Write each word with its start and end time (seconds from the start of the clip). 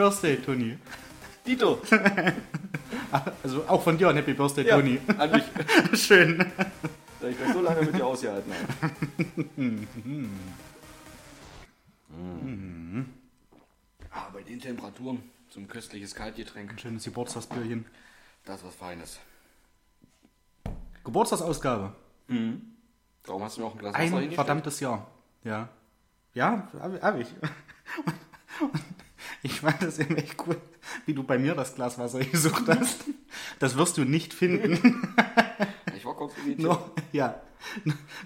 Happy 0.00 0.08
Birthday, 0.08 0.36
Toni. 0.38 0.78
Dito. 1.46 1.82
Also 3.42 3.64
auch 3.68 3.82
von 3.82 3.98
dir 3.98 4.08
ein 4.08 4.16
Happy 4.16 4.32
Birthday, 4.32 4.66
Ja, 4.66 4.76
Toni. 4.76 4.98
an 5.18 5.30
mich. 5.30 5.44
Schön. 6.00 6.38
Da 7.20 7.28
ich 7.28 7.36
das 7.38 7.52
so 7.52 7.60
lange 7.60 7.82
mit 7.82 7.94
dir 7.94 8.06
ausgehalten 8.06 8.52
habe. 8.52 8.92
Mm. 9.56 10.26
Ah, 14.12 14.28
bei 14.32 14.42
den 14.42 14.58
Temperaturen 14.58 15.22
so 15.50 15.60
ein 15.60 15.68
köstliches 15.68 16.16
Kaltgetränk. 16.16 16.72
Ein 16.72 16.78
schönes 16.80 17.04
Geburtstagsbierchen. 17.04 17.86
Das 18.44 18.56
ist 18.56 18.66
was 18.66 18.74
Feines. 18.74 19.20
Geburtstagsausgabe. 21.04 21.94
Darum 23.22 23.42
hast 23.44 23.56
du 23.56 23.60
mir 23.60 23.66
auch 23.68 23.74
ein 23.74 23.78
Glas 23.78 23.94
Wasser 23.94 24.16
Ein 24.16 24.32
verdammtes 24.32 24.80
Jahr. 24.80 25.06
Ja. 25.44 25.68
Ja, 26.34 26.68
habe 26.80 27.00
hab 27.00 27.18
ich. 27.20 27.28
Und 28.60 28.72
ich 29.42 29.60
fand 29.60 29.82
das 29.82 29.98
eben 29.98 30.16
echt 30.16 30.36
cool, 30.46 30.56
wie 31.06 31.14
du 31.14 31.22
bei 31.22 31.38
mir 31.38 31.54
das 31.54 31.74
Glas 31.74 31.98
Wasser 31.98 32.18
gesucht 32.24 32.64
hast. 32.68 33.04
Das 33.58 33.76
wirst 33.76 33.96
du 33.98 34.04
nicht 34.04 34.32
finden. 34.34 35.08
Ich 35.96 36.06
war 36.06 36.14
kurz. 36.16 36.32
Nur, 36.56 36.90
ja, 37.12 37.42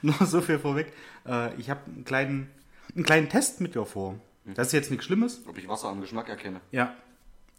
nur 0.01 0.15
so 0.27 0.41
viel 0.41 0.61
vorweg. 0.61 0.93
Äh, 1.27 1.53
Ich 1.57 1.71
habe 1.71 1.81
einen 1.87 2.05
kleinen, 2.05 2.49
einen 2.95 3.03
kleinen 3.05 3.29
Test 3.29 3.61
mit 3.61 3.75
dir 3.75 3.85
vor. 3.85 4.15
Das 4.45 4.69
ist 4.69 4.73
jetzt 4.75 4.91
nichts 4.93 5.07
Schlimmes. 5.07 5.43
Ob 5.49 5.59
ich 5.59 5.67
Wasser 5.67 5.89
am 5.89 6.01
Geschmack 6.01 6.29
erkenne. 6.29 6.61
Ja. 6.71 6.95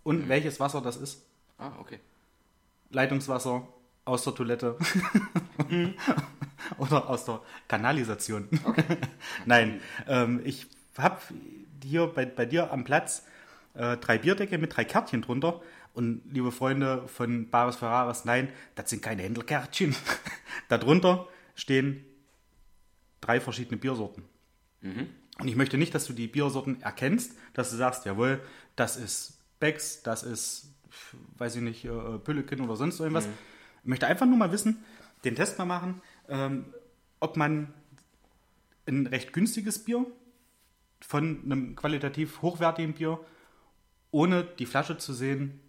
Und 0.03 0.29
welches 0.29 0.57
Wasser 0.61 0.79
das 0.79 0.95
ist? 0.95 1.21
Ah, 1.57 1.71
okay. 1.81 1.99
Leitungswasser 2.91 3.67
aus 4.05 4.23
der 4.23 4.35
Toilette 4.35 4.77
oder 6.77 7.09
aus 7.09 7.25
der 7.25 7.41
Kanalisation. 7.67 8.47
Nein, 9.45 9.81
ähm, 10.07 10.41
ich 10.45 10.67
habe 10.97 11.19
hier 11.83 12.07
bei, 12.07 12.25
bei 12.25 12.45
dir 12.45 12.71
am 12.71 12.83
Platz 12.85 13.23
äh, 13.75 13.97
drei 13.97 14.17
Bierdecke 14.17 14.57
mit 14.57 14.75
drei 14.75 14.85
Kärtchen 14.85 15.21
drunter. 15.21 15.61
Und 15.93 16.21
liebe 16.31 16.51
Freunde 16.51 17.07
von 17.07 17.49
Bares 17.49 17.77
Ferraris, 17.77 18.25
nein, 18.25 18.49
das 18.75 18.89
sind 18.89 19.01
keine 19.01 19.23
Händelkärtchen. 19.23 19.95
Darunter 20.67 21.27
stehen 21.55 22.05
drei 23.21 23.39
verschiedene 23.39 23.77
Biersorten. 23.77 24.23
Und 25.39 25.47
ich 25.47 25.55
möchte 25.55 25.77
nicht, 25.77 25.95
dass 25.95 26.05
du 26.05 26.13
die 26.13 26.27
Biersorten 26.27 26.81
erkennst, 26.81 27.37
dass 27.53 27.71
du 27.71 27.77
sagst, 27.77 28.05
jawohl, 28.05 28.41
das 28.75 28.97
ist 28.97 29.39
Becks, 29.59 30.03
das 30.03 30.23
ist, 30.23 30.73
weiß 31.37 31.55
ich 31.57 31.61
nicht, 31.61 31.85
äh, 31.85 32.17
Pülliken 32.19 32.61
oder 32.61 32.75
sonst 32.75 32.99
irgendwas. 32.99 33.27
Ich 33.83 33.89
möchte 33.89 34.07
einfach 34.07 34.25
nur 34.25 34.37
mal 34.37 34.51
wissen, 34.51 34.83
den 35.23 35.35
Test 35.35 35.57
mal 35.57 35.65
machen, 35.65 36.01
ähm, 36.29 36.65
ob 37.19 37.37
man 37.37 37.73
ein 38.85 39.07
recht 39.07 39.33
günstiges 39.33 39.83
Bier 39.83 40.05
von 41.01 41.41
einem 41.43 41.75
qualitativ 41.75 42.41
hochwertigen 42.41 42.93
Bier, 42.93 43.19
ohne 44.15 44.43
die 44.59 44.65
Flasche 44.65 44.97
zu 44.97 45.13
sehen, 45.13 45.59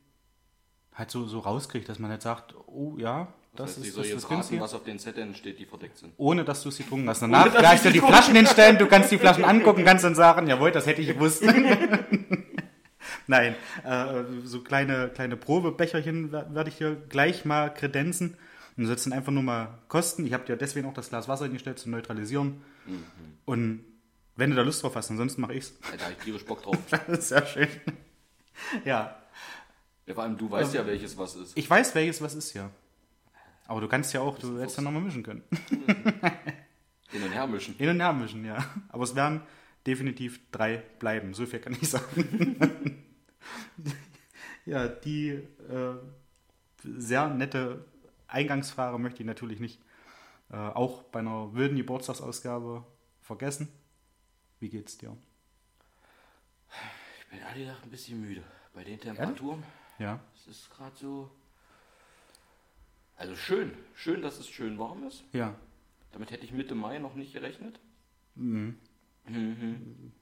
halt 0.95 1.11
so, 1.11 1.27
so 1.27 1.41
rauskriegt, 1.41 1.89
dass 1.89 1.99
man 1.99 2.11
halt 2.11 2.23
sagt, 2.23 2.55
oh 2.67 2.95
ja, 2.97 3.29
das, 3.55 3.71
Das 3.75 3.77
heißt, 3.79 3.87
ist 3.89 3.95
soll 3.95 4.05
das, 4.05 4.13
jetzt 4.13 4.31
raten, 4.31 4.61
was 4.61 4.75
auf 4.75 4.85
den 4.85 4.99
Zetteln 4.99 5.35
steht, 5.35 5.59
die 5.59 5.65
verdeckt 5.67 5.99
sind. 5.99 6.13
Ohne 6.19 6.45
dass 6.45 6.63
du 6.63 6.71
sie 6.71 6.83
getrunken 6.85 7.09
hast. 7.09 7.23
Danach 7.23 7.51
gleich 7.56 7.81
dir 7.83 7.91
die 7.91 8.01
Flaschen 8.01 8.37
hinstellen, 8.37 8.79
du 8.79 8.87
kannst 8.87 9.11
die 9.11 9.19
Flaschen 9.19 9.45
angucken, 9.45 9.85
kannst 9.85 10.05
dann 10.05 10.15
sagen, 10.15 10.47
jawohl, 10.47 10.71
das 10.73 10.87
hätte 10.87 11.01
ich 11.03 11.09
gewusst. 11.09 11.43
Nein, 13.29 13.55
äh, 13.85 14.23
so 14.45 14.61
kleine, 14.61 15.09
kleine 15.09 15.37
Probebecherchen 15.37 16.31
wer- 16.33 16.55
werde 16.55 16.71
ich 16.71 16.77
hier 16.79 16.95
gleich 17.09 17.45
mal 17.45 17.73
kredenzen. 17.75 18.37
Und 18.77 18.83
du 18.83 18.87
sollst 18.87 19.06
dann 19.06 19.12
einfach 19.15 19.33
nur 19.33 19.43
mal 19.43 19.79
kosten. 19.89 20.27
Ich 20.27 20.33
habe 20.35 20.45
dir 20.45 20.56
deswegen 20.56 20.87
auch 20.87 20.95
das 20.95 21.09
Glas 21.09 21.27
Wasser 21.29 21.45
hingestellt, 21.45 21.79
zum 21.79 21.93
Neutralisieren. 21.93 22.62
Und 23.47 23.85
wenn 24.37 24.51
du 24.51 24.56
da 24.56 24.62
Lust 24.62 24.83
drauf 24.83 24.95
hast, 24.97 25.11
ansonsten 25.11 25.41
mache 25.41 25.55
ich's. 25.55 25.73
Da 25.99 26.05
habe 26.05 26.12
ich 26.17 26.23
tierisch 26.25 26.45
Bock 26.45 26.62
drauf. 26.62 26.77
Sehr 27.19 27.45
schön. 27.47 27.69
Ja, 28.84 29.17
Ja, 30.06 30.15
vor 30.15 30.22
allem 30.25 30.37
du 30.37 30.50
weißt 30.50 30.75
ja, 30.75 30.87
welches 30.87 31.17
was 31.19 31.34
ist. 31.37 31.56
ich 31.56 31.69
weiß, 31.69 31.94
welches 31.94 32.21
was 32.22 32.34
ist, 32.34 32.55
ja. 32.55 32.71
Aber 33.67 33.81
du 33.81 33.89
kannst 33.89 34.12
ja 34.12 34.21
auch, 34.21 34.39
du 34.39 34.59
hättest 34.61 34.77
ja 34.78 34.83
nochmal 34.84 35.03
mischen 35.03 35.22
können. 35.22 35.43
Hin 37.11 37.22
und 37.22 37.33
her 37.33 37.47
mischen. 37.47 37.75
Hin 37.75 37.89
und 37.91 38.00
her 38.00 38.12
mischen, 38.12 38.44
ja. 38.44 38.65
Aber 38.89 39.05
es 39.05 39.15
werden 39.15 39.43
definitiv 39.87 40.41
drei 40.53 40.78
bleiben. 40.99 41.34
So 41.34 41.47
viel 41.47 41.59
kann 41.61 41.77
ich 41.81 41.89
sagen. 41.89 43.05
ja, 44.67 44.87
die 44.88 45.28
äh, 45.31 45.94
sehr 46.83 47.28
nette 47.28 47.84
Eingangsfrage 48.28 48.99
möchte 48.99 49.21
ich 49.23 49.27
natürlich 49.27 49.61
nicht 49.61 49.81
äh, 50.50 50.56
auch 50.56 51.03
bei 51.05 51.21
einer 51.21 51.53
wilden 51.55 51.77
Geburtstagsausgabe 51.77 52.84
vergessen. 53.23 53.69
Wie 54.61 54.69
geht's 54.69 54.99
dir? 54.99 55.17
Ich 57.26 57.31
bin 57.31 57.41
ehrlich 57.41 57.64
gesagt 57.66 57.84
ein 57.84 57.91
bisschen 57.91 58.20
müde. 58.20 58.42
Bei 58.75 58.84
den 58.84 59.00
Temperaturen. 59.00 59.62
Ja. 59.98 60.20
Es 60.34 60.47
ist 60.47 60.70
gerade 60.70 60.94
so. 60.97 61.31
Also 63.16 63.34
schön. 63.34 63.72
Schön, 63.94 64.22
dass 64.22 64.38
es 64.38 64.48
schön 64.48 64.78
warm 64.78 65.04
ist. 65.06 65.25
Ja. 65.32 65.54
Damit 66.12 66.31
hätte 66.31 66.44
ich 66.44 66.53
Mitte 66.53 66.75
Mai 66.75 66.98
noch 66.98 67.14
nicht 67.14 67.32
gerechnet. 67.32 67.78
Mhm. 68.34 68.78
Mhm. 69.26 70.12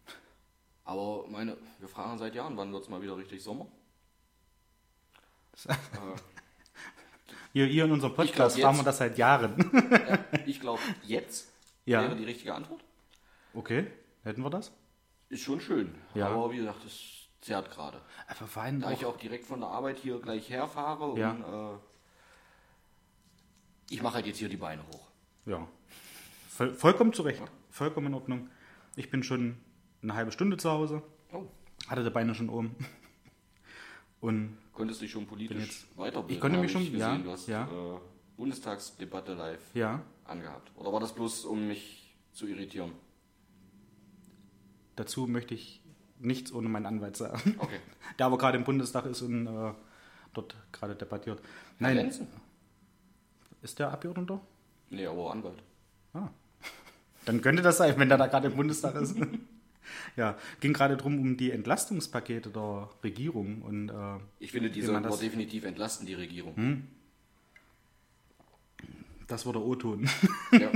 Aber 0.85 1.27
meine, 1.29 1.57
wir 1.79 1.89
fragen 1.89 2.19
seit 2.19 2.35
Jahren, 2.35 2.57
wann 2.57 2.73
wird 2.73 2.85
es 2.85 2.89
mal 2.89 3.03
wieder 3.03 3.17
richtig 3.17 3.43
Sommer? 3.43 3.67
Äh, 5.69 6.17
Hier, 7.53 7.67
hier 7.67 7.85
in 7.85 7.93
unserem 7.93 8.13
glaub, 8.15 8.27
Podcast 8.27 8.57
jetzt- 8.57 8.65
fragen 8.65 8.79
wir 8.79 8.83
das 8.85 8.99
seit 8.99 9.17
Jahren. 9.17 9.55
ja, 10.09 10.19
ich 10.45 10.61
glaube, 10.61 10.81
jetzt 11.05 11.49
Ja. 11.87 12.03
wäre 12.03 12.17
die 12.17 12.25
richtige 12.25 12.53
Antwort. 12.53 12.83
Okay, 13.55 13.87
hätten 14.25 14.43
wir 14.43 14.51
das? 14.51 14.73
Ist 15.35 15.43
schon 15.43 15.61
schön. 15.61 15.93
Ja. 16.15 16.29
Aber 16.29 16.53
wie 16.53 16.59
gesagt, 16.59 16.85
es 16.85 17.27
zerrt 17.41 17.69
gerade. 17.73 18.01
Aber 18.29 18.47
vor 18.47 18.63
allem 18.63 18.81
Da 18.81 18.93
ich 18.93 19.05
auch, 19.05 19.15
auch 19.15 19.17
direkt 19.19 19.45
von 19.47 19.59
der 19.61 19.69
Arbeit 19.69 19.99
hier 19.99 20.21
gleich 20.21 20.49
herfahre 20.49 21.19
Ja. 21.19 21.33
und 21.33 21.43
äh, 21.43 21.79
ich 23.91 24.01
mache 24.01 24.15
halt 24.15 24.27
jetzt 24.27 24.39
hier 24.39 24.49
die 24.49 24.57
Beine 24.57 24.83
hoch. 24.93 25.09
ja, 25.47 25.67
voll, 26.49 26.73
vollkommen 26.75 27.13
zurecht. 27.13 27.43
Vollkommen 27.71 28.07
in 28.07 28.15
Ordnung. 28.15 28.49
Ich 28.95 29.11
bin 29.11 29.25
schon 29.25 29.57
eine 30.03 30.15
halbe 30.15 30.31
Stunde 30.31 30.57
zu 30.57 30.71
Hause. 30.71 31.03
Oh. 31.33 31.43
Hatte 31.89 32.05
die 32.05 32.11
Beine 32.11 32.33
schon 32.37 32.49
oben. 32.49 32.77
Und 34.21 34.57
Konntest 34.73 35.03
dich 35.03 35.11
schon 35.11 35.27
politisch 35.27 35.59
jetzt- 35.59 35.99
weiterbilden? 35.99 36.35
Ich 36.37 36.41
konnte 36.41 36.59
mich 36.59 36.71
schon- 36.73 36.85
gesehen. 36.85 36.99
ja, 37.01 37.19
Du 37.19 37.31
hast 37.33 37.49
ja. 37.49 37.65
Äh, 37.65 37.99
Bundestagsdebatte 38.37 39.35
live 39.35 39.61
ja, 39.75 40.01
angehabt. 40.25 40.71
Oder 40.77 40.93
war 40.93 41.01
das 41.01 41.13
bloß, 41.13 41.45
um 41.45 41.67
mich 41.67 42.15
zu 42.33 42.47
irritieren? 42.47 42.93
Dazu 44.97 45.27
möchte 45.27 45.55
ich 45.55 45.81
nichts 46.19 46.53
ohne 46.53 46.69
meinen 46.69 46.87
Anwalt 46.87 47.17
sagen. 47.17 47.55
Okay. 47.59 47.79
Der 48.19 48.27
aber 48.27 48.39
gerade 48.39 48.57
im 48.59 48.65
Bundestag 48.65 49.07
ist 49.07 49.23
und 49.23 49.47
äh, 49.47 49.73
dort 50.33 50.57
gerade 50.73 50.95
debattiert. 50.95 51.41
Nein, 51.79 51.97
Lenzen? 51.97 52.27
ist 53.63 53.79
der 53.79 53.91
Abgeordneter? 53.91 54.41
Nee, 54.91 55.07
aber 55.07 55.33
Anwalt. 55.33 55.63
Ah. 56.13 56.29
Dann 57.25 57.41
könnte 57.41 57.63
das 57.63 57.79
sein, 57.79 57.95
wenn 57.99 58.09
der 58.09 58.19
da 58.19 58.27
gerade 58.27 58.49
im 58.49 58.57
Bundestag 58.57 58.95
ist. 58.97 59.17
ja, 60.17 60.37
ging 60.61 60.73
gerade 60.73 60.97
drum 60.97 61.19
um 61.21 61.37
die 61.37 61.51
Entlastungspakete 61.51 62.51
der 62.51 62.89
Regierung 63.03 63.63
und 63.63 63.89
äh, 63.89 64.19
Ich 64.39 64.53
finde, 64.53 64.71
die 64.71 64.83
sollten 64.83 65.03
das- 65.03 65.15
Hm? 65.17 65.21
definitiv 65.21 65.65
entlasten, 65.65 66.07
die 66.07 66.15
Regierung. 66.15 66.85
das 69.27 69.45
war 69.47 69.53
der 69.55 69.63
O-Ton. 69.63 70.09
Ja, 70.53 70.71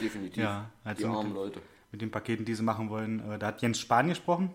definitiv. 0.00 0.36
Ja, 0.42 0.70
die 0.84 0.88
also- 0.88 1.06
armen 1.08 1.32
Leute. 1.34 1.60
Mit 1.92 2.00
den 2.02 2.10
Paketen, 2.10 2.44
die 2.44 2.54
sie 2.54 2.62
machen 2.62 2.90
wollen. 2.90 3.20
Äh, 3.30 3.38
da 3.38 3.48
hat 3.48 3.62
Jens 3.62 3.78
Spahn 3.80 4.08
gesprochen, 4.08 4.50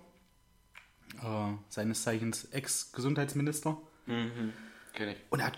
äh, 1.22 1.54
seines 1.70 2.04
Zeichens 2.04 2.46
Ex-Gesundheitsminister. 2.46 3.78
Kenne 4.06 5.14
ich. 5.14 5.18
Und 5.30 5.40
er 5.40 5.48
hat 5.48 5.58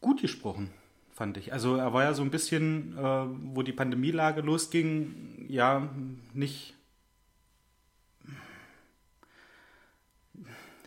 gut 0.00 0.20
gesprochen, 0.20 0.70
fand 1.12 1.36
ich. 1.36 1.52
Also 1.52 1.76
er 1.76 1.92
war 1.92 2.02
ja 2.02 2.14
so 2.14 2.22
ein 2.22 2.30
bisschen, 2.30 2.96
äh, 2.98 3.26
wo 3.54 3.62
die 3.62 3.72
Pandemielage 3.72 4.40
losging, 4.40 5.46
ja, 5.48 5.88
nicht, 6.34 6.74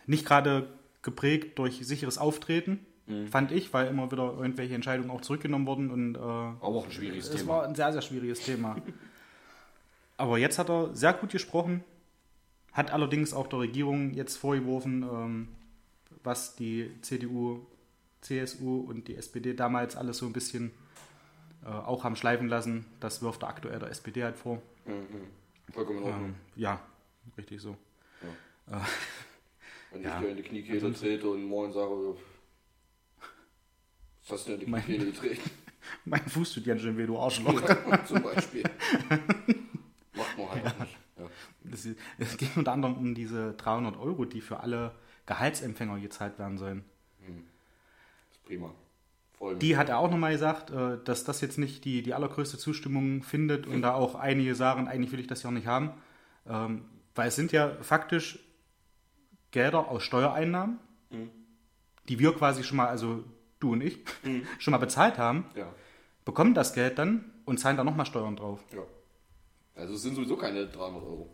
nicht 0.06 0.26
gerade 0.26 0.68
geprägt 1.02 1.58
durch 1.58 1.86
sicheres 1.86 2.18
Auftreten, 2.18 2.80
fand 3.30 3.52
ich, 3.52 3.72
weil 3.74 3.88
immer 3.88 4.10
wieder 4.10 4.32
irgendwelche 4.38 4.74
Entscheidungen 4.74 5.10
auch 5.10 5.20
zurückgenommen 5.20 5.66
wurden 5.66 5.90
und 5.90 6.14
äh, 6.14 6.18
Aber 6.18 6.62
auch 6.62 6.86
ein 6.86 6.90
schwieriges 6.92 7.28
es 7.28 7.36
Thema. 7.42 7.48
war 7.52 7.64
ein 7.68 7.74
sehr, 7.74 7.92
sehr 7.92 8.00
schwieriges 8.00 8.40
Thema. 8.40 8.76
Aber 10.16 10.38
jetzt 10.38 10.58
hat 10.58 10.70
er 10.70 10.94
sehr 10.94 11.12
gut 11.12 11.30
gesprochen, 11.30 11.82
hat 12.72 12.92
allerdings 12.92 13.32
auch 13.34 13.46
der 13.46 13.60
Regierung 13.60 14.14
jetzt 14.14 14.36
vorgeworfen, 14.36 15.02
ähm, 15.02 15.48
was 16.22 16.56
die 16.56 16.90
CDU, 17.02 17.66
CSU 18.20 18.80
und 18.80 19.08
die 19.08 19.16
SPD 19.16 19.54
damals 19.54 19.96
alles 19.96 20.18
so 20.18 20.26
ein 20.26 20.32
bisschen 20.32 20.72
äh, 21.64 21.68
auch 21.68 22.04
haben 22.04 22.16
schleifen 22.16 22.48
lassen. 22.48 22.86
Das 23.00 23.22
wirft 23.22 23.42
er 23.42 23.48
aktuell 23.48 23.78
der 23.78 23.90
SPD 23.90 24.24
halt 24.24 24.36
vor. 24.36 24.62
Vollkommen 25.72 25.98
in 25.98 26.04
Ordnung. 26.04 26.28
Ähm, 26.28 26.34
ja, 26.56 26.80
richtig 27.36 27.60
so. 27.60 27.76
Wenn 29.92 30.02
ja. 30.02 30.16
ich 30.16 30.24
dir 30.24 30.30
in 30.30 30.36
die 30.36 30.42
Kniekehle 30.42 30.92
trete 30.92 31.28
und 31.28 31.44
morgen 31.44 31.72
sage, 31.72 32.16
was 34.22 34.32
hast 34.32 34.48
du 34.48 34.56
denn 34.56 34.60
in 34.62 34.74
die 34.74 34.80
Kniekehle 34.80 35.12
getreten? 35.12 35.50
Mein 36.04 36.26
Fuß 36.26 36.54
tut 36.54 36.66
ja 36.66 36.78
schon 36.78 36.96
weh, 36.96 37.06
du 37.06 37.18
Arschloch. 37.18 37.60
Zum 38.06 38.22
Beispiel. 38.22 38.64
Macht 40.14 40.38
man 40.38 40.50
halt 40.50 40.66
auch 40.66 40.78
nicht. 40.80 40.96
Ja. 41.18 41.24
Das 41.24 41.30
diese, 41.62 41.63
es 42.18 42.36
geht 42.36 42.56
unter 42.56 42.72
anderem 42.72 42.96
um 42.96 43.14
diese 43.14 43.52
300 43.54 43.96
Euro, 43.96 44.24
die 44.24 44.40
für 44.40 44.60
alle 44.60 44.92
Gehaltsempfänger 45.26 45.98
gezahlt 46.00 46.38
werden 46.38 46.58
sollen. 46.58 46.84
Prima. 48.44 48.74
Voll 49.38 49.56
Die 49.56 49.76
hat 49.76 49.88
er 49.88 49.98
auch 49.98 50.10
nochmal 50.10 50.32
gesagt, 50.32 50.70
äh, 50.70 50.98
dass 51.04 51.24
das 51.24 51.40
jetzt 51.40 51.58
nicht 51.58 51.84
die, 51.84 52.02
die 52.02 52.14
allergrößte 52.14 52.58
Zustimmung 52.58 53.22
findet 53.22 53.66
und 53.66 53.82
da 53.82 53.94
auch 53.94 54.14
einige 54.14 54.54
sagen, 54.54 54.86
eigentlich 54.86 55.12
will 55.12 55.20
ich 55.20 55.26
das 55.26 55.42
ja 55.42 55.50
auch 55.50 55.54
nicht 55.54 55.66
haben. 55.66 55.92
Ähm, 56.46 56.84
Weil 57.14 57.28
es 57.28 57.36
sind 57.36 57.52
ja 57.52 57.76
faktisch 57.80 58.38
Gelder 59.50 59.88
aus 59.88 60.02
Steuereinnahmen, 60.02 60.78
die 62.08 62.18
wir 62.18 62.34
quasi 62.34 62.64
schon 62.64 62.76
mal, 62.76 62.88
also 62.88 63.24
du 63.60 63.72
und 63.72 63.82
ich, 63.82 64.00
schon 64.58 64.72
mal 64.72 64.78
bezahlt 64.78 65.16
haben, 65.16 65.46
ja. 65.54 65.72
bekommen 66.24 66.54
das 66.54 66.74
Geld 66.74 66.98
dann 66.98 67.32
und 67.44 67.58
zahlen 67.58 67.76
da 67.76 67.84
nochmal 67.84 68.06
Steuern 68.06 68.36
drauf. 68.36 68.60
ja. 68.72 68.82
Also 69.76 69.94
es 69.94 70.02
sind 70.02 70.14
sowieso 70.14 70.36
keine 70.36 70.66
300 70.66 71.02
Euro. 71.02 71.28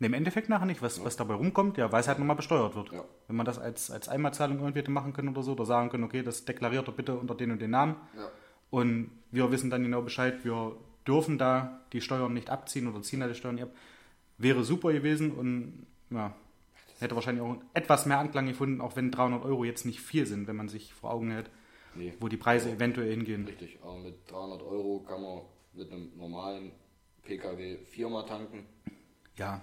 Ne, 0.00 0.08
Im 0.08 0.14
Endeffekt 0.14 0.48
nachher 0.48 0.66
nicht, 0.66 0.82
was, 0.82 1.04
was 1.04 1.16
dabei 1.16 1.34
rumkommt, 1.34 1.76
ja, 1.78 1.90
weil 1.92 2.00
es 2.00 2.08
halt 2.08 2.18
nochmal 2.18 2.36
besteuert 2.36 2.74
wird. 2.74 2.90
Ja. 2.92 3.04
Wenn 3.28 3.36
man 3.36 3.46
das 3.46 3.58
als, 3.58 3.90
als 3.90 4.08
Einmalzahlung 4.08 4.58
irgendwie 4.58 4.90
machen 4.90 5.12
können 5.12 5.28
oder 5.28 5.42
so, 5.42 5.52
oder 5.52 5.64
sagen 5.66 5.88
können, 5.90 6.04
okay, 6.04 6.22
das 6.22 6.44
deklariert 6.44 6.88
er 6.88 6.92
bitte 6.92 7.16
unter 7.16 7.34
den 7.34 7.52
und 7.52 7.62
den 7.62 7.70
Namen. 7.70 7.96
Ja. 8.16 8.28
Und 8.70 9.10
wir 9.30 9.52
wissen 9.52 9.70
dann 9.70 9.84
genau 9.84 10.02
Bescheid, 10.02 10.44
wir 10.44 10.76
dürfen 11.06 11.38
da 11.38 11.80
die 11.92 12.00
Steuern 12.00 12.32
nicht 12.34 12.50
abziehen 12.50 12.88
oder 12.88 13.02
ziehen 13.02 13.20
da 13.20 13.28
die 13.28 13.34
Steuern 13.34 13.54
nicht 13.54 13.64
ab. 13.64 13.70
Wäre 14.36 14.64
super 14.64 14.92
gewesen 14.92 15.30
und 15.30 15.86
ja, 16.10 16.34
hätte 16.98 17.14
wahrscheinlich 17.14 17.44
auch 17.44 17.56
etwas 17.72 18.04
mehr 18.06 18.18
Anklang 18.18 18.46
gefunden, 18.46 18.80
auch 18.80 18.96
wenn 18.96 19.12
300 19.12 19.44
Euro 19.44 19.64
jetzt 19.64 19.84
nicht 19.86 20.00
viel 20.00 20.26
sind, 20.26 20.48
wenn 20.48 20.56
man 20.56 20.68
sich 20.68 20.92
vor 20.92 21.12
Augen 21.12 21.30
hält, 21.30 21.50
Nee. 21.94 22.14
wo 22.18 22.26
die 22.26 22.36
Preise 22.36 22.72
eventuell 22.72 23.10
hingehen. 23.10 23.44
Richtig, 23.46 23.78
aber 23.80 23.96
mit 23.98 24.28
300 24.28 24.60
Euro 24.62 25.04
kann 25.06 25.22
man 25.22 25.42
mit 25.74 25.92
einem 25.92 26.10
normalen 26.16 26.72
PKW 27.22 27.78
viermal 27.84 28.26
tanken. 28.26 28.66
Ja, 29.36 29.62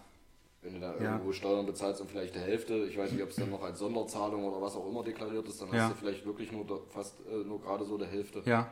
Wenn 0.61 0.75
du 0.75 0.79
da 0.79 0.93
Ja. 0.95 1.13
irgendwo 1.13 1.31
Steuern 1.31 1.65
bezahlst 1.65 2.01
und 2.01 2.09
vielleicht 2.11 2.35
die 2.35 2.39
Hälfte, 2.39 2.85
ich 2.85 2.95
weiß 2.97 3.11
nicht, 3.13 3.23
ob 3.23 3.29
es 3.29 3.35
dann 3.35 3.49
noch 3.49 3.63
als 3.63 3.79
Sonderzahlung 3.79 4.43
oder 4.45 4.61
was 4.61 4.75
auch 4.75 4.87
immer 4.87 5.03
deklariert 5.03 5.47
ist, 5.47 5.59
dann 5.61 5.69
Ja. 5.69 5.73
hast 5.85 5.91
du 5.91 5.95
vielleicht 5.95 6.23
wirklich 6.25 6.51
nur 6.51 6.85
fast 6.89 7.15
äh, 7.25 7.43
nur 7.43 7.59
gerade 7.59 7.83
so 7.83 7.97
der 7.97 8.07
Hälfte. 8.07 8.41
ja, 8.45 8.71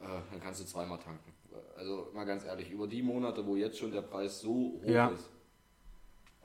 Äh, 0.00 0.06
dann 0.30 0.40
kannst 0.40 0.60
du 0.60 0.64
zweimal 0.66 0.98
tanken. 0.98 1.32
Also 1.76 2.08
mal 2.12 2.24
ganz 2.24 2.44
ehrlich, 2.44 2.70
über 2.70 2.86
die 2.86 3.02
Monate, 3.02 3.46
wo 3.46 3.56
jetzt 3.56 3.78
schon 3.78 3.90
der 3.90 4.02
Preis 4.02 4.40
so 4.40 4.50
hoch 4.82 4.82
Ja. 4.88 5.08
ist, 5.08 5.30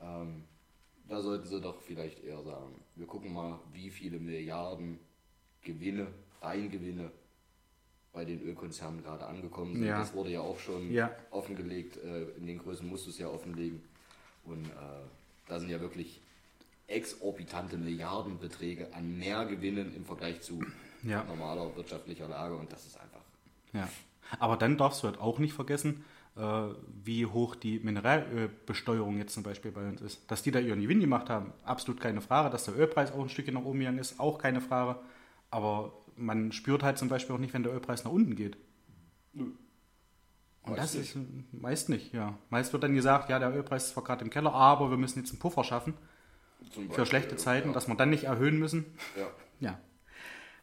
ähm, 0.00 0.44
da 1.08 1.20
sollten 1.20 1.46
sie 1.46 1.60
doch 1.60 1.80
vielleicht 1.80 2.22
eher 2.24 2.42
sagen, 2.42 2.82
wir 2.96 3.06
gucken 3.06 3.32
mal, 3.32 3.58
wie 3.72 3.90
viele 3.90 4.18
Milliarden 4.18 4.98
Gewinne, 5.62 6.08
Reingewinne 6.40 7.10
bei 8.12 8.24
den 8.24 8.40
Ölkonzernen 8.40 9.02
gerade 9.02 9.26
angekommen 9.26 9.74
sind. 9.76 9.84
Ja. 9.86 9.98
Das 9.98 10.14
wurde 10.14 10.30
ja 10.30 10.40
auch 10.40 10.58
schon 10.58 10.90
Ja. 10.92 11.14
offengelegt, 11.30 11.96
äh, 11.98 12.30
in 12.38 12.46
den 12.46 12.58
Größen 12.58 12.88
musst 12.88 13.06
du 13.06 13.10
es 13.10 13.18
ja 13.18 13.28
offenlegen. 13.28 13.82
Und 14.44 14.66
äh, 14.66 14.70
da 15.48 15.60
sind 15.60 15.70
ja 15.70 15.80
wirklich 15.80 16.20
exorbitante 16.86 17.76
Milliardenbeträge 17.76 18.92
an 18.94 19.18
Mehrgewinnen 19.18 19.94
im 19.94 20.04
Vergleich 20.04 20.40
zu 20.40 20.60
Ja. 21.02 21.24
normaler 21.24 21.74
wirtschaftlicher 21.76 22.28
Lage 22.28 22.56
und 22.56 22.70
das 22.72 22.84
ist 22.86 23.00
einfach 23.00 23.20
ja. 23.72 23.88
Aber 24.38 24.56
dann 24.56 24.76
darfst 24.76 25.02
du 25.02 25.06
halt 25.08 25.18
auch 25.18 25.38
nicht 25.38 25.52
vergessen, 25.54 26.04
äh, 26.36 26.40
wie 27.04 27.26
hoch 27.26 27.56
die 27.56 27.80
Mineralölbesteuerung 27.80 29.18
jetzt 29.18 29.34
zum 29.34 29.42
Beispiel 29.42 29.72
bei 29.72 29.88
uns 29.88 30.00
ist. 30.00 30.30
Dass 30.30 30.42
die 30.42 30.50
da 30.50 30.58
ihren 30.60 30.80
Gewinn 30.80 31.00
gemacht 31.00 31.28
haben, 31.28 31.52
absolut 31.64 32.00
keine 32.00 32.20
Frage. 32.20 32.50
Dass 32.50 32.64
der 32.64 32.76
Ölpreis 32.76 33.12
auch 33.12 33.20
ein 33.20 33.28
Stückchen 33.28 33.54
nach 33.54 33.64
oben 33.64 33.80
gegangen 33.80 33.98
ist, 33.98 34.20
auch 34.20 34.38
keine 34.38 34.60
Frage. 34.60 35.00
Aber 35.50 35.92
man 36.16 36.52
spürt 36.52 36.82
halt 36.82 36.98
zum 36.98 37.08
Beispiel 37.08 37.34
auch 37.34 37.40
nicht, 37.40 37.54
wenn 37.54 37.62
der 37.62 37.72
Ölpreis 37.72 38.04
nach 38.04 38.12
unten 38.12 38.36
geht. 38.36 38.56
Und 40.62 40.72
Meist 40.76 40.82
das 40.82 40.94
ist 40.94 41.16
äh, 41.16 41.20
meist 41.52 41.88
nicht, 41.88 42.12
ja. 42.12 42.38
Meist 42.50 42.72
wird 42.72 42.82
dann 42.82 42.94
gesagt, 42.94 43.30
ja, 43.30 43.38
der 43.38 43.52
Ölpreis 43.54 43.86
ist 43.86 43.92
zwar 43.94 44.04
gerade 44.04 44.24
im 44.24 44.30
Keller, 44.30 44.52
aber 44.52 44.90
wir 44.90 44.98
müssen 44.98 45.18
jetzt 45.20 45.30
einen 45.30 45.38
Puffer 45.38 45.64
schaffen 45.64 45.94
Zum 46.70 46.82
für 46.84 46.88
Beispiel, 46.88 47.06
schlechte 47.06 47.36
Zeiten, 47.36 47.68
ja. 47.68 47.74
dass 47.74 47.88
wir 47.88 47.94
dann 47.94 48.10
nicht 48.10 48.24
erhöhen 48.24 48.58
müssen. 48.58 48.84
Ja. 49.18 49.26
Ja. 49.60 49.80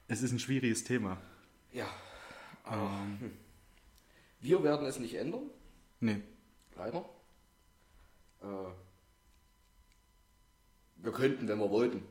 Es 0.08 0.22
ist 0.22 0.32
ein 0.32 0.40
schwieriges 0.40 0.84
Thema. 0.84 1.18
ja. 1.74 1.88
Aber, 2.64 2.90
hm. 3.20 3.32
Wir 4.42 4.62
werden 4.62 4.86
es 4.86 5.00
nicht 5.00 5.16
ändern, 5.16 5.50
Nee. 6.02 6.22
leider. 6.76 7.00
Äh, 8.42 8.46
wir 10.98 11.12
könnten, 11.12 11.48
wenn 11.48 11.58
wir 11.60 11.70
wollten, 11.72 12.04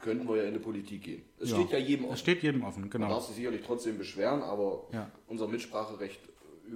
könnten 0.00 0.26
wir 0.28 0.36
ja 0.36 0.44
in 0.44 0.54
die 0.54 0.58
Politik 0.60 1.02
gehen. 1.02 1.22
Es 1.38 1.50
Ja. 1.50 1.56
steht 1.58 1.70
ja 1.72 1.78
jedem 1.78 2.04
Es 2.06 2.10
offen. 2.12 2.18
steht 2.18 2.42
jedem 2.42 2.64
offen, 2.64 2.80
Man 2.82 2.90
genau. 2.90 3.08
darf 3.08 3.24
sich 3.26 3.36
sicherlich 3.36 3.62
trotzdem 3.64 3.98
beschweren, 3.98 4.42
aber 4.42 4.86
Ja. 4.92 5.10
unser 5.26 5.46
Mitspracherecht 5.48 6.20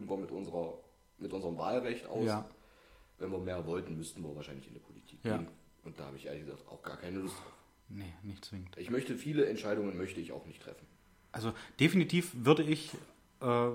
wir 0.08 0.16
mit, 0.16 0.30
unserer, 0.30 0.74
mit 1.18 1.32
unserem 1.32 1.56
Wahlrecht 1.58 2.06
aus. 2.06 2.24
Ja. 2.26 2.48
Wenn 3.18 3.30
wir 3.30 3.38
mehr 3.38 3.64
wollten, 3.66 3.96
müssten 3.96 4.22
wir 4.22 4.34
wahrscheinlich 4.34 4.66
in 4.66 4.74
die 4.74 4.80
Politik 4.80 5.18
Ja. 5.24 5.36
gehen. 5.38 5.48
Und 5.84 5.98
da 5.98 6.06
habe 6.06 6.16
ich 6.16 6.26
ehrlich 6.26 6.44
gesagt 6.44 6.66
auch 6.68 6.82
gar 6.82 6.96
keine 6.96 7.18
Lust 7.18 7.36
drauf. 7.36 7.52
Nee, 7.88 8.12
nicht 8.22 8.44
zwingend. 8.44 8.76
Ich 8.78 8.90
möchte 8.90 9.14
viele 9.16 9.46
Entscheidungen 9.46 9.96
möchte 9.96 10.20
ich 10.20 10.32
auch 10.32 10.46
nicht 10.46 10.62
treffen. 10.62 10.86
Also 11.32 11.52
definitiv 11.78 12.32
würde 12.34 12.62
ich, 12.62 12.90
äh, 13.40 13.68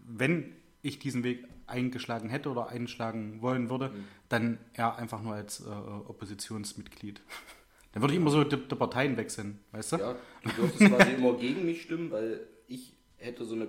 wenn 0.00 0.54
ich 0.82 0.98
diesen 0.98 1.24
Weg 1.24 1.44
eingeschlagen 1.66 2.28
hätte 2.28 2.50
oder 2.50 2.68
einschlagen 2.68 3.40
wollen 3.42 3.68
würde, 3.70 3.88
Mhm. 3.90 4.04
dann 4.28 4.58
eher 4.74 4.96
einfach 4.96 5.22
nur 5.22 5.34
als 5.34 5.60
äh, 5.60 5.68
Oppositionsmitglied. 5.68 7.20
Dann 7.92 8.02
würde 8.02 8.14
ich 8.14 8.20
immer 8.20 8.30
so 8.30 8.44
die, 8.44 8.56
die 8.56 8.74
Parteien 8.74 9.16
wechseln, 9.16 9.58
weißt 9.72 9.92
du? 9.92 9.96
Ja, 9.96 10.14
du 10.42 10.50
dürftest 10.56 10.90
quasi 10.92 11.12
immer 11.12 11.32
gegen 11.38 11.64
mich 11.64 11.82
stimmen, 11.82 12.10
weil 12.10 12.46
ich 12.66 12.92
hätte 13.16 13.44
so 13.46 13.54
eine 13.54 13.68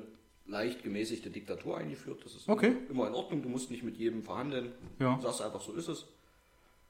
leicht 0.50 0.84
gemäßigte 0.84 1.30
Diktatur 1.30 1.78
eingeführt. 1.78 2.22
Das 2.26 2.36
ist 2.36 2.50
Okay. 2.50 2.68
immer, 2.90 2.90
immer 2.90 3.08
in 3.08 3.14
Ordnung. 3.14 3.42
Du 3.44 3.50
musst 3.50 3.72
nicht 3.72 3.84
mit 3.84 3.98
jedem 3.98 4.24
verhandeln. 4.24 4.72
Ja. 5.00 5.16
Du 5.16 5.22
sagst 5.22 5.42
einfach, 5.42 5.62
so 5.62 5.74
ist 5.74 5.88
es. 5.88 6.06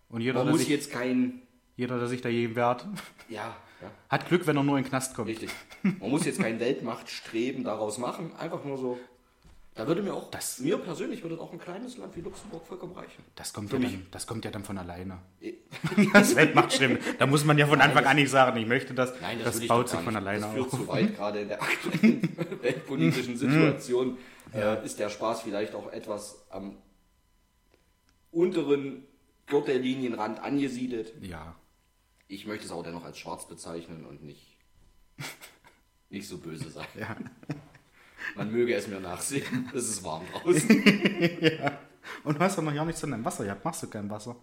Und 0.10 0.22
jeder 0.22 0.40
Man 0.40 0.48
der, 0.48 0.52
muss 0.54 0.62
sich, 0.62 0.70
jetzt 0.70 0.92
kein... 0.92 1.42
jeder, 1.76 2.00
der 2.00 2.08
sich 2.08 2.22
dagegen 2.22 2.56
wehrt, 2.56 2.86
Ja, 3.30 3.56
ja, 3.82 3.92
hat 4.10 4.28
Glück, 4.28 4.48
wenn 4.48 4.58
er 4.58 4.64
nur 4.64 4.78
in 4.78 4.84
den 4.84 4.90
Knast 4.90 5.14
kommt. 5.16 5.30
richtig. 5.30 5.50
Man 5.84 6.10
muss 6.10 6.26
jetzt 6.26 6.42
kein 6.42 6.60
Weltmachtstreben 6.60 7.64
daraus 7.64 7.98
machen. 7.98 8.34
Einfach 8.38 8.64
nur 8.66 8.78
so... 8.78 9.00
Da 9.80 9.88
würde 9.88 10.04
mir 10.04 10.14
auch... 10.14 10.30
Das- 10.30 10.60
mir 10.60 10.78
persönlich 10.78 11.24
würde 11.24 11.40
auch 11.40 11.54
ein 11.54 11.58
kleines 11.60 11.96
Land 11.96 12.14
wie 12.18 12.20
Luxemburg 12.20 12.68
vollkommen 12.68 12.92
reichen. 12.96 13.24
Das 13.36 13.54
kommt, 13.54 13.70
Für 13.70 13.78
ja 13.78 13.84
mich. 13.84 13.94
dann, 13.94 14.08
das 14.12 14.28
kommt 14.28 14.44
ja 14.44 14.52
dann 14.52 14.66
von 14.66 14.78
alleine. 14.78 15.20
Eh, 15.40 15.54
Das 16.14 16.36
Weltmachtstreben. 16.36 16.98
Da 17.18 17.26
muss 17.26 17.46
man 17.46 17.58
ja 17.58 17.66
von 17.66 17.80
Anfang 17.80 18.04
an 18.06 18.18
nicht 18.18 18.30
sagen, 18.30 18.60
ich 18.60 18.68
möchte 18.68 18.94
das. 18.94 19.14
Nein, 19.22 19.40
das, 19.42 19.58
das 19.58 19.68
baut 19.68 19.88
sich 19.88 20.02
von 20.02 20.14
alleine 20.18 20.42
Das 20.42 20.52
führt 20.54 20.66
auf. 20.66 20.72
zu 20.82 20.88
weit, 20.90 21.16
gerade 21.16 21.40
in 21.40 21.48
der 21.48 21.62
aktuellen 21.64 22.38
weltpolitischen 22.62 23.38
Situation 23.38 24.18
äh, 24.54 24.84
ist 24.86 25.00
der 25.00 25.08
Spaß 25.10 25.44
vielleicht 25.44 25.74
auch 25.74 25.90
etwas 25.94 26.46
am 26.50 26.76
unteren 28.32 29.06
Gürtellinienrand 29.48 30.40
angesiedelt. 30.42 31.14
Ja, 31.22 31.56
Ich 32.28 32.46
möchte 32.46 32.66
es 32.66 32.72
auch 32.74 32.84
dennoch 32.84 33.06
als 33.06 33.18
schwarz 33.18 33.48
bezeichnen 33.48 34.06
und 34.06 34.24
nicht, 34.24 34.58
nicht 36.10 36.28
so 36.28 36.38
böse 36.38 36.70
sein. 36.70 36.86
ja. 37.00 37.16
Man 38.36 38.52
möge 38.52 38.74
es 38.76 38.88
mir 38.88 39.00
nachsehen. 39.00 39.70
Es 39.74 39.90
ist 39.90 40.04
warm 40.04 40.24
draußen. 40.32 40.70
Und 42.24 42.36
du 42.36 42.40
hast 42.40 42.58
doch 42.58 42.64
noch 42.64 42.74
gar 42.74 42.86
nichts 42.86 43.04
an 43.04 43.12
deinem 43.12 43.26
Wasser 43.26 43.44
gehabt. 43.44 43.64
Machst 43.64 43.84
du 43.84 43.88
kein 43.88 44.10
Wasser? 44.10 44.36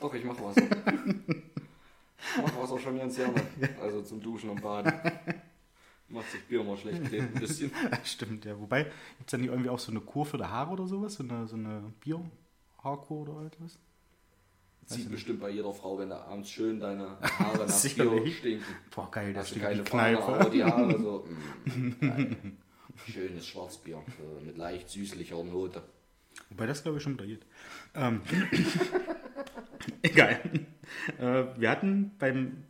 Doch, 0.00 0.14
ich 0.14 0.24
mache 0.24 0.42
Wasser. 0.42 0.62
Ich 0.62 2.42
mache 2.42 2.62
Wasser 2.62 2.78
schon 2.78 2.98
ganz 2.98 3.16
gerne. 3.16 3.34
Also 3.80 4.02
zum 4.02 4.20
Duschen 4.20 4.50
und 4.50 4.62
Baden. 4.62 4.92
Macht 6.08 6.30
sich 6.30 6.42
Bier 6.44 6.64
mal 6.64 6.76
schlecht 6.76 7.04
kleben 7.04 7.28
ein 7.34 7.40
bisschen. 7.40 7.70
Stimmt, 8.04 8.44
ja. 8.46 8.58
Wobei, 8.58 8.84
gibt 8.84 8.94
es 9.26 9.30
da 9.30 9.36
nicht 9.36 9.50
irgendwie 9.50 9.68
auch 9.68 9.78
so 9.78 9.90
eine 9.90 10.00
Kur 10.00 10.24
für 10.24 10.38
die 10.38 10.44
Haare 10.44 10.72
oder 10.72 10.86
sowas? 10.86 11.14
So 11.14 11.22
eine, 11.22 11.46
so 11.46 11.56
eine 11.56 11.92
Bier-Haarkur 12.00 13.28
oder 13.28 13.46
etwas? 13.46 13.78
Zieht 14.86 15.10
bestimmt 15.10 15.40
bei 15.40 15.50
jeder 15.50 15.70
Frau, 15.74 15.98
wenn 15.98 16.08
du 16.08 16.16
abends 16.16 16.48
schön 16.48 16.80
deine 16.80 17.18
Haare 17.20 17.58
nach 17.68 17.82
Bier 17.82 18.32
stinken. 18.32 18.64
Boah, 18.94 19.10
geil, 19.10 19.34
du 19.34 19.44
stinkt 19.44 19.64
keine 19.64 19.82
die 19.82 19.90
Kneipe. 19.90 20.22
aber 20.22 20.48
die 20.48 20.64
Haare 20.64 20.98
so. 20.98 21.28
Mm. 21.66 22.56
Schönes 23.06 23.46
Schwarzbier 23.46 24.02
äh, 24.18 24.44
mit 24.44 24.56
leicht 24.58 24.88
süßlicher 24.90 25.42
Note. 25.44 25.82
Wobei 26.50 26.66
das, 26.66 26.82
glaube 26.82 26.98
ich, 26.98 27.02
schon 27.02 27.16
geht. 27.16 27.44
Ähm, 27.94 28.20
egal. 30.02 30.38
Äh, 31.18 31.44
wir 31.56 31.70
hatten 31.70 32.12
beim 32.18 32.64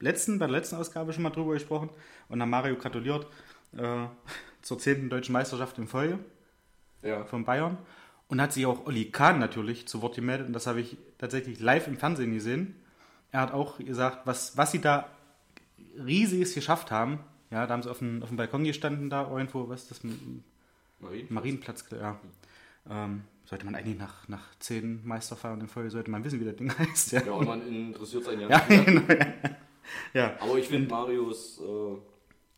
letzten, 0.00 0.38
bei 0.38 0.46
der 0.46 0.56
letzten 0.56 0.76
Ausgabe 0.76 1.12
schon 1.12 1.22
mal 1.22 1.30
drüber 1.30 1.54
gesprochen 1.54 1.90
und 2.28 2.40
haben 2.40 2.50
Mario 2.50 2.76
gratuliert 2.76 3.26
äh, 3.76 4.06
zur 4.62 4.78
10. 4.78 5.10
deutschen 5.10 5.32
Meisterschaft 5.32 5.78
in 5.78 5.86
Folge 5.88 6.18
Ja. 7.02 7.24
von 7.24 7.44
Bayern. 7.44 7.78
Und 8.26 8.40
hat 8.40 8.52
sich 8.54 8.64
auch 8.66 8.86
Olli 8.86 9.10
Kahn 9.10 9.38
natürlich 9.38 9.86
zu 9.86 10.00
Wort 10.00 10.16
gemeldet 10.16 10.46
und 10.46 10.54
das 10.54 10.66
habe 10.66 10.80
ich 10.80 10.96
tatsächlich 11.18 11.60
live 11.60 11.86
im 11.86 11.98
Fernsehen 11.98 12.32
gesehen. 12.32 12.74
Er 13.30 13.42
hat 13.42 13.52
auch 13.52 13.78
gesagt, 13.78 14.26
was, 14.26 14.56
was 14.56 14.72
sie 14.72 14.80
da 14.80 15.08
riesiges 15.98 16.54
geschafft 16.54 16.90
haben. 16.90 17.20
Ja, 17.54 17.68
da 17.68 17.74
haben 17.74 17.84
sie 17.84 17.90
auf 17.90 18.00
dem, 18.00 18.20
auf 18.20 18.30
dem 18.30 18.36
Balkon 18.36 18.64
gestanden, 18.64 19.10
da 19.10 19.30
irgendwo, 19.30 19.68
was 19.68 19.82
ist 19.82 19.90
das? 19.92 20.00
Marien? 20.98 21.26
Marienplatz, 21.30 21.84
ja. 21.92 22.18
Ähm, 22.90 23.22
sollte 23.44 23.64
man 23.64 23.76
eigentlich 23.76 23.96
nach, 23.96 24.26
nach 24.26 24.58
zehn 24.58 25.06
Meisterfeiern 25.06 25.60
in 25.60 25.68
Folge, 25.68 25.88
sollte 25.90 26.10
man 26.10 26.24
wissen, 26.24 26.40
wie 26.40 26.44
das 26.44 26.56
Ding 26.56 26.76
heißt. 26.78 27.12
Ja, 27.12 27.22
Ja, 27.22 27.32
und 27.32 27.46
man 27.46 27.64
interessiert 27.64 28.24
sich 28.24 28.40
ja 28.40 28.58
genau. 28.58 29.02
Ja. 29.08 29.32
ja. 30.14 30.36
Aber 30.40 30.58
ich 30.58 30.66
finde 30.66 30.90
Marios 30.90 31.60
äh, 31.60 31.96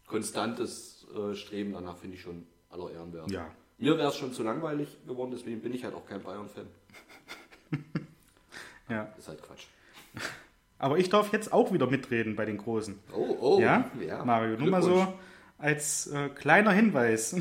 konstantes 0.07 1.07
äh, 1.15 1.35
Streben 1.35 1.75
danach 1.75 1.99
finde 1.99 2.17
ich 2.17 2.23
schon 2.23 2.47
aller 2.71 2.91
Ehren 2.91 3.13
wert. 3.13 3.31
Ja. 3.31 3.51
Mir 3.77 3.99
wäre 3.99 4.09
es 4.09 4.17
schon 4.17 4.33
zu 4.33 4.43
langweilig 4.43 4.89
geworden, 5.07 5.33
deswegen 5.33 5.61
bin 5.61 5.75
ich 5.75 5.85
halt 5.85 5.95
auch 5.95 6.07
kein 6.07 6.23
Bayern-Fan. 6.23 6.67
Ja. 8.89 9.13
Ist 9.19 9.27
halt 9.27 9.43
Quatsch. 9.43 9.67
Aber 10.79 10.99
ich 10.99 11.09
darf 11.09 11.33
jetzt 11.33 11.53
auch 11.53 11.73
wieder 11.73 11.87
mitreden 11.87 12.37
bei 12.37 12.45
den 12.45 12.59
Großen. 12.59 12.99
Oh, 13.15 13.37
oh. 13.41 13.61
Ja, 13.61 13.91
Mario, 14.25 14.59
nur 14.59 14.69
mal 14.71 14.83
so 14.83 15.07
als 15.59 16.07
äh, 16.09 16.29
kleiner 16.29 16.73
Hinweis. 16.73 17.35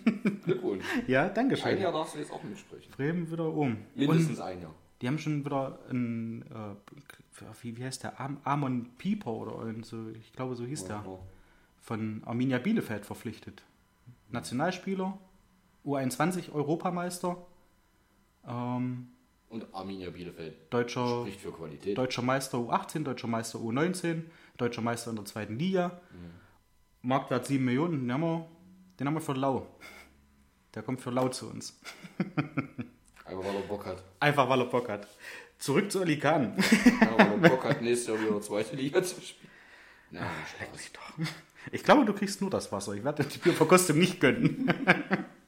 Glückwunsch. 0.44 0.84
ja, 1.06 1.24
Ein 1.28 1.34
Dankeschön. 1.34 1.80
Jahr 1.80 1.92
darfst 1.92 2.14
du 2.14 2.18
jetzt 2.18 2.30
auch 2.32 2.42
mitsprechen. 2.42 2.90
Bremen 2.96 3.30
wieder 3.30 3.48
um. 3.48 3.78
Mindestens 3.94 4.40
ein 4.40 4.60
Jahr. 4.60 4.74
Die 5.00 5.08
haben 5.08 5.18
schon 5.18 5.44
wieder 5.44 5.78
ein, 5.90 6.42
äh, 6.42 7.44
wie, 7.62 7.76
wie 7.76 7.84
heißt 7.84 8.02
der, 8.04 8.20
Am 8.20 8.38
Amon 8.44 8.90
Pieper 8.98 9.32
oder 9.32 9.72
so, 9.82 10.10
ich 10.10 10.32
glaube 10.32 10.54
so 10.54 10.64
hieß 10.64 10.84
der, 10.84 10.96
Ja. 10.96 11.18
von 11.80 12.22
Arminia 12.26 12.58
Bielefeld 12.58 13.06
verpflichtet. 13.06 13.62
Nationalspieler, 14.30 15.18
U21 15.86 16.52
Europameister, 16.52 17.36
ähm, 18.46 19.08
Und 19.52 19.74
Arminia 19.74 20.08
Bielefeld 20.08 20.72
deutscher, 20.72 21.20
spricht 21.20 21.42
für 21.42 21.52
Qualität. 21.52 21.98
deutscher 21.98 22.22
Meister 22.22 22.56
U18, 22.56 23.02
deutscher 23.02 23.28
Meister 23.28 23.58
U19, 23.58 24.22
deutscher 24.56 24.80
Meister 24.80 25.10
in 25.10 25.16
der 25.16 25.26
zweiten 25.26 25.58
Liga, 25.58 26.00
Marktwert 27.02 27.46
7 27.46 27.62
Millionen, 27.62 28.00
den 28.00 28.12
haben 28.12 28.22
wir, 28.22 28.48
den 28.98 29.06
haben 29.06 29.14
wir 29.14 29.20
für 29.20 29.34
lau. 29.34 29.66
Der 30.74 30.82
kommt 30.82 31.02
für 31.02 31.10
lau 31.10 31.28
zu 31.28 31.50
uns. 31.50 31.78
Einfach 33.26 33.44
weil 33.44 33.56
er 33.56 33.68
Bock 33.68 33.84
hat. 33.84 34.02
Einfach 34.20 34.48
weil 34.48 34.60
er 34.60 34.66
Bock 34.66 34.88
hat. 34.88 35.06
Zurück 35.58 35.92
zu 35.92 36.00
Oli 36.00 36.18
Kahn. 36.18 36.56
Einfach 36.56 37.18
weil 37.18 37.42
er 37.42 37.50
Bock 37.50 37.64
hat, 37.64 37.82
nächstes 37.82 38.08
Jahr 38.08 38.20
wieder 38.20 38.40
zweite 38.40 38.74
Liga 38.74 39.02
zu 39.02 39.20
spielen. 39.20 39.50
Nein, 40.12 40.26
Spaß. 40.46 41.26
Ich 41.72 41.82
glaube, 41.82 42.06
du 42.06 42.14
kriegst 42.14 42.40
nur 42.40 42.48
das 42.48 42.72
Wasser. 42.72 42.94
Ich 42.94 43.04
werde 43.04 43.22
die 43.22 43.38
Bierverkostung 43.38 43.98
nicht 43.98 44.18
gönnen. 44.18 44.72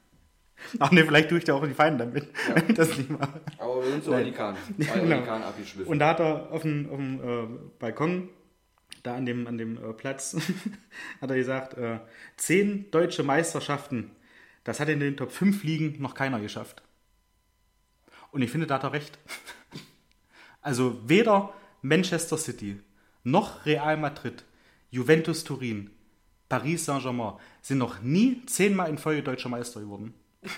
Ach 0.79 0.91
ne, 0.91 1.05
vielleicht 1.05 1.29
tue 1.29 1.37
ich 1.37 1.43
dir 1.43 1.55
auch 1.55 1.63
in 1.63 1.69
die 1.69 1.75
Feinde 1.75 2.05
damit. 2.05 2.27
wenn 2.53 2.69
ich 2.69 2.75
Das 2.75 2.97
nicht 2.97 3.09
mache. 3.09 3.41
Aber 3.57 3.83
wir 3.83 3.91
sind 3.91 4.03
so. 4.03 4.13
Alikan. 4.13 4.55
Bei 4.77 4.99
Genau. 4.99 5.17
Abgeschliffen. 5.17 5.87
Und 5.91 5.99
da 5.99 6.09
hat 6.09 6.19
er 6.19 6.51
auf 6.51 6.61
dem, 6.63 6.89
auf 6.89 6.97
dem 6.97 7.19
äh, 7.19 7.57
Balkon, 7.79 8.29
da 9.03 9.15
an 9.15 9.25
dem, 9.25 9.47
an 9.47 9.57
dem 9.57 9.77
äh, 9.77 9.93
Platz, 9.93 10.35
hat 11.21 11.29
er 11.29 11.35
gesagt, 11.35 11.75
äh, 11.77 11.99
zehn 12.37 12.89
deutsche 12.91 13.23
Meisterschaften, 13.23 14.11
das 14.63 14.79
hat 14.79 14.89
in 14.89 14.99
den 14.99 15.15
Top 15.17 15.31
5 15.31 15.63
Ligen 15.63 16.01
noch 16.01 16.15
keiner 16.15 16.39
geschafft. 16.39 16.81
Und 18.31 18.41
ich 18.41 18.51
finde, 18.51 18.67
da 18.67 18.75
hat 18.75 18.83
er 18.83 18.93
recht. 18.93 19.17
Also 20.61 20.99
weder 21.07 21.53
Manchester 21.81 22.37
City 22.37 22.81
noch 23.23 23.65
Real 23.65 23.97
Madrid, 23.97 24.43
Juventus 24.89 25.43
Turin, 25.43 25.91
Paris 26.49 26.85
Saint-Germain 26.85 27.33
sind 27.61 27.77
noch 27.77 28.01
nie 28.01 28.43
zehnmal 28.45 28.89
in 28.89 28.97
Folge 28.97 29.23
deutscher 29.23 29.49
Meister 29.49 29.81
geworden. 29.81 30.13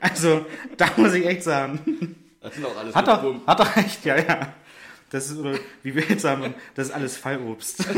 Also, 0.00 0.46
da 0.76 0.90
muss 0.96 1.12
ich 1.14 1.26
echt 1.26 1.42
sagen, 1.42 2.14
das 2.40 2.54
sind 2.54 2.64
auch 2.64 2.76
alles 2.76 2.94
hat 2.94 3.22
Lumpen. 3.22 3.46
hat 3.46 3.58
er 3.58 3.76
recht, 3.76 4.04
ja, 4.04 4.16
ja. 4.16 4.54
Das 5.10 5.30
ist, 5.30 5.38
oder 5.38 5.58
wie 5.82 5.94
wir 5.94 6.04
jetzt 6.04 6.22
sagen, 6.22 6.54
das 6.74 6.88
ist 6.88 6.94
alles 6.94 7.16
Fallobst. 7.16 7.84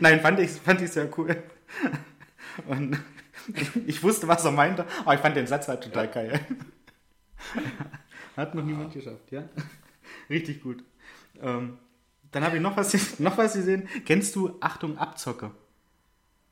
Nein, 0.00 0.20
fand 0.20 0.38
ich, 0.38 0.50
fand 0.50 0.80
ich 0.80 0.92
sehr 0.92 1.08
cool. 1.18 1.42
Und 2.68 2.98
ich 3.86 4.02
wusste, 4.02 4.28
was 4.28 4.44
er 4.44 4.52
meinte, 4.52 4.84
aber 5.00 5.14
ich 5.14 5.20
fand 5.20 5.36
den 5.36 5.46
Satz 5.46 5.68
halt 5.68 5.82
total 5.82 6.08
geil. 6.08 6.40
Hat 8.36 8.54
noch 8.54 8.64
niemand 8.64 8.92
geschafft, 8.92 9.30
ja. 9.30 9.48
Richtig 10.28 10.62
gut. 10.62 10.84
Ähm, 11.42 11.78
dann 12.30 12.44
habe 12.44 12.56
ich 12.56 12.62
noch 12.62 12.76
was, 12.76 13.18
noch 13.18 13.38
was 13.38 13.54
gesehen. 13.54 13.88
Kennst 14.04 14.36
du 14.36 14.56
Achtung 14.60 14.98
Abzocke? 14.98 15.50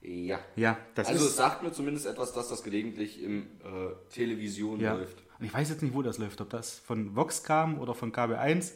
Ja. 0.02 0.40
Ja, 0.56 0.78
das 0.94 1.06
also 1.08 1.24
es 1.24 1.30
ist. 1.30 1.36
sagt 1.36 1.62
mir 1.62 1.72
zumindest 1.72 2.06
etwas, 2.06 2.32
dass 2.32 2.48
das 2.48 2.62
gelegentlich 2.64 3.22
im 3.22 3.42
äh, 3.64 4.12
Television 4.12 4.80
Ja. 4.80 4.94
läuft. 4.94 5.16
Und 5.38 5.46
ich 5.46 5.54
weiß 5.54 5.70
jetzt 5.70 5.82
nicht, 5.82 5.94
wo 5.94 6.02
das 6.02 6.18
läuft. 6.18 6.40
Ob 6.40 6.50
das 6.50 6.78
von 6.80 7.14
Vox 7.14 7.42
kam 7.44 7.78
oder 7.78 7.94
von 7.94 8.12
KB1. 8.12 8.72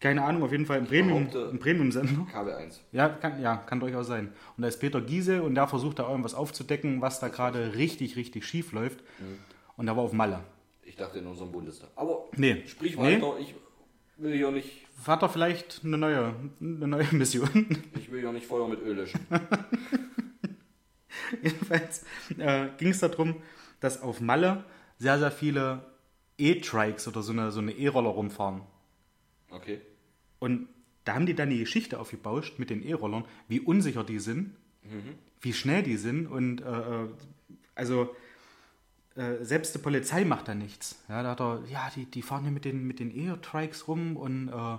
Keine 0.00 0.22
Ahnung, 0.24 0.42
auf 0.42 0.52
jeden 0.52 0.66
Fall 0.66 0.78
ein 0.78 0.86
Premium, 0.86 1.28
behaupte- 1.28 1.50
ein 1.50 1.58
Premium-Sender. 1.58 2.26
KB1. 2.32 2.80
Ja 2.92 3.08
kann, 3.08 3.40
ja, 3.40 3.56
kann 3.56 3.80
durchaus 3.80 4.06
sein. 4.08 4.32
Und 4.56 4.62
da 4.62 4.68
ist 4.68 4.78
Peter 4.80 5.00
Giese 5.00 5.42
und 5.42 5.54
der 5.54 5.66
versucht 5.68 5.98
da 6.00 6.08
irgendwas 6.10 6.34
aufzudecken, 6.34 7.00
was 7.00 7.20
da 7.20 7.28
gerade 7.28 7.74
richtig, 7.76 8.16
richtig 8.16 8.44
schief 8.44 8.72
läuft. 8.72 9.02
Und 9.76 9.86
der 9.86 9.96
war 9.96 10.02
auf 10.02 10.12
Malle. 10.12 10.40
Ich 10.82 10.96
dachte 10.96 11.18
in 11.20 11.26
unserem 11.26 11.52
Bundestag. 11.52 11.90
Aber 11.96 12.24
Nee. 12.36 12.64
sprich 12.66 12.96
Nee. 12.98 13.16
weiter. 13.22 13.38
Ich 13.38 13.54
will 14.16 14.34
hier 14.36 14.50
nicht, 14.50 14.84
Hat 15.06 15.22
er 15.22 15.28
vielleicht 15.28 15.80
eine 15.84 15.96
neue, 15.96 16.34
eine 16.60 16.86
neue 16.88 17.06
Mission? 17.12 17.66
ich 17.98 18.10
will 18.12 18.20
hier 18.20 18.32
nicht 18.32 18.46
Feuer 18.46 18.68
mit 18.68 18.82
Öl 18.82 18.96
löschen. 18.96 19.20
Jedenfalls 21.42 22.04
äh, 22.38 22.68
ging 22.78 22.88
es 22.88 23.00
darum, 23.00 23.36
dass 23.80 24.02
auf 24.02 24.20
Malle 24.20 24.64
sehr, 24.98 25.18
sehr 25.18 25.30
viele 25.30 25.84
E-Trikes 26.38 27.08
oder 27.08 27.22
so 27.22 27.32
eine 27.32 27.52
so 27.52 27.60
eine 27.60 27.72
E-Roller 27.72 28.10
rumfahren. 28.10 28.62
Okay. 29.50 29.80
Und 30.38 30.68
da 31.04 31.14
haben 31.14 31.26
die 31.26 31.34
dann 31.34 31.50
die 31.50 31.58
Geschichte 31.58 32.00
aufgebauscht 32.00 32.58
mit 32.58 32.70
den 32.70 32.82
E-Rollern, 32.82 33.24
wie 33.48 33.60
unsicher 33.60 34.04
die 34.04 34.18
sind, 34.18 34.56
wie 35.40 35.52
schnell 35.52 35.82
die 35.82 35.96
sind 35.96 36.26
und 36.26 36.60
äh, 36.60 36.64
äh, 36.64 37.08
also 37.74 38.14
äh, 39.16 39.44
selbst 39.44 39.74
die 39.74 39.78
Polizei 39.78 40.24
macht 40.24 40.48
da 40.48 40.54
nichts. 40.54 41.02
Ja, 41.08 41.22
da 41.22 41.30
hat 41.30 41.40
er, 41.40 41.62
ja, 41.70 41.90
die, 41.94 42.06
die 42.06 42.22
fahren 42.22 42.42
hier 42.42 42.52
mit 42.52 42.64
den, 42.64 42.86
mit 42.86 43.00
den 43.00 43.16
E-Trikes 43.16 43.88
rum 43.88 44.16
und 44.16 44.48
äh, 44.48 44.78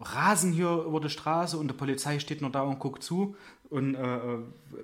rasen 0.00 0.52
hier 0.52 0.84
über 0.86 1.00
die 1.00 1.10
Straße 1.10 1.58
und 1.58 1.68
die 1.68 1.74
Polizei 1.74 2.18
steht 2.18 2.40
nur 2.40 2.50
da 2.50 2.62
und 2.62 2.78
guckt 2.78 3.02
zu 3.02 3.36
und 3.68 3.94
äh, 3.94 4.16
äh, 4.16 4.38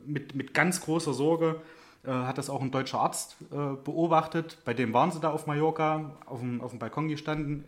mit, 0.04 0.35
mit 0.35 0.54
ganz 0.54 0.80
großer 0.80 1.14
Sorge 1.14 1.61
äh, 2.04 2.11
hat 2.11 2.38
das 2.38 2.50
auch 2.50 2.61
ein 2.61 2.70
deutscher 2.70 3.00
Arzt 3.00 3.37
äh, 3.50 3.54
beobachtet. 3.54 4.58
Bei 4.64 4.75
dem 4.75 4.92
waren 4.92 5.11
sie 5.11 5.20
da 5.20 5.30
auf 5.30 5.46
Mallorca, 5.46 6.16
auf 6.26 6.40
dem, 6.40 6.61
auf 6.61 6.70
dem 6.70 6.78
Balkon 6.78 7.08
gestanden, 7.08 7.64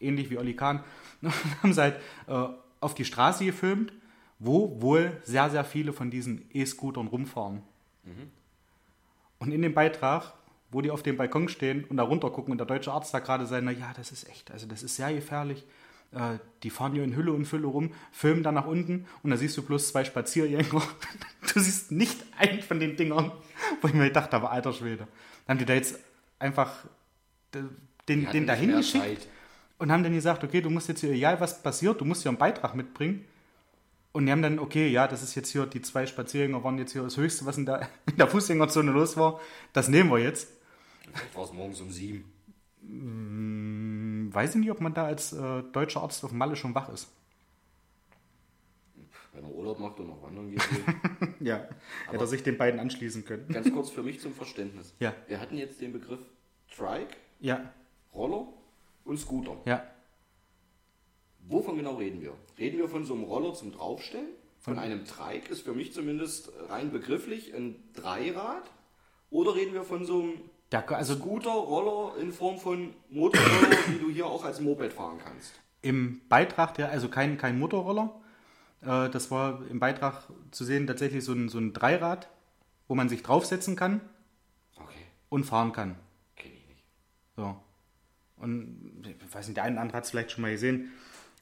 ähnlich 0.00 0.30
wie 0.30 0.38
Oli 0.38 0.54
Kahn, 0.54 0.84
und 1.22 1.62
haben 1.62 1.72
sie 1.72 1.80
halt 1.80 1.96
äh, 2.28 2.46
auf 2.80 2.94
die 2.94 3.04
Straße 3.04 3.44
gefilmt, 3.44 3.92
wo 4.38 4.80
wohl 4.80 5.20
sehr, 5.24 5.50
sehr 5.50 5.64
viele 5.64 5.92
von 5.92 6.10
diesen 6.10 6.48
E-Scootern 6.52 7.06
rumfahren. 7.06 7.62
Und 9.38 9.52
in 9.52 9.62
dem 9.62 9.72
Beitrag, 9.72 10.34
wo 10.70 10.82
die 10.82 10.90
auf 10.90 11.02
dem 11.02 11.16
Balkon 11.16 11.48
stehen 11.48 11.84
und 11.84 11.96
da 11.96 12.02
runter 12.02 12.28
gucken 12.30 12.52
und 12.52 12.58
der 12.58 12.66
deutsche 12.66 12.92
Arzt 12.92 13.14
da 13.14 13.20
gerade 13.20 13.46
sagt, 13.46 13.64
na 13.64 13.70
ja, 13.70 13.92
das 13.96 14.12
ist 14.12 14.28
echt, 14.28 14.50
also 14.50 14.66
das 14.66 14.82
ist 14.82 14.96
sehr 14.96 15.14
gefährlich. 15.14 15.64
Äh, 16.14 16.38
die 16.62 16.70
fahren 16.70 16.92
hier 16.92 17.04
in 17.04 17.16
Hülle 17.16 17.32
und 17.32 17.44
Fülle 17.44 17.66
rum, 17.66 17.92
filmen 18.12 18.42
dann 18.42 18.54
nach 18.54 18.66
unten 18.66 19.06
und 19.22 19.30
da 19.30 19.36
siehst 19.36 19.56
du 19.56 19.62
bloß 19.62 19.88
zwei 19.88 20.04
Spaziergänger. 20.04 20.82
Du 21.52 21.60
siehst 21.60 21.92
nicht 21.92 22.24
einen 22.38 22.62
von 22.62 22.80
den 22.80 22.96
Dingern, 22.96 23.30
wo 23.80 23.88
ich 23.88 23.94
mir 23.94 24.04
gedacht 24.04 24.32
habe, 24.32 24.50
alter 24.50 24.72
Schwede. 24.72 25.06
Dann 25.46 25.54
haben 25.54 25.58
die 25.58 25.66
da 25.66 25.74
jetzt 25.74 26.00
einfach 26.38 26.72
den, 28.08 28.30
den 28.30 28.46
dahin 28.46 28.72
geschickt 28.72 29.04
Zeit. 29.04 29.28
und 29.78 29.92
haben 29.92 30.02
dann 30.02 30.14
gesagt, 30.14 30.42
okay, 30.42 30.62
du 30.62 30.70
musst 30.70 30.88
jetzt 30.88 31.00
hier, 31.00 31.10
egal 31.10 31.38
was 31.40 31.62
passiert, 31.62 32.00
du 32.00 32.04
musst 32.04 32.22
hier 32.22 32.30
einen 32.30 32.38
Beitrag 32.38 32.74
mitbringen. 32.74 33.24
Und 34.12 34.26
die 34.26 34.32
haben 34.32 34.42
dann, 34.42 34.58
okay, 34.58 34.88
ja, 34.88 35.06
das 35.06 35.22
ist 35.22 35.34
jetzt 35.34 35.50
hier, 35.50 35.66
die 35.66 35.82
zwei 35.82 36.06
Spaziergänger 36.06 36.62
waren 36.64 36.78
jetzt 36.78 36.92
hier 36.92 37.02
das 37.02 37.16
Höchste, 37.16 37.46
was 37.46 37.58
in 37.58 37.66
der, 37.66 37.88
in 38.06 38.16
der 38.16 38.28
Fußgängerzone 38.28 38.92
los 38.92 39.16
war. 39.16 39.40
Das 39.72 39.88
nehmen 39.88 40.10
wir 40.10 40.18
jetzt. 40.18 40.48
Vielleicht 41.02 41.36
war 41.36 41.44
es 41.44 41.52
morgens 41.52 41.80
um 41.80 41.90
sieben. 41.90 42.24
Weiß 44.34 44.54
ich 44.54 44.60
nicht, 44.60 44.70
ob 44.70 44.80
man 44.80 44.94
da 44.94 45.04
als 45.06 45.32
äh, 45.32 45.62
deutscher 45.72 46.02
Arzt 46.02 46.24
auf 46.24 46.32
Malle 46.32 46.56
schon 46.56 46.74
wach 46.74 46.88
ist. 46.88 47.08
Wenn 49.32 49.44
er 49.44 49.50
Urlaub 49.50 49.78
macht 49.80 49.98
und 49.98 50.08
noch 50.08 50.22
wandern 50.22 50.50
geht. 50.50 50.62
Ja, 51.40 51.68
hätte 52.06 52.24
er 52.24 52.26
sich 52.26 52.42
den 52.42 52.56
beiden 52.56 52.80
anschließen 52.80 53.24
können. 53.24 53.48
Ganz 53.48 53.70
kurz 53.70 53.90
für 53.90 54.02
mich 54.02 54.18
zum 54.20 54.32
Verständnis. 54.32 54.94
Ja. 54.98 55.12
Wir 55.26 55.40
hatten 55.40 55.58
jetzt 55.58 55.80
den 55.80 55.92
Begriff 55.92 56.20
Trike, 56.74 57.16
Ja, 57.40 57.70
Roller 58.14 58.46
und 59.04 59.18
Scooter. 59.18 59.56
ja. 59.66 59.82
Wovon 61.46 61.76
genau 61.76 61.96
reden 61.96 62.22
wir? 62.22 62.32
Reden 62.58 62.78
wir 62.78 62.88
von 62.88 63.04
so 63.04 63.12
einem 63.12 63.24
Roller 63.24 63.52
zum 63.52 63.72
Draufstellen? 63.72 64.28
Von 64.60 64.78
einem 64.78 65.04
Trike 65.04 65.52
ist 65.52 65.60
für 65.62 65.74
mich 65.74 65.92
zumindest 65.92 66.50
rein 66.70 66.90
begrifflich 66.90 67.54
ein 67.54 67.76
Dreirad? 67.92 68.70
Oder 69.28 69.54
reden 69.54 69.74
wir 69.74 69.82
von 69.84 70.06
so 70.06 70.22
einem 70.22 70.32
Der, 70.74 70.90
also 70.90 71.14
Scooter, 71.14 71.50
Roller 71.50 72.18
in 72.18 72.32
Form 72.32 72.58
von 72.58 72.94
Motorroller, 73.10 73.76
die 73.88 73.98
du 73.98 74.10
hier 74.10 74.26
auch 74.26 74.44
als 74.44 74.60
Moped 74.60 74.92
fahren 74.92 75.18
kannst? 75.24 75.54
im 75.84 76.22
Beitrag, 76.28 76.74
der, 76.74 76.90
also 76.90 77.08
kein, 77.08 77.36
kein 77.36 77.58
Motorroller, 77.58 78.14
äh, 78.80 79.10
das 79.10 79.30
war 79.30 79.62
im 79.68 79.78
Beitrag 79.78 80.28
zu 80.50 80.64
sehen 80.64 80.86
tatsächlich 80.86 81.22
so 81.24 81.32
ein, 81.32 81.48
so 81.48 81.58
ein 81.58 81.74
Dreirad, 81.74 82.28
wo 82.88 82.94
man 82.94 83.08
sich 83.08 83.22
draufsetzen 83.22 83.76
kann 83.76 84.00
Okay, 84.76 85.04
und 85.28 85.44
fahren 85.44 85.72
kann. 85.72 85.96
kenne 86.36 86.54
ich 86.54 86.66
nicht. 86.66 86.84
So. 87.36 87.56
Und 88.38 89.04
ich 89.06 89.34
weiß 89.34 89.46
nicht, 89.46 89.58
der 89.58 89.64
eine 89.64 89.74
oder 89.74 89.82
andere 89.82 89.96
hat 89.98 90.04
es 90.04 90.10
vielleicht 90.10 90.30
schon 90.30 90.42
mal 90.42 90.52
gesehen. 90.52 90.90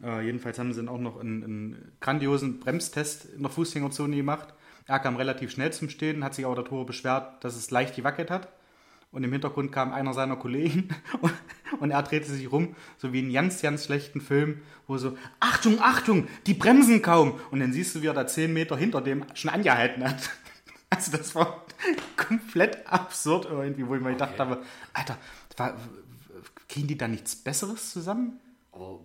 Äh, 0.03 0.25
jedenfalls 0.25 0.59
haben 0.59 0.73
sie 0.73 0.81
dann 0.81 0.89
auch 0.89 0.99
noch 0.99 1.21
einen, 1.21 1.45
einen 1.45 1.93
grandiosen 2.01 2.59
Bremstest 2.59 3.27
in 3.27 3.43
der 3.43 3.51
Fußgängerzone 3.51 4.17
gemacht. 4.17 4.55
Er 4.87 4.99
kam 4.99 5.15
relativ 5.17 5.53
schnell 5.53 5.73
zum 5.73 5.89
Stehen, 5.89 6.25
hat 6.25 6.35
sich 6.35 6.45
aber 6.45 6.57
darüber 6.57 6.85
beschwert, 6.85 7.45
dass 7.45 7.55
es 7.55 7.71
leicht 7.71 7.95
gewackelt 7.95 8.31
hat. 8.31 8.49
Und 9.13 9.25
im 9.25 9.33
Hintergrund 9.33 9.71
kam 9.73 9.93
einer 9.93 10.15
seiner 10.15 10.37
Kollegen 10.37 10.89
und, 11.21 11.33
und 11.81 11.91
er 11.91 12.03
drehte 12.03 12.31
sich 12.31 12.51
rum, 12.51 12.75
so 12.99 13.13
wie 13.13 13.21
in 13.21 13.33
ganz, 13.33 13.61
ganz 13.63 13.85
schlechten 13.85 14.21
Film, 14.21 14.63
wo 14.87 14.97
so, 14.99 15.17
Achtung, 15.39 15.79
Achtung, 15.81 16.27
die 16.47 16.55
bremsen 16.55 17.03
kaum. 17.03 17.39
Und 17.51 17.61
dann 17.61 17.73
siehst 17.73 17.95
du, 17.95 18.03
wie 18.03 18.07
er 18.07 18.15
da 18.15 18.27
zehn 18.27 18.53
Meter 18.53 18.77
hinter 18.77 19.01
dem 19.01 19.25
schon 19.35 19.51
angehalten 19.51 20.03
hat. 20.05 20.31
Also 20.95 21.17
das 21.17 21.35
war 21.35 21.65
komplett 22.19 22.87
absurd 22.87 23.47
irgendwie, 23.47 23.89
wo 23.89 23.95
ich 23.95 24.03
mir 24.03 24.11
gedacht 24.11 24.39
habe, 24.39 24.63
Alter, 24.93 25.17
wa- 25.57 25.75
kriegen 26.69 26.87
die 26.87 26.99
da 26.99 27.09
nichts 27.09 27.35
Besseres 27.35 27.93
zusammen? 27.93 28.39
Aber 28.73 29.01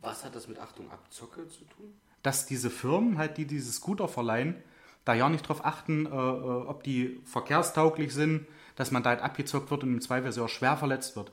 was 0.00 0.24
hat 0.24 0.34
das 0.34 0.48
mit 0.48 0.58
Achtung 0.58 0.90
Abzocke 0.90 1.46
zu 1.46 1.64
tun? 1.66 1.92
Dass 2.24 2.46
diese 2.46 2.68
Firmen, 2.68 3.16
halt, 3.16 3.36
die 3.38 3.44
diese 3.46 3.70
Scooter 3.70 4.08
verleihen, 4.08 4.56
da 5.04 5.14
ja 5.14 5.28
nicht 5.28 5.42
drauf 5.48 5.64
achten, 5.64 6.06
äh, 6.06 6.08
äh, 6.08 6.12
ob 6.12 6.82
die 6.82 7.20
verkehrstauglich 7.24 8.12
sind, 8.12 8.46
dass 8.80 8.90
man 8.90 9.02
da 9.02 9.10
halt 9.10 9.20
abgezockt 9.20 9.70
wird 9.70 9.82
und 9.84 9.92
im 9.92 10.00
Zweifel 10.00 10.32
sehr 10.32 10.48
schwer 10.48 10.74
verletzt 10.76 11.14
wird. 11.14 11.30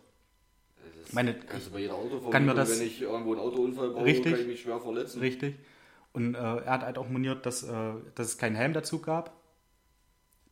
Das 1.03 1.13
Meine- 1.13 1.33
kannst 1.33 1.67
du 1.67 1.71
bei 1.71 1.79
jeder 1.79 1.93
Autovermietung, 1.95 2.31
kann 2.31 2.45
mir 2.45 2.53
das- 2.53 2.77
wenn 2.77 2.85
ich 2.85 3.01
irgendwo 3.01 3.31
einen 3.31 3.39
Autounfall 3.41 3.91
baue, 3.91 4.03
Richtig. 4.03 4.33
kann 4.33 4.41
ich 4.41 4.47
mich 4.47 4.61
schwer 4.61 4.79
verletzen. 4.81 5.19
Richtig. 5.21 5.55
Und 6.11 6.35
äh, 6.35 6.37
er 6.39 6.65
hat 6.71 6.81
halt 6.83 6.97
auch 6.97 7.07
moniert, 7.07 7.45
dass, 7.45 7.63
äh, 7.63 7.93
dass 8.15 8.27
es 8.27 8.37
keinen 8.37 8.55
Helm 8.57 8.73
dazu 8.73 8.99
gab, 8.99 9.31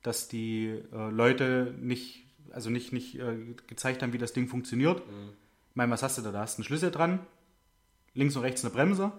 dass 0.04 0.28
die 0.30 0.68
äh, 0.94 1.10
Leute 1.10 1.76
nicht, 1.82 2.26
also 2.52 2.70
nicht, 2.70 2.94
nicht 2.94 3.20
äh, 3.20 3.36
gezeigt 3.68 4.02
haben, 4.02 4.14
wie 4.14 4.18
das 4.18 4.32
Ding 4.34 4.48
funktioniert. 4.48 5.00
Ich 5.72 5.76
meine, 5.76 5.92
was 5.92 6.02
hast 6.04 6.18
du 6.18 6.22
da? 6.22 6.32
Da 6.32 6.40
hast 6.42 6.58
du 6.58 6.62
einen 6.62 6.66
Schlüssel 6.66 6.92
dran, 6.92 7.20
links 8.14 8.36
und 8.38 8.44
rechts 8.44 8.64
eine 8.64 8.74
Bremse 8.74 9.12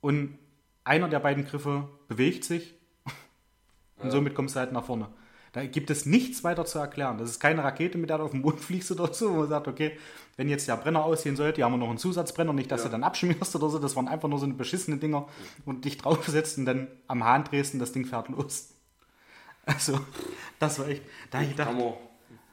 und 0.00 0.38
einer 0.84 1.08
der 1.08 1.18
beiden 1.20 1.44
Griffe 1.44 1.88
bewegt 2.06 2.44
sich 2.44 2.74
und 3.96 4.10
somit 4.12 4.34
kommst 4.36 4.54
du 4.54 4.60
halt 4.60 4.70
nach 4.72 4.84
vorne. 4.84 5.08
Da 5.52 5.66
gibt 5.66 5.90
es 5.90 6.06
nichts 6.06 6.42
weiter 6.44 6.64
zu 6.64 6.78
erklären. 6.78 7.18
Das 7.18 7.28
ist 7.28 7.38
keine 7.38 7.62
Rakete, 7.62 7.98
mit 7.98 8.08
der 8.08 8.16
du 8.18 8.24
auf 8.24 8.30
den 8.30 8.40
Mond 8.40 8.58
fliegst 8.60 8.90
oder 8.90 9.12
so, 9.12 9.30
wo 9.34 9.40
man 9.40 9.48
sagt, 9.48 9.68
okay, 9.68 9.98
wenn 10.38 10.48
jetzt 10.48 10.66
der 10.66 10.78
Brenner 10.78 11.04
aussehen 11.04 11.36
sollte, 11.36 11.56
hier 11.56 11.66
haben 11.66 11.72
wir 11.72 11.76
noch 11.78 11.90
einen 11.90 11.98
Zusatzbrenner, 11.98 12.54
nicht, 12.54 12.70
dass 12.72 12.80
Ja. 12.80 12.86
du 12.86 12.92
dann 12.92 13.04
abschmierst 13.04 13.54
oder 13.56 13.68
so. 13.68 13.78
Das 13.78 13.94
waren 13.94 14.08
einfach 14.08 14.28
nur 14.30 14.38
so 14.38 14.46
eine 14.46 14.54
beschissene 14.54 14.96
Dinger 14.96 15.28
und 15.66 15.84
dich 15.84 15.98
draufsetzt 15.98 16.56
und 16.56 16.64
dann 16.64 16.88
am 17.06 17.22
Hahn 17.24 17.44
drehst 17.44 17.74
und 17.74 17.80
das 17.80 17.92
Ding 17.92 18.04
fährt 18.06 18.28
los. 18.28 18.70
Also, 19.64 20.00
das 20.58 20.80
war 20.80 20.88
echt, 20.88 21.02
da 21.30 21.40
ich 21.40 21.50
gedacht, 21.50 21.70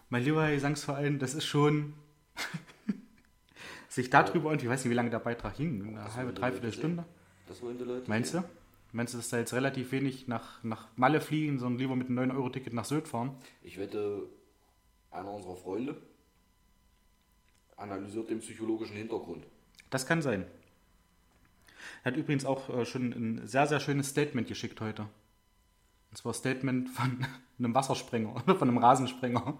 mein 0.09 0.23
lieber 0.23 0.47
Gesangsverein, 0.51 1.17
das 1.17 1.33
ist 1.33 1.45
schon 1.45 1.93
sich 3.89 4.11
darüber 4.11 4.49
und 4.49 4.61
ich 4.61 4.69
weiß 4.69 4.83
nicht, 4.83 4.91
wie 4.91 4.95
lange 4.95 5.09
der 5.09 5.17
Beitrag 5.17 5.55
hing, 5.57 5.87
eine 5.97 6.13
halbe, 6.15 6.33
dreiviertel 6.33 6.71
Stunde. 6.71 7.05
Das 7.47 7.61
wollen 7.63 7.77
die 7.79 7.83
Leute. 7.83 8.03
Meinst 8.07 8.35
du? 8.35 8.43
Meinst 8.91 9.13
du, 9.13 9.17
dass 9.17 9.29
da 9.29 9.37
jetzt 9.37 9.53
relativ 9.53 9.91
wenig 9.91 10.27
nach, 10.27 10.63
nach 10.63 10.87
Malle 10.95 11.21
fliegen, 11.21 11.59
sondern 11.59 11.79
lieber 11.79 11.95
mit 11.95 12.09
einem 12.09 12.31
9-Euro-Ticket 12.31 12.73
nach 12.73 12.85
Sylt 12.85 13.07
fahren? 13.07 13.37
Ich 13.61 13.77
wette, 13.77 14.27
einer 15.11 15.31
unserer 15.31 15.55
Freunde 15.55 15.95
analysiert 17.75 18.29
den 18.29 18.39
psychologischen 18.39 18.97
Hintergrund. 18.97 19.45
Das 19.89 20.05
kann 20.05 20.21
sein. 20.21 20.45
Er 22.03 22.11
hat 22.11 22.17
übrigens 22.17 22.45
auch 22.45 22.69
äh, 22.69 22.85
schon 22.85 23.11
ein 23.11 23.47
sehr, 23.47 23.67
sehr 23.67 23.79
schönes 23.79 24.09
Statement 24.09 24.47
geschickt 24.47 24.81
heute. 24.81 25.03
Und 26.09 26.17
zwar 26.17 26.33
Statement 26.33 26.89
von 26.89 27.25
einem 27.59 27.75
Wassersprenger 27.75 28.35
oder 28.35 28.55
von 28.55 28.67
einem 28.67 28.77
Rasensprenger. 28.77 29.57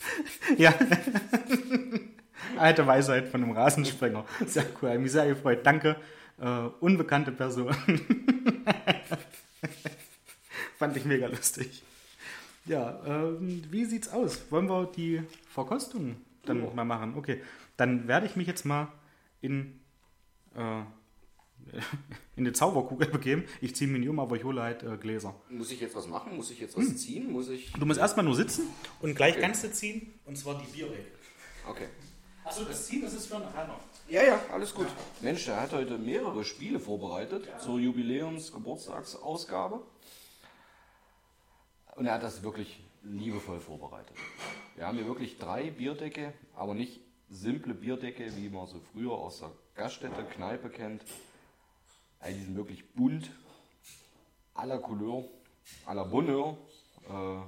ja. 0.56 0.74
Alte 2.58 2.86
Weisheit 2.86 3.28
von 3.28 3.42
einem 3.42 3.52
Rasensprenger. 3.52 4.24
Sehr 4.46 4.66
cool, 4.80 4.90
hat 4.90 5.00
mich 5.00 5.12
sehr 5.12 5.26
gefreut. 5.26 5.60
Danke. 5.64 5.96
Äh, 6.38 6.68
unbekannte 6.80 7.32
Person. 7.32 7.74
Fand 10.78 10.96
ich 10.96 11.04
mega 11.04 11.26
lustig. 11.28 11.82
Ja, 12.66 13.00
ähm, 13.06 13.62
wie 13.70 13.84
sieht's 13.84 14.08
aus? 14.08 14.50
Wollen 14.50 14.66
wir 14.68 14.86
die 14.94 15.22
Verkostung 15.48 16.16
dann 16.44 16.62
Ja. 16.64 16.70
mal 16.74 16.84
machen? 16.84 17.14
Okay, 17.16 17.40
dann 17.76 18.06
werde 18.08 18.26
ich 18.26 18.36
mich 18.36 18.46
jetzt 18.46 18.64
mal 18.66 18.92
in, 19.40 19.80
äh, 20.54 20.82
in 22.36 22.44
die 22.44 22.52
Zauberkugel 22.52 23.08
begeben. 23.08 23.44
Ich 23.60 23.74
ziehe 23.76 23.88
mich 23.90 24.00
nicht 24.00 24.08
um, 24.10 24.18
aber 24.20 24.36
ich 24.36 24.44
hole 24.44 24.60
halt 24.62 24.82
äh, 24.82 24.96
Gläser. 24.98 25.34
Muss 25.48 25.70
ich 25.70 25.80
jetzt 25.80 25.94
was 25.94 26.06
machen? 26.06 26.36
Muss 26.36 26.50
ich 26.50 26.60
jetzt 26.60 26.76
was 26.76 26.96
ziehen? 26.96 27.30
Muss 27.32 27.48
ich. 27.48 27.72
Du 27.72 27.86
musst 27.86 28.00
erstmal 28.00 28.24
nur 28.26 28.34
sitzen 28.34 28.64
und 29.00 29.14
gleich 29.14 29.34
Okay. 29.34 29.42
kannst 29.42 29.64
du 29.64 29.72
ziehen, 29.72 30.12
und 30.26 30.36
zwar 30.36 30.58
die 30.60 30.66
Bierregel. 30.70 31.06
Okay. 31.66 31.86
Achso, 32.44 32.64
das 32.64 32.86
Ziehen, 32.86 33.02
das 33.02 33.14
ist 33.14 33.26
für 33.26 33.38
nachher 33.38 33.66
noch. 33.66 33.80
Ja, 34.08 34.22
ja, 34.22 34.40
alles 34.52 34.72
gut. 34.72 34.86
Mensch, 35.20 35.46
der 35.46 35.60
hat 35.60 35.72
heute 35.72 35.98
mehrere 35.98 36.44
Spiele 36.44 36.78
vorbereitet 36.78 37.48
zur 37.60 37.80
Jubiläums-Geburtstagsausgabe. 37.80 39.80
Und 41.96 42.06
er 42.06 42.14
hat 42.14 42.22
das 42.22 42.44
wirklich 42.44 42.84
liebevoll 43.02 43.58
vorbereitet. 43.58 44.16
Wir 44.76 44.86
haben 44.86 44.96
hier 44.96 45.08
wirklich 45.08 45.38
drei 45.38 45.72
Bierdecke, 45.72 46.32
aber 46.54 46.74
nicht 46.74 47.00
simple 47.30 47.74
Bierdecke, 47.74 48.32
wie 48.36 48.48
man 48.48 48.68
so 48.68 48.80
früher 48.92 49.10
aus 49.10 49.40
der 49.40 49.50
Gaststätte, 49.74 50.22
Kneipe 50.22 50.70
kennt. 50.70 51.02
Die 52.28 52.32
sind 52.32 52.54
wirklich 52.54 52.88
bunt, 52.92 53.28
à 54.54 54.66
la 54.66 54.78
Couleur, 54.78 55.24
à 55.84 55.94
la 55.94 56.04
Bonheur. 56.04 56.56
Äh, 57.08 57.40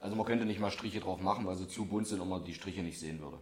also 0.00 0.16
man 0.16 0.26
könnte 0.26 0.44
nicht 0.44 0.58
mal 0.58 0.72
Striche 0.72 0.98
drauf 0.98 1.20
machen, 1.20 1.46
weil 1.46 1.54
sie 1.54 1.68
zu 1.68 1.86
bunt 1.86 2.08
sind 2.08 2.20
und 2.20 2.28
man 2.28 2.44
die 2.44 2.54
Striche 2.54 2.82
nicht 2.82 2.98
sehen 2.98 3.20
würde. 3.20 3.38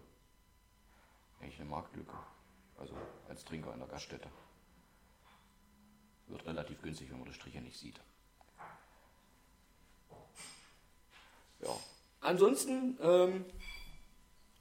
Eigentlich 1.41 1.61
eine 1.61 1.69
Marktlücke. 1.69 2.17
Also 2.79 2.95
als 3.29 3.45
Trinker 3.45 3.73
in 3.73 3.81
der 3.81 3.89
Gaststätte. 3.89 4.29
Wird 6.29 6.47
relativ 6.47 6.81
günstig, 6.83 7.11
wenn 7.11 7.19
man 7.19 7.29
die 7.29 7.35
Striche 7.35 7.61
nicht 7.61 7.79
sieht. 7.79 8.01
Ja. 11.61 11.77
Ansonsten, 12.21 12.99
ähm, 13.03 13.45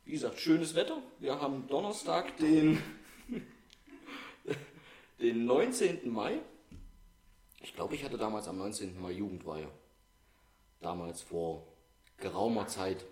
wie 0.05 0.11
gesagt, 0.11 0.39
schönes 0.39 0.75
Wetter. 0.75 1.01
Wir 1.19 1.39
haben 1.39 1.67
Donnerstag, 1.67 2.35
den, 2.37 2.81
den 5.19 5.45
19. 5.45 6.11
Mai. 6.11 6.39
Ich 7.61 7.75
glaube, 7.75 7.95
ich 7.95 8.03
hatte 8.03 8.17
damals 8.17 8.47
am 8.47 8.57
19. 8.57 8.99
Mai 8.99 9.11
Jugendweihe. 9.11 9.69
Damals 10.81 11.21
vor 11.21 11.67
geraumer 12.17 12.67
Zeit. 12.67 13.05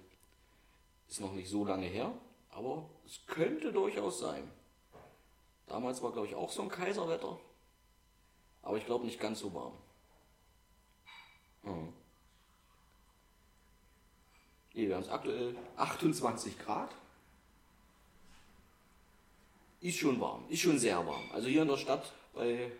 Ist 1.07 1.21
noch 1.21 1.33
nicht 1.33 1.49
so 1.49 1.63
lange 1.63 1.85
her, 1.85 2.11
aber 2.57 2.89
es 3.05 3.19
könnte 3.27 3.71
durchaus 3.71 4.19
sein. 4.19 4.49
Damals 5.67 6.01
war, 6.01 6.11
glaube 6.11 6.27
ich, 6.27 6.35
auch 6.35 6.51
so 6.51 6.63
ein 6.63 6.69
Kaiserwetter. 6.69 7.39
Aber 8.63 8.77
ich 8.77 8.85
glaube 8.85 9.05
nicht 9.05 9.19
ganz 9.19 9.39
so 9.39 9.53
warm. 9.53 9.73
Mhm. 11.63 11.93
Nee, 14.73 14.87
wir 14.87 14.95
haben 14.95 15.03
es 15.03 15.09
aktuell 15.09 15.55
28 15.77 16.57
Grad. 16.59 16.89
Ist 19.81 19.97
schon 19.99 20.19
warm, 20.19 20.43
ist 20.49 20.61
schon 20.61 20.79
sehr 20.79 21.05
warm. 21.05 21.23
Also 21.33 21.47
hier 21.47 21.61
in 21.61 21.67
der 21.67 21.77
Stadt 21.77 22.11
bei 22.33 22.71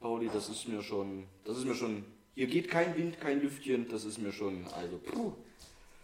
Pauli, 0.00 0.30
das 0.32 0.48
ist 0.48 0.66
mir 0.68 0.82
schon, 0.82 1.26
das 1.44 1.58
ist 1.58 1.64
mir 1.64 1.74
schon, 1.74 2.04
hier 2.34 2.46
geht 2.46 2.68
kein 2.70 2.96
Wind, 2.96 3.20
kein 3.20 3.40
Lüftchen, 3.40 3.88
das 3.88 4.04
ist 4.04 4.18
mir 4.18 4.32
schon, 4.32 4.66
also 4.68 4.96
puh. 4.98 5.32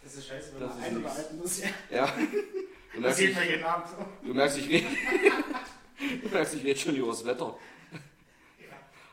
Das 0.02 0.14
ist 0.16 0.26
scheiße, 0.26 0.52
wenn 0.54 0.60
Das 0.60 0.70
man 0.70 0.78
ist 0.78 0.84
ein- 0.84 0.94
nix. 0.94 1.04
unterhalten 1.06 1.38
muss. 1.38 1.60
Ja. 1.62 1.68
Ja. 1.90 2.12
Du 2.94 3.00
merkst, 3.00 3.18
sieht 3.18 3.35
man 3.35 3.44
jeden 3.44 3.64
Abend 3.64 3.88
so. 3.88 4.26
du 4.26 4.35
merkst, 4.35 4.59
ich 4.59 4.68
rede, 4.68 4.87
du 6.22 6.28
merkst, 6.28 6.54
ich 6.54 6.64
rede 6.64 6.78
schon 6.78 6.96
über 6.96 7.09
das 7.09 7.24
Wetter. 7.24 7.57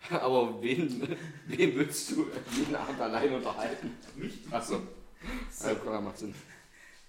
Aber 0.10 0.62
wen, 0.62 1.18
wen 1.48 1.76
willst 1.76 2.12
du 2.12 2.28
jeden 2.56 2.76
Abend 2.76 3.00
allein 3.00 3.34
unterhalten? 3.34 3.98
Mich? 4.16 4.40
Achso. 4.52 4.82
Ja, 5.64 5.76
klar, 5.76 6.02
macht 6.02 6.18
Sinn. 6.18 6.36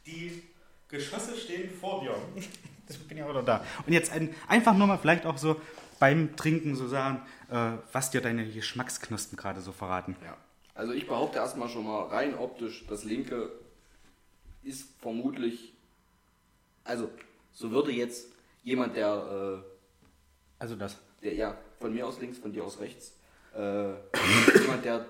Die 0.06 0.42
Geschosse 0.88 1.36
stehen 1.36 1.70
vor 1.70 2.02
dir. 2.02 2.16
Das 2.88 2.98
bin 2.98 3.16
ja 3.16 3.26
wieder 3.26 3.44
da. 3.44 3.64
Und 3.86 3.92
jetzt 3.92 4.12
ein, 4.12 4.34
einfach 4.48 4.76
nur 4.76 4.88
mal 4.88 4.98
vielleicht 4.98 5.24
auch 5.24 5.38
so 5.38 5.58
beim 6.00 6.34
Trinken 6.36 6.74
so 6.74 6.88
sagen, 6.88 7.22
äh, 7.48 7.78
was 7.92 8.10
dir 8.10 8.20
deine 8.20 8.44
Geschmacksknospen 8.44 9.38
gerade 9.38 9.60
so 9.60 9.70
verraten. 9.70 10.16
Ja. 10.22 10.36
Also 10.74 10.92
ich 10.92 11.06
behaupte 11.06 11.38
erstmal 11.38 11.68
schon 11.68 11.86
mal 11.86 12.08
rein 12.08 12.36
optisch, 12.36 12.84
das 12.88 13.04
linke 13.04 13.50
ist 14.62 14.88
vermutlich, 15.00 15.72
also 16.84 17.10
so 17.52 17.70
würde 17.70 17.92
jetzt 17.92 18.28
jemand, 18.62 18.96
der, 18.96 19.62
Also 20.58 20.76
das. 20.76 20.94
äh, 20.94 20.96
der 21.22 21.34
ja 21.34 21.58
von 21.78 21.92
mir 21.92 22.06
aus 22.06 22.20
links, 22.20 22.38
von 22.38 22.52
dir 22.52 22.64
aus 22.64 22.78
rechts, 22.80 23.16
äh, 23.54 23.92
jemand, 24.60 24.84
der 24.84 25.06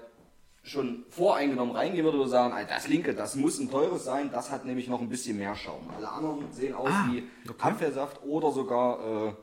schon 0.65 1.05
voreingenommen 1.11 1.75
reingehen 1.75 2.05
würde, 2.05 2.19
würde 2.19 2.31
sagen, 2.31 2.55
"Alter, 2.55 2.75
das 2.75 2.87
linke, 2.89 3.15
das 3.15 3.35
muss 3.35 3.59
ein 3.59 3.69
teures 3.71 4.05
sein, 4.05 4.31
das 4.31 4.51
hat 4.51 4.65
nämlich 4.65 4.87
noch 4.89 5.01
ein 5.01 5.09
bisschen 5.09 5.37
mehr 5.37 5.57
Schaum. 5.57 5.91
Alle 5.91 6.09
anderen 6.09 6.53
sehen 6.53 6.75
aus 6.75 6.89
Ah, 6.91 7.09
wie 7.11 7.29
okay. 7.49 7.59
Apfelsaft 7.69 8.23
oder 8.23 8.53
sogar 8.53 9.29
äh. 9.29 9.35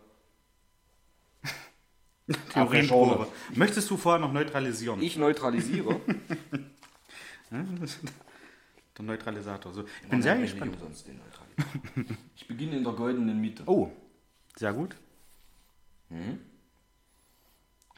Möchtest 3.56 3.90
du 3.90 3.98
vorher 3.98 4.20
noch 4.20 4.32
neutralisieren? 4.32 5.02
ich 5.02 5.18
neutralisiere. 5.18 6.00
Der 7.52 9.06
Neutralisator. 9.06 9.74
So, 9.74 9.84
ich 10.04 10.10
bin 10.10 10.22
sehr 10.22 10.38
gespannt. 10.38 10.74
umsonst 10.76 11.08
den 11.08 11.18
Neutralisator. 11.18 11.49
Ich 12.36 12.48
beginne 12.48 12.78
in 12.78 12.84
der 12.84 12.94
goldenen 12.94 13.40
Mitte. 13.40 13.64
Oh, 13.66 13.92
sehr 14.56 14.74
gut. 14.74 14.96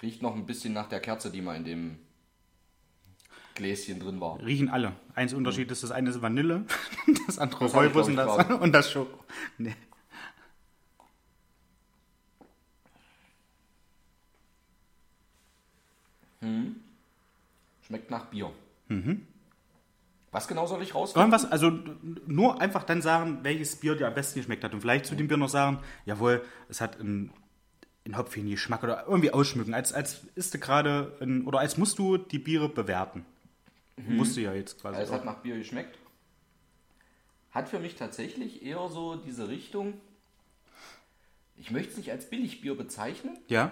Riecht 0.02 0.22
noch 0.22 0.36
ein 0.36 0.46
bisschen 0.46 0.74
nach 0.74 0.90
der 0.90 1.00
Kerze, 1.00 1.32
die 1.32 1.42
mal 1.42 1.56
in 1.56 1.64
dem 1.64 2.00
Gläschen 3.56 4.00
drin 4.00 4.20
war. 4.20 4.44
Riechen 4.44 4.70
alle. 4.70 4.94
Eins 5.14 5.34
Unterschied 5.34 5.72
ist, 5.72 5.84
das 5.84 5.92
eine 5.92 6.10
ist 6.10 6.22
Vanille, 6.22 6.66
das 7.28 7.38
andere 7.40 7.66
Das 7.66 7.74
Räubus 7.74 8.08
und 8.08 8.16
das, 8.16 8.50
und 8.50 8.72
das 8.72 8.92
Schoko. 8.92 9.24
Nee. 9.58 9.76
Schmeckt 17.82 18.10
nach 18.10 18.26
Bier. 18.26 18.52
Was 20.32 20.48
genau 20.48 20.66
soll 20.66 20.82
ich 20.82 20.96
rausfinden? 20.96 21.30
Irgendwas, 21.30 21.52
also 21.52 21.72
nur 22.26 22.62
einfach 22.62 22.84
dann 22.84 23.02
sagen, 23.02 23.40
welches 23.44 23.76
Bier 23.76 23.96
dir 23.96 24.08
am 24.08 24.14
besten 24.14 24.40
geschmeckt 24.40 24.64
hat. 24.64 24.74
Und 24.74 24.82
vielleicht 24.82 25.06
zu 25.06 25.16
dem 25.16 25.28
Bier 25.28 25.38
noch 25.38 25.50
sagen, 25.50 25.80
jawohl, 26.06 26.46
es 26.70 26.80
hat 26.80 27.00
einen, 27.00 27.34
einen 28.06 28.18
hopfigen 28.18 28.50
Geschmack 28.50 28.84
oder 28.84 29.06
irgendwie 29.08 29.32
ausschmücken. 29.32 29.74
Als, 29.74 29.92
als 29.92 30.22
ist 30.36 30.54
du 30.54 30.60
gerade, 30.60 31.18
oder 31.46 31.60
als 31.60 31.78
musst 31.78 32.00
du 32.00 32.18
die 32.18 32.40
Biere 32.40 32.70
bewerten. 32.70 33.26
Musst 33.98 34.38
du 34.38 34.42
ja 34.42 34.54
jetzt 34.54 34.82
quasi. 34.82 34.98
Also 34.98 35.14
es 35.14 35.20
hat 35.20 35.26
nach 35.26 35.40
Bier 35.40 35.58
geschmeckt. 35.58 35.98
Hat 37.52 37.68
für 37.68 37.80
mich 37.80 37.96
tatsächlich 37.96 38.64
eher 38.64 38.88
so 38.90 39.18
diese 39.18 39.50
Richtung. 39.50 39.94
Ich 41.58 41.72
möchte 41.72 41.92
es 41.92 41.98
nicht 41.98 42.12
als 42.12 42.30
Billigbier 42.30 42.76
bezeichnen, 42.76 43.38
ja, 43.48 43.72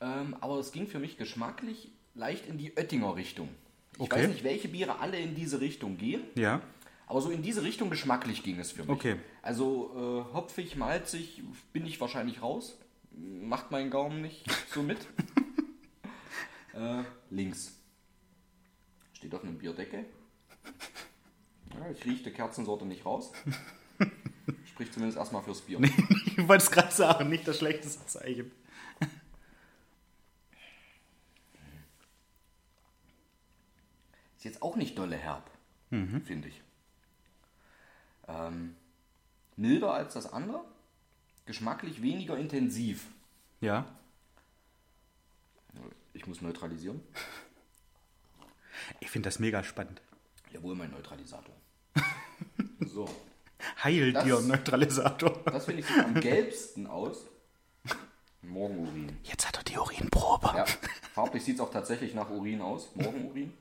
ähm, 0.00 0.36
aber 0.40 0.58
es 0.58 0.72
ging 0.72 0.88
für 0.88 0.98
mich 0.98 1.16
geschmacklich 1.16 1.90
leicht 2.14 2.46
in 2.46 2.58
die 2.58 2.76
Oettinger 2.76 3.16
Richtung. 3.16 3.48
Ich 3.94 4.00
Okay. 4.00 4.22
weiß 4.22 4.28
nicht, 4.28 4.44
welche 4.44 4.68
Biere 4.68 4.98
alle 5.00 5.18
in 5.18 5.34
diese 5.34 5.60
Richtung 5.60 5.96
gehen, 5.98 6.22
ja. 6.34 6.60
aber 7.06 7.20
so 7.20 7.30
in 7.30 7.42
diese 7.42 7.62
Richtung 7.62 7.90
geschmacklich 7.90 8.42
ging 8.42 8.58
es 8.58 8.72
für 8.72 8.82
mich. 8.82 8.90
Okay. 8.90 9.16
Also 9.42 10.26
äh, 10.30 10.34
hopfig, 10.34 10.76
malzig 10.76 11.42
bin 11.72 11.86
ich 11.86 12.00
wahrscheinlich 12.00 12.40
raus. 12.42 12.78
Macht 13.14 13.70
mein 13.70 13.90
Gaumen 13.90 14.22
nicht 14.22 14.44
so 14.72 14.82
mit. 14.82 14.98
äh, 16.74 17.02
links. 17.30 17.76
Steht 19.12 19.34
auf 19.34 19.42
einem 19.44 19.58
Bierdeckel. 19.58 20.06
Ja, 21.74 21.90
ich 21.90 22.04
rieche 22.04 22.24
die 22.24 22.30
Kerzensorte 22.30 22.84
nicht 22.86 23.04
raus. 23.04 23.32
Spricht 24.64 24.94
zumindest 24.94 25.18
erstmal 25.18 25.42
fürs 25.42 25.60
Bier. 25.60 25.80
Ich 26.34 26.48
wollte 26.48 26.64
es 26.64 26.70
gerade 26.70 26.90
sagen, 26.90 27.28
nicht 27.28 27.46
das 27.46 27.58
schlechteste 27.58 28.04
Zeichen. 28.06 28.50
Ist 34.42 34.46
jetzt 34.46 34.62
auch 34.62 34.74
nicht 34.74 34.98
dolle 34.98 35.14
herb, 35.16 35.48
Mhm. 35.90 36.20
finde 36.22 36.48
ich. 36.48 36.60
Ähm, 38.26 38.74
milder 39.54 39.94
als 39.94 40.14
das 40.14 40.32
andere, 40.32 40.64
geschmacklich 41.46 42.02
weniger 42.02 42.36
intensiv. 42.36 43.06
Ja. 43.60 43.86
Ich 46.12 46.26
muss 46.26 46.40
neutralisieren. 46.40 47.00
Ich 48.98 49.12
finde 49.12 49.28
das 49.28 49.38
mega 49.38 49.62
spannend. 49.62 50.02
Jawohl, 50.50 50.74
mein 50.74 50.90
Neutralisator. 50.90 51.54
so, 52.80 53.08
Heil 53.84 54.12
Das- 54.12 54.24
dir, 54.24 54.40
Neutralisator. 54.40 55.40
das 55.44 55.66
finde 55.66 55.82
ich 55.82 55.86
sieht 55.86 55.98
am 56.04 56.14
gelbsten 56.14 56.88
aus. 56.88 57.26
Morgenurin. 58.42 59.16
Jetzt 59.22 59.46
hat 59.46 59.56
er 59.58 59.62
die 59.62 59.78
Urinprobe. 59.78 60.48
Ja, 60.56 60.66
farblich 61.14 61.44
sieht 61.44 61.54
es 61.54 61.60
auch 61.60 61.70
tatsächlich 61.70 62.12
nach 62.12 62.28
Urin 62.28 62.60
aus. 62.60 62.92
Morgenurin. 62.96 63.52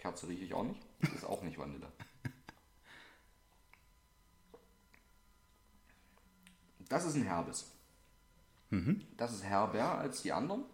Kerze 0.00 0.28
rieche 0.28 0.44
ich 0.44 0.54
auch 0.54 0.64
nicht. 0.64 0.80
Das 1.00 1.10
ist 1.12 1.24
auch 1.24 1.42
nicht 1.42 1.58
Vanille. 1.58 1.86
Das 6.88 7.04
ist 7.04 7.14
ein 7.14 7.22
Herbes. 7.22 7.70
Das 9.16 9.32
ist 9.32 9.44
herber 9.44 9.98
als 9.98 10.22
die 10.22 10.32
anderen. 10.32 10.64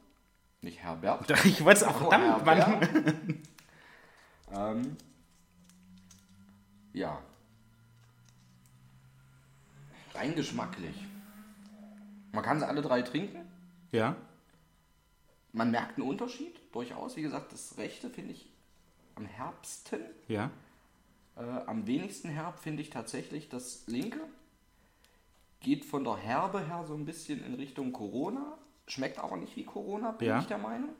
Nicht 0.62 0.78
Herbert. 0.82 1.28
Ich 1.44 1.64
wollte 1.64 1.80
es 1.80 1.86
auch, 1.86 1.98
verdammt, 1.98 2.44
Mann. 2.44 3.42
Ähm, 4.52 4.96
ja. 6.92 7.20
Rein 10.14 10.34
geschmacklich. 10.36 10.96
Man 12.32 12.44
kann 12.44 12.60
sie 12.60 12.66
alle 12.66 12.80
drei 12.80 13.02
trinken. 13.02 13.44
Ja, 13.92 14.16
Man 15.52 15.70
merkt 15.70 15.98
einen 15.98 16.08
Unterschied, 16.08 16.54
durchaus. 16.72 17.16
Wie 17.16 17.22
gesagt, 17.22 17.52
das 17.52 17.76
rechte 17.78 18.08
finde 18.10 18.32
ich 18.32 18.55
am 19.16 19.26
herbsten. 19.26 20.00
ja. 20.28 20.50
Äh, 21.36 21.40
am 21.66 21.86
wenigsten 21.86 22.30
herb 22.30 22.60
finde 22.60 22.80
ich 22.82 22.88
tatsächlich 22.88 23.48
das 23.50 23.82
linke. 23.86 24.20
Geht 25.60 25.84
von 25.84 26.02
der 26.04 26.16
Herbe 26.16 26.60
her 26.66 26.84
so 26.88 26.94
ein 26.94 27.04
bisschen 27.04 27.44
in 27.44 27.54
Richtung 27.54 27.92
Corona. 27.92 28.56
Schmeckt 28.86 29.18
aber 29.18 29.36
nicht 29.36 29.54
wie 29.56 29.64
Corona, 29.64 30.12
bin 30.12 30.28
Ja. 30.28 30.38
ich 30.38 30.46
der 30.46 30.56
Meinung. 30.58 30.90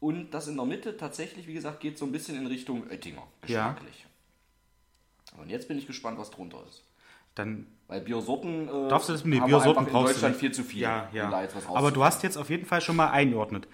Und 0.00 0.32
das 0.32 0.46
in 0.48 0.56
der 0.56 0.66
Mitte 0.66 0.96
tatsächlich, 0.96 1.46
wie 1.46 1.54
gesagt, 1.54 1.80
geht 1.80 1.96
so 1.98 2.04
ein 2.04 2.12
bisschen 2.12 2.36
in 2.36 2.46
Richtung 2.46 2.82
Oettinger, 2.88 3.22
Ja. 3.46 3.70
geschmacklich. 3.70 4.06
Und 5.40 5.48
jetzt 5.50 5.68
bin 5.68 5.78
ich 5.78 5.86
gespannt, 5.86 6.18
was 6.18 6.30
drunter 6.30 6.62
ist. 6.68 6.84
Dann 7.34 7.66
Weil 7.86 8.00
Biersorten 8.02 8.68
äh, 8.68 8.88
darfst 8.88 9.08
du 9.08 9.12
das 9.12 9.24
mit 9.24 9.34
den 9.34 9.42
haben 9.42 9.50
wir 9.50 9.56
Biersorten 9.58 9.86
einfach 9.86 10.00
in 10.00 10.06
Deutschland 10.06 10.36
viel 10.36 10.52
zu 10.52 10.64
viel. 10.64 10.80
Ja, 10.82 11.08
ja. 11.12 11.28
um 11.68 11.76
Aber 11.76 11.90
du 11.92 12.04
hast 12.04 12.22
jetzt 12.22 12.36
auf 12.36 12.50
jeden 12.50 12.66
Fall 12.66 12.80
schon 12.80 12.96
mal 12.96 13.10
eingeordnet. 13.10 13.66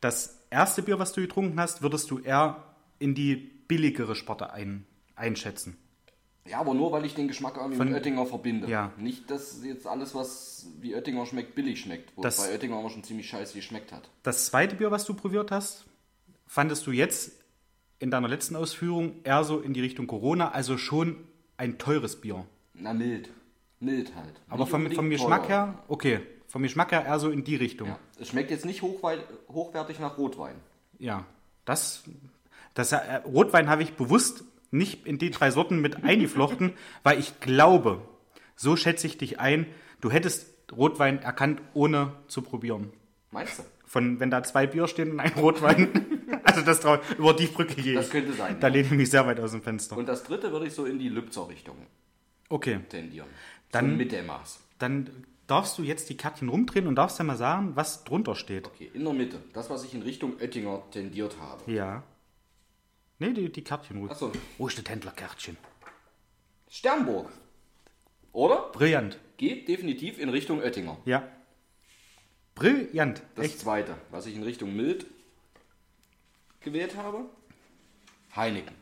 Das 0.00 0.38
erste 0.54 0.82
Bier, 0.82 0.98
was 0.98 1.12
du 1.12 1.20
getrunken 1.20 1.58
hast, 1.60 1.82
würdest 1.82 2.10
du 2.10 2.18
eher 2.20 2.62
in 2.98 3.14
die 3.14 3.34
billigere 3.36 4.14
Sparte 4.14 4.52
ein, 4.52 4.86
einschätzen. 5.16 5.76
Ja, 6.46 6.60
aber 6.60 6.74
nur, 6.74 6.92
weil 6.92 7.04
ich 7.06 7.14
den 7.14 7.26
Geschmack 7.28 7.56
irgendwie 7.56 7.76
Von- 7.78 7.86
mit 7.88 7.96
Oettinger 7.96 8.26
verbinde. 8.26 8.68
Ja. 8.68 8.92
Nicht, 8.98 9.30
dass 9.30 9.64
jetzt 9.64 9.86
alles, 9.86 10.14
was 10.14 10.66
wie 10.80 10.94
Oettinger 10.94 11.24
schmeckt, 11.26 11.54
billig 11.54 11.80
schmeckt. 11.80 12.12
Wo 12.16 12.22
Das- 12.22 12.38
Oettinger 12.40 12.78
immer 12.78 12.90
schon 12.90 13.02
ziemlich 13.02 13.28
scheiße 13.28 13.54
geschmeckt 13.54 13.92
hat. 13.92 14.10
Das 14.22 14.46
zweite 14.46 14.76
Bier, 14.76 14.90
was 14.90 15.04
du 15.06 15.14
probiert 15.14 15.50
hast, 15.50 15.86
fandest 16.46 16.86
du 16.86 16.90
jetzt 16.92 17.32
in 17.98 18.10
deiner 18.10 18.28
letzten 18.28 18.56
Ausführung 18.56 19.14
eher 19.24 19.44
so 19.44 19.60
in 19.60 19.72
die 19.72 19.80
Richtung 19.80 20.06
Corona, 20.06 20.50
also 20.50 20.76
schon 20.76 21.16
ein 21.56 21.78
teures 21.78 22.20
Bier. 22.20 22.44
Na, 22.74 22.92
mild. 22.92 23.30
Mild 23.80 24.14
halt. 24.14 24.40
Aber 24.48 24.66
vom, 24.66 24.90
vom 24.92 25.08
Geschmack 25.10 25.46
teuer. 25.46 25.66
her, 25.66 25.84
okay, 25.88 26.20
vom 26.54 26.62
Geschmack 26.62 26.92
her 26.92 27.04
eher 27.04 27.18
so 27.18 27.30
in 27.30 27.42
die 27.42 27.56
Richtung. 27.56 27.88
Ja. 27.88 27.98
Es 28.20 28.28
schmeckt 28.28 28.52
jetzt 28.52 28.64
nicht 28.64 28.80
hochwertig 28.80 29.98
nach 29.98 30.16
Rotwein. 30.18 30.54
Ja, 31.00 31.24
das, 31.64 32.04
das 32.74 32.92
äh, 32.92 32.98
Rotwein 33.26 33.68
habe 33.68 33.82
ich 33.82 33.94
bewusst 33.94 34.44
nicht 34.70 35.04
in 35.04 35.18
die 35.18 35.32
drei 35.32 35.50
Sorten 35.50 35.80
mit 35.80 36.04
eingeflochten, 36.04 36.72
weil 37.02 37.18
ich 37.18 37.40
glaube, 37.40 38.02
so 38.54 38.76
schätze 38.76 39.08
ich 39.08 39.18
dich 39.18 39.40
ein, 39.40 39.66
du 40.00 40.12
hättest 40.12 40.46
Rotwein 40.70 41.20
erkannt, 41.20 41.60
ohne 41.72 42.12
zu 42.28 42.40
probieren. 42.42 42.92
Meinst 43.32 43.58
du? 43.58 43.62
Von, 43.84 44.20
wenn 44.20 44.30
da 44.30 44.44
zwei 44.44 44.68
Bier 44.68 44.86
stehen 44.86 45.10
und 45.10 45.18
ein 45.18 45.32
Rotwein, 45.32 46.06
also 46.44 46.60
das 46.60 46.78
trau, 46.78 46.98
über 47.18 47.34
die 47.34 47.46
Brücke 47.48 47.74
gehe 47.82 47.94
Das 47.96 48.10
könnte 48.10 48.32
sein. 48.32 48.60
Da 48.60 48.68
lehne 48.68 48.86
ich 48.86 48.92
mich 48.92 49.10
sehr 49.10 49.26
weit 49.26 49.40
aus 49.40 49.50
dem 49.50 49.62
Fenster. 49.62 49.96
Und 49.96 50.06
das 50.08 50.22
dritte 50.22 50.52
würde 50.52 50.68
ich 50.68 50.72
so 50.72 50.84
in 50.84 51.00
die 51.00 51.08
Lübzer-Richtung 51.08 51.78
Okay, 52.48 52.78
tendieren. 52.88 53.26
Dann- 53.72 53.90
so 53.90 53.96
Mittelmaß. 53.96 54.60
dann 54.78 55.10
darfst 55.46 55.76
du 55.78 55.82
jetzt 55.82 56.08
die 56.08 56.16
Kärtchen 56.16 56.48
rumdrehen 56.48 56.86
und 56.86 56.94
darfst 56.96 57.18
ja 57.18 57.24
mal 57.24 57.36
sagen, 57.36 57.76
was 57.76 58.04
drunter 58.04 58.34
steht. 58.34 58.66
Okay, 58.66 58.90
in 58.94 59.04
der 59.04 59.12
Mitte. 59.12 59.42
Das, 59.52 59.70
was 59.70 59.84
ich 59.84 59.94
in 59.94 60.02
Richtung 60.02 60.36
Oettinger 60.40 60.82
tendiert 60.90 61.36
habe. 61.40 61.70
Ja. 61.70 62.02
Nee, 63.18 63.32
die, 63.32 63.50
die 63.50 63.62
Kärtchen 63.62 63.98
ruhig. 63.98 64.10
Achso, 64.10 64.32
Wo 64.58 64.68
steht 64.68 64.88
Händlerkärtchen? 64.88 65.56
Sternburg. 66.68 67.30
Oder? 68.32 68.70
Brillant. 68.72 69.18
Geht 69.36 69.68
definitiv 69.68 70.18
in 70.18 70.28
Richtung 70.28 70.58
Oettinger. 70.60 70.96
Ja. 71.04 71.26
Brillant. 72.54 73.22
Das 73.36 73.46
Echt. 73.46 73.60
zweite, 73.60 73.96
was 74.10 74.26
ich 74.26 74.34
in 74.34 74.42
Richtung 74.42 74.74
mild 74.74 75.06
gewählt 76.60 76.96
habe, 76.96 77.24
Heineken. 78.34 78.74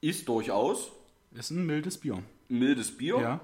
Ist 0.00 0.28
durchaus 0.28 0.92
Ist 1.32 1.50
ein 1.50 1.66
mildes 1.66 1.98
Bier. 1.98 2.14
ein 2.16 2.58
mildes 2.58 2.96
Bier, 2.96 3.18
Ja. 3.20 3.40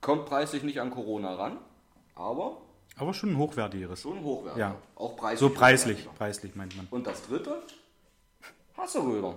Kommt 0.00 0.26
preislich 0.26 0.62
nicht 0.62 0.80
an 0.80 0.90
Corona 0.90 1.34
ran, 1.34 1.58
aber 2.14 2.60
Aber 2.98 3.14
schon 3.14 3.30
ein 3.30 3.38
hochwertigeres. 3.38 4.02
schon 4.02 4.22
hochwertig. 4.22 4.58
Ja. 4.60 4.76
Auch 4.96 5.16
preislich. 5.16 5.40
So 5.40 5.50
preislich. 5.50 5.96
hochwertiger. 5.98 6.18
Preislich 6.18 6.54
meint 6.56 6.76
man. 6.76 6.86
Und 6.90 7.06
das 7.06 7.26
dritte, 7.26 7.62
Hasseröder. 8.76 9.34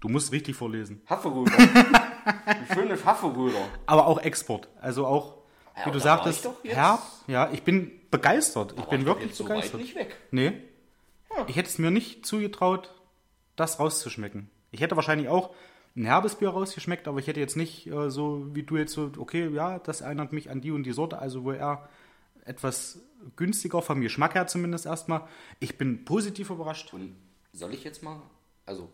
Du 0.00 0.08
musst 0.08 0.32
richtig 0.32 0.56
vorlesen. 0.56 1.02
Hafferöder. 1.08 1.52
Ein 2.46 2.66
schönes 2.72 3.04
Hafferöder. 3.04 3.58
Aber 3.86 4.06
auch 4.06 4.18
Export. 4.18 4.68
Also 4.80 5.06
auch, 5.06 5.36
Ja, 5.76 5.86
wie 5.86 5.90
du 5.90 5.98
sagtest, 5.98 6.38
ich 6.38 6.44
doch 6.44 6.64
jetzt- 6.64 6.76
herb. 6.76 7.02
Ja, 7.26 7.50
ich 7.52 7.62
bin 7.62 7.92
begeistert. 8.10 8.74
Ich 8.78 8.84
bin 8.86 9.04
wirklich 9.04 9.28
jetzt 9.28 9.36
so 9.38 9.44
weit 9.44 9.56
begeistert. 9.56 9.80
nicht 9.82 9.94
weg. 9.94 10.16
Nee. 10.30 10.52
Ich 11.46 11.56
hätte 11.56 11.68
es 11.68 11.78
mir 11.78 11.90
nicht 11.90 12.26
zugetraut, 12.26 12.94
das 13.56 13.78
rauszuschmecken. 13.78 14.50
Ich 14.72 14.80
hätte 14.80 14.96
wahrscheinlich 14.96 15.28
auch 15.28 15.50
ein 15.96 16.04
herbes 16.04 16.36
Bier 16.36 16.50
rausgeschmeckt, 16.50 17.08
aber 17.08 17.18
ich 17.18 17.26
hätte 17.26 17.40
jetzt 17.40 17.56
nicht 17.56 17.86
äh, 17.88 18.10
so, 18.10 18.54
wie 18.54 18.62
du 18.62 18.76
jetzt 18.76 18.92
so, 18.92 19.10
okay, 19.18 19.48
ja, 19.48 19.78
das 19.78 20.00
erinnert 20.00 20.32
mich 20.32 20.50
an 20.50 20.60
die 20.60 20.70
und 20.70 20.84
die 20.84 20.92
Sorte, 20.92 21.18
also 21.18 21.44
wo 21.44 21.50
er 21.52 21.88
etwas 22.44 23.00
günstiger 23.36 23.82
vom 23.82 24.00
Geschmack 24.00 24.34
her 24.34 24.46
zumindest 24.46 24.86
erstmal. 24.86 25.26
Ich 25.58 25.76
bin 25.78 26.04
positiv 26.04 26.50
überrascht. 26.50 26.92
Und 26.94 27.16
soll 27.52 27.74
ich 27.74 27.84
jetzt 27.84 28.02
mal, 28.02 28.22
also 28.66 28.90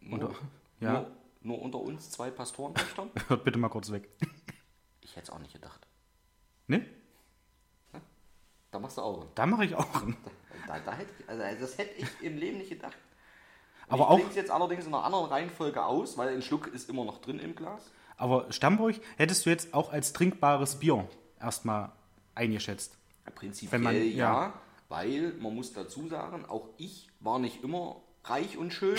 nur, 0.00 0.12
Unter- 0.20 0.34
ja. 0.80 0.92
nur, 0.92 1.10
nur 1.42 1.62
unter 1.62 1.78
uns 1.80 2.10
zwei 2.10 2.30
Pastorentöchtern? 2.30 3.10
Hört 3.28 3.44
bitte 3.44 3.58
mal 3.58 3.68
kurz 3.68 3.90
weg. 3.92 4.08
Ich 5.02 5.14
hätte 5.16 5.24
es 5.24 5.30
auch 5.30 5.38
nicht 5.38 5.52
gedacht. 5.52 5.86
Ne? 6.66 6.84
Da 8.70 8.78
machst 8.80 8.96
du 8.96 9.02
Augen. 9.02 9.28
Da 9.34 9.46
mache 9.46 9.66
ich 9.66 9.74
auch. 9.76 10.02
einen. 10.02 10.16
Da, 10.66 10.78
da 10.80 10.92
hätte 10.94 11.10
ich, 11.20 11.28
also 11.28 11.42
das 11.60 11.78
hätte 11.78 11.94
ich 12.00 12.08
im 12.22 12.38
Leben 12.38 12.58
nicht 12.58 12.70
gedacht. 12.70 12.96
Aber 13.88 14.02
ich 14.04 14.08
auch- 14.08 14.18
trinke 14.20 14.34
jetzt 14.36 14.50
allerdings 14.50 14.86
in 14.86 14.94
einer 14.94 15.04
anderen 15.04 15.26
Reihenfolge 15.26 15.84
aus, 15.84 16.16
weil 16.18 16.28
ein 16.34 16.42
Schluck 16.42 16.66
ist 16.68 16.88
immer 16.88 17.04
noch 17.04 17.20
drin 17.20 17.38
im 17.38 17.54
Glas. 17.54 17.90
Aber 18.16 18.50
Stammburg 18.52 18.96
hättest 19.16 19.44
du 19.46 19.50
jetzt 19.50 19.74
auch 19.74 19.92
als 19.92 20.12
trinkbares 20.12 20.76
Bier 20.76 21.08
erstmal 21.40 21.92
eingeschätzt. 22.34 22.96
Prinzipiell 23.34 23.80
man- 23.80 23.94
ja, 23.94 24.10
ja. 24.10 24.52
weil 24.88 25.32
man 25.40 25.54
muss 25.54 25.72
dazu 25.72 26.08
sagen, 26.08 26.44
auch 26.46 26.68
ich 26.76 27.08
war 27.20 27.38
nicht 27.38 27.62
immer 27.64 28.00
reich 28.24 28.56
und 28.56 28.72
schön. 28.72 28.96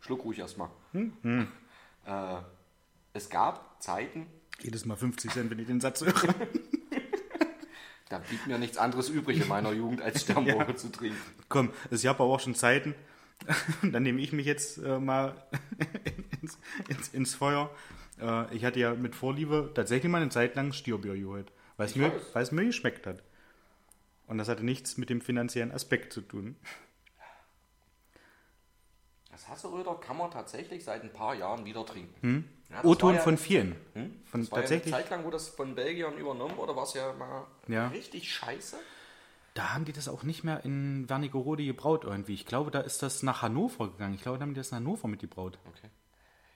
Schluck 0.00 0.24
ruhig 0.24 0.38
erstmal. 0.38 0.68
Äh, 0.94 2.36
es 3.12 3.28
gab 3.28 3.82
Zeiten, 3.82 4.26
Jedes 4.60 4.86
Mal 4.86 4.96
50 4.96 5.30
Cent, 5.32 5.50
wenn 5.50 5.58
ich 5.58 5.66
den 5.66 5.80
Satz 5.82 6.00
höre. 6.02 6.14
da 8.08 8.18
blieb 8.18 8.46
mir 8.46 8.58
nichts 8.58 8.78
anderes 8.78 9.08
übrig 9.08 9.40
in 9.40 9.48
meiner 9.48 9.72
Jugend, 9.72 10.00
als 10.00 10.20
Sternburger 10.22 10.76
zu 10.76 10.90
trinken. 10.90 11.18
Komm, 11.48 11.70
es 11.90 12.02
gab 12.02 12.20
aber 12.20 12.30
auch 12.32 12.40
schon 12.40 12.54
Zeiten, 12.54 12.94
dann 13.82 14.02
nehme 14.02 14.20
ich 14.20 14.32
mich 14.32 14.46
jetzt 14.46 14.78
äh, 14.78 14.98
mal 14.98 15.34
ins, 16.42 16.58
ins, 16.88 17.08
ins 17.08 17.34
Feuer. 17.34 17.70
Äh, 18.20 18.54
ich 18.54 18.64
hatte 18.64 18.80
ja 18.80 18.94
mit 18.94 19.14
Vorliebe 19.14 19.72
tatsächlich 19.74 20.10
mal 20.10 20.22
eine 20.22 20.30
Zeit 20.30 20.54
lang 20.56 20.72
Stierbier 20.72 21.14
geholt, 21.14 21.52
weil 21.76 21.86
es 21.86 21.96
mir, 21.96 22.12
weiß. 22.12 22.22
weil 22.32 22.42
es 22.42 22.52
mir 22.52 22.64
geschmeckt 22.64 23.06
hat. 23.06 23.22
Und 24.26 24.38
das 24.38 24.48
hatte 24.48 24.64
nichts 24.64 24.96
mit 24.96 25.10
dem 25.10 25.20
finanziellen 25.20 25.70
Aspekt 25.70 26.12
zu 26.12 26.20
tun. 26.20 26.56
Das 29.36 29.48
Hasseröder 29.48 29.94
kann 29.96 30.16
man 30.16 30.30
tatsächlich 30.30 30.82
seit 30.82 31.02
ein 31.02 31.12
paar 31.12 31.34
Jahren 31.34 31.66
wieder 31.66 31.84
trinken. 31.84 32.48
Ja, 32.70 32.76
das 32.76 32.84
O-Ton 32.86 33.16
ja- 33.16 33.20
von 33.20 33.36
vielen. 33.36 33.76
Hm? 33.92 34.22
Von 34.24 34.40
Das 34.40 34.50
war 34.50 34.60
tatsächlich, 34.60 34.90
ja 34.90 34.96
eine 34.96 35.04
Zeit 35.04 35.10
lang, 35.10 35.26
wo 35.26 35.30
das 35.30 35.48
von 35.50 35.74
Belgiern 35.74 36.16
übernommen 36.16 36.56
wurde, 36.56 36.74
war 36.74 36.84
es 36.84 36.94
ja 36.94 37.12
mal 37.12 37.44
Ja. 37.68 37.88
richtig 37.88 38.32
scheiße. 38.32 38.76
da 39.52 39.72
haben 39.74 39.84
die 39.84 39.92
das 39.92 40.08
auch 40.08 40.22
nicht 40.22 40.42
mehr 40.44 40.64
in 40.64 41.06
Wernigerode 41.10 41.64
gebraut 41.66 42.04
irgendwie. 42.04 42.32
Ich 42.34 42.44
glaube, 42.46 42.70
da 42.70 42.80
ist 42.80 43.02
das 43.02 43.22
nach 43.22 43.42
Hannover 43.42 43.88
gegangen. 43.90 44.14
Ich 44.14 44.22
glaube, 44.22 44.38
da 44.38 44.42
haben 44.42 44.54
die 44.54 44.58
das 44.60 44.70
in 44.70 44.76
Hannover 44.76 45.06
mitgebraut. 45.08 45.58
Okay. 45.68 45.88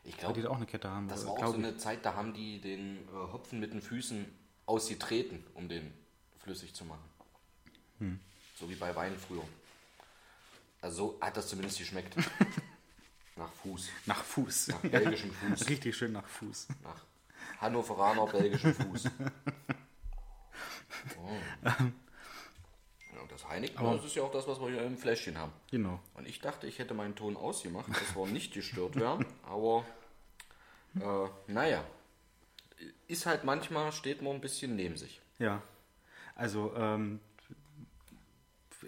Ich 0.05 0.13
Weil 0.13 0.13
die 0.13 0.19
glaube, 0.21 0.43
da 0.43 0.49
auch 0.51 0.57
eine 0.57 0.67
Kette 0.67 0.89
haben. 0.91 1.09
das 1.09 1.25
äh, 1.25 1.27
war 1.27 1.33
auch 1.35 1.47
so 1.49 1.55
eine 1.55 1.77
Zeit, 1.77 2.05
da 2.07 2.15
haben 2.15 2.33
die 2.35 2.61
den 2.63 2.97
äh, 3.09 3.33
Hopfen 3.33 3.61
mit 3.61 3.73
den 3.75 3.81
Füßen 3.83 4.25
ausgetreten, 4.67 5.45
um 5.55 5.69
den 5.69 5.93
flüssig 6.43 6.75
zu 6.75 6.85
machen. 6.87 7.05
Hm. 7.99 8.21
So 8.59 8.69
wie 8.71 8.75
bei 8.75 8.95
Wein 8.97 9.15
früher. 9.19 9.45
Also 10.83 10.97
so 10.97 11.19
hat 11.21 11.37
das 11.37 11.49
zumindest 11.49 11.79
geschmeckt. 11.79 12.15
Nach 13.41 13.53
Fuß. 13.55 13.89
Nach 14.05 14.23
Fuß. 14.23 14.69
Nach 14.69 14.81
belgischem 14.81 15.33
Fuß. 15.41 15.69
Richtig 15.71 15.97
schön 15.97 16.13
nach 16.13 16.27
Fuß. 16.27 16.69
Nach 16.83 17.07
Hannoveraner 17.61 18.27
belgischem 18.27 18.75
Fuß. 18.75 19.05
Oh. 21.17 21.67
Ja, 21.67 21.77
und 23.23 23.33
das 23.33 23.49
Heineken, 23.49 23.83
das 23.97 24.05
ist 24.05 24.17
ja 24.17 24.23
auch 24.23 24.33
das, 24.33 24.47
was 24.47 24.61
wir 24.61 24.69
hier 24.69 24.83
im 24.83 24.99
Fläschchen 24.99 25.39
haben. 25.39 25.53
Genau. 25.71 25.99
Und 26.15 26.29
ich 26.29 26.41
dachte, 26.41 26.67
ich 26.67 26.79
hätte 26.79 26.93
meinen 26.93 27.15
Ton 27.15 27.37
ausgemacht, 27.37 27.89
dass 27.89 28.15
wir 28.15 28.27
nicht 28.27 28.53
gestört 28.53 28.97
werden. 28.97 29.25
Aber 29.45 29.87
äh, 30.97 31.29
naja, 31.51 31.85
ist 33.07 33.25
halt 33.25 33.45
manchmal, 33.45 33.93
steht 33.93 34.21
man 34.21 34.35
ein 34.35 34.41
bisschen 34.43 34.77
neben 34.77 34.97
sich. 34.97 35.23
Ja. 35.39 35.63
Also, 36.35 36.75
ähm, 36.77 37.21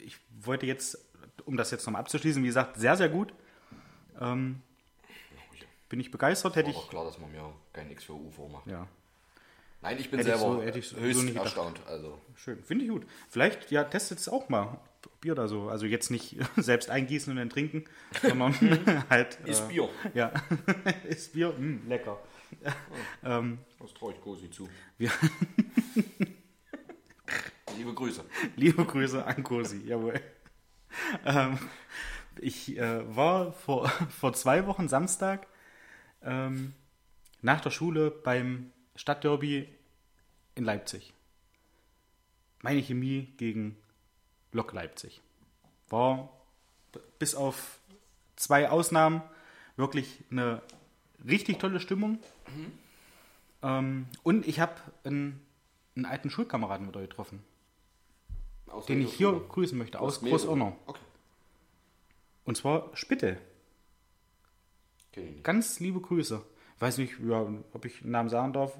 ich 0.03 0.19
wollte 0.41 0.67
jetzt, 0.67 0.99
um 1.47 1.57
das 1.57 1.71
jetzt 1.71 1.87
nochmal 1.87 2.03
abzuschließen, 2.03 2.43
wie 2.43 2.49
gesagt, 2.49 2.79
sehr, 2.79 2.97
sehr 2.97 3.09
gut. 3.09 3.33
Ähm, 4.20 4.62
bin 5.88 6.01
ich 6.01 6.11
begeistert, 6.11 6.57
hätte 6.57 6.66
War 6.68 6.75
ich. 6.75 6.81
doch 6.81 6.90
klar, 6.90 7.05
dass 7.05 7.18
man 7.18 7.31
mir 7.33 7.53
kein 7.72 7.90
X 7.90 8.05
für 8.05 8.14
U 8.14 8.31
vormacht. 8.31 8.66
Ja, 8.66 8.87
Nein, 9.83 9.98
ich 9.98 10.11
bin 10.11 10.20
Hätte 10.20 10.38
selber 10.38 10.55
so- 10.55 10.62
ich 10.79 10.88
so 10.88 10.96
höchst 10.96 11.27
gedacht. 11.27 11.44
erstaunt. 11.44 11.81
Also, 11.88 12.16
schön. 12.37 12.62
Finde 12.62 12.85
ich 12.85 12.90
gut. 12.90 13.05
Vielleicht, 13.29 13.70
ja, 13.72 13.83
testet 13.83 14.18
es 14.20 14.29
auch 14.29 14.48
mal. 14.48 14.79
Bier 15.20 15.35
da 15.35 15.48
so. 15.48 15.68
Also 15.68 15.87
jetzt 15.87 16.11
nicht 16.12 16.37
selbst 16.57 16.88
eingießen 16.88 17.31
und 17.33 17.37
dann 17.37 17.51
trinken, 17.51 17.85
sondern 18.22 18.55
halt. 19.11 19.38
ist 19.44 19.62
äh, 19.64 19.68
Bier. 19.68 19.88
Ja, 20.14 20.33
ist 21.09 21.33
Bier. 21.33 21.53
Mh, 21.59 21.88
lecker. 21.88 22.18
ähm, 23.25 23.59
Das 23.81 23.92
traue 23.94 24.12
ich 24.14 24.20
Cosi 24.20 24.51
zu. 24.51 24.68
wir, 24.98 25.11
Liebe 27.77 27.94
Grüße. 27.94 28.25
Liebe 28.57 28.85
Grüße 28.85 29.25
an 29.25 29.42
Cosi, 29.42 29.83
jawohl. 29.87 30.20
Ähm, 31.25 31.59
ich 32.40 32.77
äh, 32.77 33.16
war 33.16 33.53
vor, 33.53 33.88
vor 34.11 34.33
zwei 34.33 34.66
Wochen 34.66 34.88
Samstag 34.88 35.47
ähm, 36.23 36.75
nach 37.40 37.61
der 37.61 37.71
Schule 37.71 38.11
beim 38.11 38.73
Stadtderby 38.95 39.68
in 40.55 40.64
Leipzig. 40.64 41.12
Meine 42.61 42.81
Chemie 42.81 43.33
gegen 43.37 43.77
Lok 44.53 44.73
Leipzig. 44.73 45.21
War 45.88 46.31
bis 47.18 47.35
auf 47.35 47.81
zwei 48.37 48.71
Ausnahmen 48.71 49.23
wirklich 49.77 50.25
eine 50.31 50.62
richtig 51.27 51.59
tolle 51.59 51.81
Stimmung. 51.81 52.18
Ähm, 53.62 54.07
und 54.23 54.47
ich 54.47 54.61
habe 54.61 54.75
einen, 55.05 55.40
einen 55.97 56.05
alten 56.05 56.31
Schulkameraden 56.31 56.88
wieder 56.88 57.01
getroffen 57.01 57.42
Aus 58.68 58.87
den 58.87 59.03
ich 59.03 59.14
hier 59.14 59.33
grüßen 59.33 59.77
möchte, 59.77 60.01
aus. 60.01 60.21
Großonnau. 60.21 60.77
Okay. 60.87 61.01
Und 62.44 62.57
zwar 62.57 62.90
Spitte. 62.94 63.38
Nicht. 65.16 65.44
Ganz 65.44 65.81
liebe 65.81 66.00
Grüße. 66.00 66.42
Weiß 66.78 66.98
nicht, 66.98 67.18
ja, 67.20 67.46
ob 67.72 67.85
ich 67.85 68.02
einen 68.02 68.11
Namen 68.12 68.28
sagen 68.28 68.52
darf. 68.52 68.78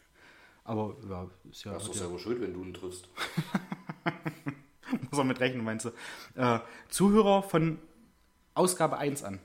Aber 0.64 0.94
ja, 1.08 1.28
ist 1.50 1.64
ja, 1.64 1.72
Das 1.72 1.82
ist 1.82 1.88
doch 1.88 1.94
ja 1.94 2.00
selber 2.02 2.18
schuld, 2.18 2.40
wenn 2.40 2.54
du 2.54 2.62
ihn 2.62 2.74
triffst. 2.74 3.08
muss 5.10 5.18
er 5.18 5.24
mit 5.24 5.40
rechnen, 5.40 5.64
meinst 5.64 5.86
du. 5.86 5.90
Äh, 6.40 6.60
Zuhörer 6.88 7.42
von 7.42 7.78
Ausgabe 8.54 8.98
1 8.98 9.24
an. 9.24 9.40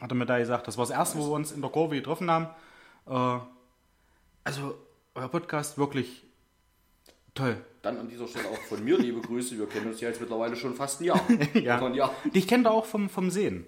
Hat 0.00 0.10
er 0.12 0.14
mir 0.14 0.26
da 0.26 0.38
gesagt, 0.38 0.68
das 0.68 0.78
war 0.78 0.86
das 0.86 0.96
erste, 0.96 1.18
wo 1.18 1.26
wir 1.26 1.34
uns 1.34 1.52
in 1.52 1.60
der 1.60 1.70
Kurve 1.70 1.96
getroffen 1.96 2.30
haben. 2.30 2.48
Äh, 3.06 3.44
also, 4.44 4.78
euer 5.14 5.28
Podcast 5.28 5.78
wirklich 5.78 6.25
toll. 7.36 7.56
Dann 7.82 7.98
an 7.98 8.08
dieser 8.08 8.26
Stelle 8.26 8.48
auch 8.48 8.58
von 8.62 8.82
mir 8.84 8.98
liebe 8.98 9.20
Grüße. 9.20 9.56
Wir 9.56 9.66
kennen 9.68 9.86
uns 9.86 10.00
ja 10.00 10.08
jetzt 10.08 10.20
mittlerweile 10.20 10.56
schon 10.56 10.74
fast 10.74 11.00
ein 11.00 11.04
Jahr. 11.04 11.20
Ja. 11.54 11.84
Ein 11.84 11.94
Jahr. 11.94 12.12
Dich 12.34 12.48
kennt 12.48 12.66
er 12.66 12.72
auch 12.72 12.84
vom, 12.86 13.08
vom 13.08 13.30
Sehen. 13.30 13.64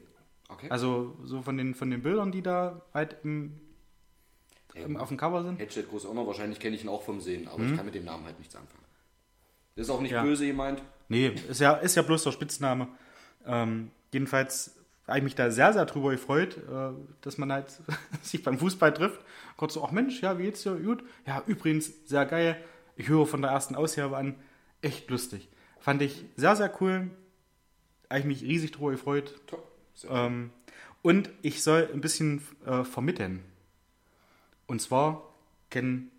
Okay. 0.48 0.66
Also, 0.70 1.16
so 1.24 1.42
von 1.42 1.56
den, 1.56 1.74
von 1.74 1.90
den 1.90 2.02
Bildern, 2.02 2.32
die 2.32 2.42
da 2.42 2.82
halt 2.94 3.16
im, 3.22 3.60
im, 4.74 4.96
auf 4.96 5.08
dem 5.08 5.16
Cover 5.16 5.44
sind. 5.44 5.58
Headset 5.60 5.84
Groß 5.88 6.06
Honor, 6.08 6.26
wahrscheinlich 6.26 6.58
kenne 6.58 6.74
ich 6.74 6.82
ihn 6.82 6.88
auch 6.88 7.02
vom 7.02 7.20
Sehen, 7.20 7.46
aber 7.48 7.62
ich 7.62 7.76
kann 7.76 7.84
mit 7.84 7.94
dem 7.94 8.04
Namen 8.04 8.24
halt 8.24 8.38
nichts 8.38 8.56
anfangen. 8.56 8.84
Das 9.76 9.86
ist 9.86 9.90
auch 9.90 10.00
nicht 10.00 10.10
Ja. 10.12 10.22
böse 10.22 10.46
gemeint. 10.46 10.82
Nee, 11.08 11.32
ist 11.48 11.60
ja, 11.60 11.74
ist 11.74 11.94
ja 11.94 12.02
bloß 12.02 12.24
der 12.24 12.32
Spitzname. 12.32 12.88
Ähm, 13.46 13.90
jedenfalls 14.12 14.74
habe 15.06 15.18
ich 15.18 15.24
mich 15.24 15.34
da 15.34 15.50
sehr, 15.50 15.72
sehr 15.72 15.86
drüber 15.86 16.10
gefreut, 16.10 16.56
äh, 16.56 16.90
dass 17.20 17.38
man 17.38 17.52
halt 17.52 17.66
sich 18.22 18.42
beim 18.42 18.58
Fußball 18.58 18.92
trifft. 18.92 19.20
Kurz 19.56 19.74
so, 19.74 19.84
ach 19.84 19.90
Mensch, 19.92 20.20
ja, 20.22 20.38
wie 20.38 20.42
geht's 20.44 20.62
dir? 20.62 20.74
Gut. 20.76 21.02
Ja, 21.26 21.42
übrigens, 21.46 21.92
sehr 22.08 22.26
geil. 22.26 22.62
Ich 22.98 23.08
höre 23.08 23.26
von 23.26 23.40
der 23.40 23.50
ersten 23.52 23.74
Ausgabe 23.76 24.16
an. 24.18 24.34
Echt 24.82 25.08
lustig. 25.08 25.48
Fand 25.80 26.02
ich 26.02 26.24
sehr, 26.36 26.54
sehr 26.56 26.70
cool. 26.82 27.10
Habe 28.10 28.20
ich 28.20 28.26
mich 28.26 28.42
riesig 28.42 28.72
drüber 28.72 28.90
gefreut. 28.90 29.40
Top. 29.46 29.66
Ähm, 30.10 30.50
und 31.02 31.30
ich 31.42 31.62
soll 31.62 31.88
ein 31.92 32.00
bisschen 32.00 32.42
äh, 32.66 32.84
vermitteln. 32.84 33.42
Und 34.66 34.82
zwar 34.82 35.22
kennen 35.70 36.10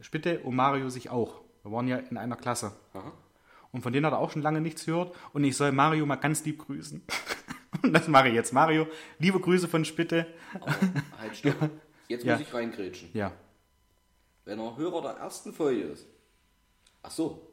Spitte 0.00 0.40
und 0.40 0.54
Mario 0.54 0.88
sich 0.88 1.10
auch. 1.10 1.40
Wir 1.64 1.72
waren 1.72 1.88
ja 1.88 1.96
in 1.98 2.16
einer 2.16 2.36
Klasse. 2.36 2.72
Aha. 2.94 3.12
Und 3.72 3.82
von 3.82 3.92
denen 3.92 4.06
hat 4.06 4.12
er 4.12 4.18
auch 4.18 4.30
schon 4.30 4.42
lange 4.42 4.60
nichts 4.60 4.86
gehört. 4.86 5.14
Und 5.32 5.44
ich 5.44 5.56
soll 5.56 5.72
Mario 5.72 6.06
mal 6.06 6.16
ganz 6.16 6.44
lieb 6.44 6.58
grüßen. 6.64 7.02
Und 7.82 7.92
das 7.92 8.08
mache 8.08 8.28
ich 8.28 8.34
jetzt. 8.34 8.52
Mario, 8.52 8.86
liebe 9.18 9.38
Grüße 9.40 9.68
von 9.68 9.84
Spitte. 9.84 10.26
Aber 10.54 10.74
halt, 11.18 11.36
stopp. 11.36 11.70
Jetzt 12.08 12.24
Ja. 12.24 12.38
muss 12.38 12.46
ich 12.46 12.54
reingrätschen. 12.54 13.10
Ja. 13.12 13.32
Wenn 14.48 14.58
er 14.60 14.78
Hörer 14.78 15.02
der 15.02 15.10
ersten 15.22 15.52
Folge 15.52 15.82
ist. 15.82 16.06
Ach 17.02 17.10
so. 17.10 17.52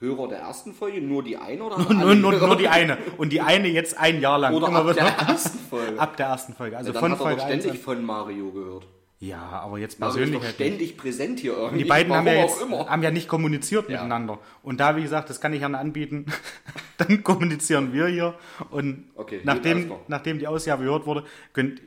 Hörer 0.00 0.26
der 0.26 0.38
ersten 0.38 0.74
Folge, 0.74 1.00
nur 1.00 1.22
die 1.22 1.36
eine 1.36 1.62
oder 1.62 1.78
Nur, 1.94 2.16
nur, 2.16 2.32
Hörer? 2.32 2.48
nur 2.48 2.56
die 2.56 2.66
eine. 2.66 2.98
Und 3.16 3.32
die 3.32 3.40
eine 3.40 3.68
jetzt 3.68 3.96
ein 3.96 4.20
Jahr 4.20 4.40
lang. 4.40 4.54
Oder 4.54 4.70
ab 4.72 4.92
der 4.92 5.06
ersten 5.06 5.58
Folge. 5.70 6.00
Ab 6.00 6.16
der 6.16 6.26
ersten 6.26 6.52
Folge. 6.52 6.76
Also 6.76 6.88
ja, 6.88 6.94
dann 6.94 7.00
von 7.00 7.12
hat 7.12 7.18
er 7.20 7.22
Folge 7.22 7.40
doch 7.42 7.46
1 7.46 7.62
ständig 7.62 7.80
an. 7.80 7.84
von 7.84 8.04
Mario 8.04 8.50
gehört. 8.50 8.88
Ja, 9.20 9.38
aber 9.40 9.78
jetzt 9.78 10.00
persönlich 10.00 10.34
doch 10.34 10.42
nicht. 10.42 10.54
ständig 10.56 10.96
präsent 10.96 11.38
hier 11.38 11.52
irgendwie. 11.52 11.74
Und 11.74 11.78
die 11.78 11.84
beiden 11.84 12.12
haben 12.12 12.26
ja, 12.26 12.32
jetzt, 12.34 12.60
haben 12.68 13.02
ja 13.04 13.12
nicht 13.12 13.28
kommuniziert 13.28 13.88
Ja. 13.88 13.92
miteinander. 13.98 14.40
Und 14.64 14.80
da, 14.80 14.96
wie 14.96 15.02
gesagt, 15.02 15.30
das 15.30 15.40
kann 15.40 15.52
ich 15.52 15.60
gerne 15.60 15.78
anbieten. 15.78 16.26
Dann 16.98 17.22
kommunizieren 17.22 17.92
wir 17.92 18.08
hier. 18.08 18.34
Und 18.70 19.04
Okay, 19.14 19.42
nachdem, 19.44 19.92
nachdem 20.08 20.40
die 20.40 20.48
Ausgabe 20.48 20.82
gehört 20.82 21.06
wurde, 21.06 21.22
könnt 21.52 21.80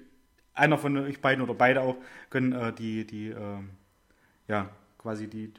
einer 0.54 0.78
von 0.78 0.96
euch 0.98 1.20
beiden 1.20 1.44
oder 1.44 1.54
beide 1.54 1.82
auch, 1.82 1.98
können 2.30 2.54
äh, 2.54 2.72
die, 2.72 3.06
die 3.06 3.28
ähm, 3.32 3.72
ja, 4.48 4.70
quasi 4.98 5.28
die, 5.28 5.54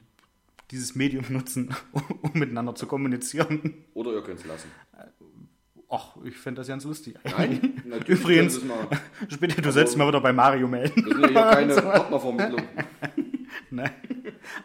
dieses 0.70 0.94
Medium 0.94 1.24
nutzen, 1.31 1.74
um 1.92 2.33
miteinander 2.35 2.74
zu 2.74 2.87
kommunizieren. 2.87 3.85
Oder 3.94 4.12
ihr 4.12 4.22
könnt 4.22 4.40
es 4.40 4.46
lassen. 4.46 4.70
Ach, 5.90 6.16
ich 6.22 6.37
fände 6.37 6.61
das 6.61 6.68
ganz 6.68 6.85
lustig. 6.85 7.16
Nein, 7.24 7.83
natürlich 7.87 8.20
Übrigens, 8.20 8.57
es 8.57 8.64
später, 9.35 9.62
du 9.62 9.72
sollst 9.72 9.96
mal 9.96 10.07
wieder 10.07 10.20
bei 10.20 10.35
Mario 10.35 10.68
melden. 10.68 11.03
Wir 11.05 11.14
sind 11.14 11.35
ja 11.35 11.51
keine 11.51 11.74
Partnervermittlung. 11.74 12.62
Nein. 13.70 13.90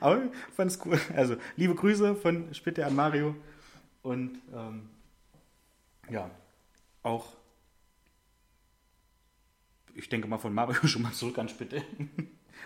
Aber 0.02 0.24
ich 0.24 0.32
fand's 0.54 0.80
cool. 0.86 1.00
Also, 1.16 1.38
liebe 1.56 1.76
Grüße 1.76 2.16
von 2.16 2.54
Spitte 2.54 2.86
an 2.86 2.96
Mario. 2.96 3.36
Und 4.02 4.42
ähm, 4.54 4.90
ja, 6.10 6.30
auch, 7.04 7.34
ich 9.96 10.10
denke 10.10 10.28
mal 10.28 10.38
von 10.38 10.54
Mario 10.54 10.86
schon 10.88 11.04
mal 11.04 11.14
zurück 11.14 11.38
an 11.40 11.48
Spitte. 11.48 11.84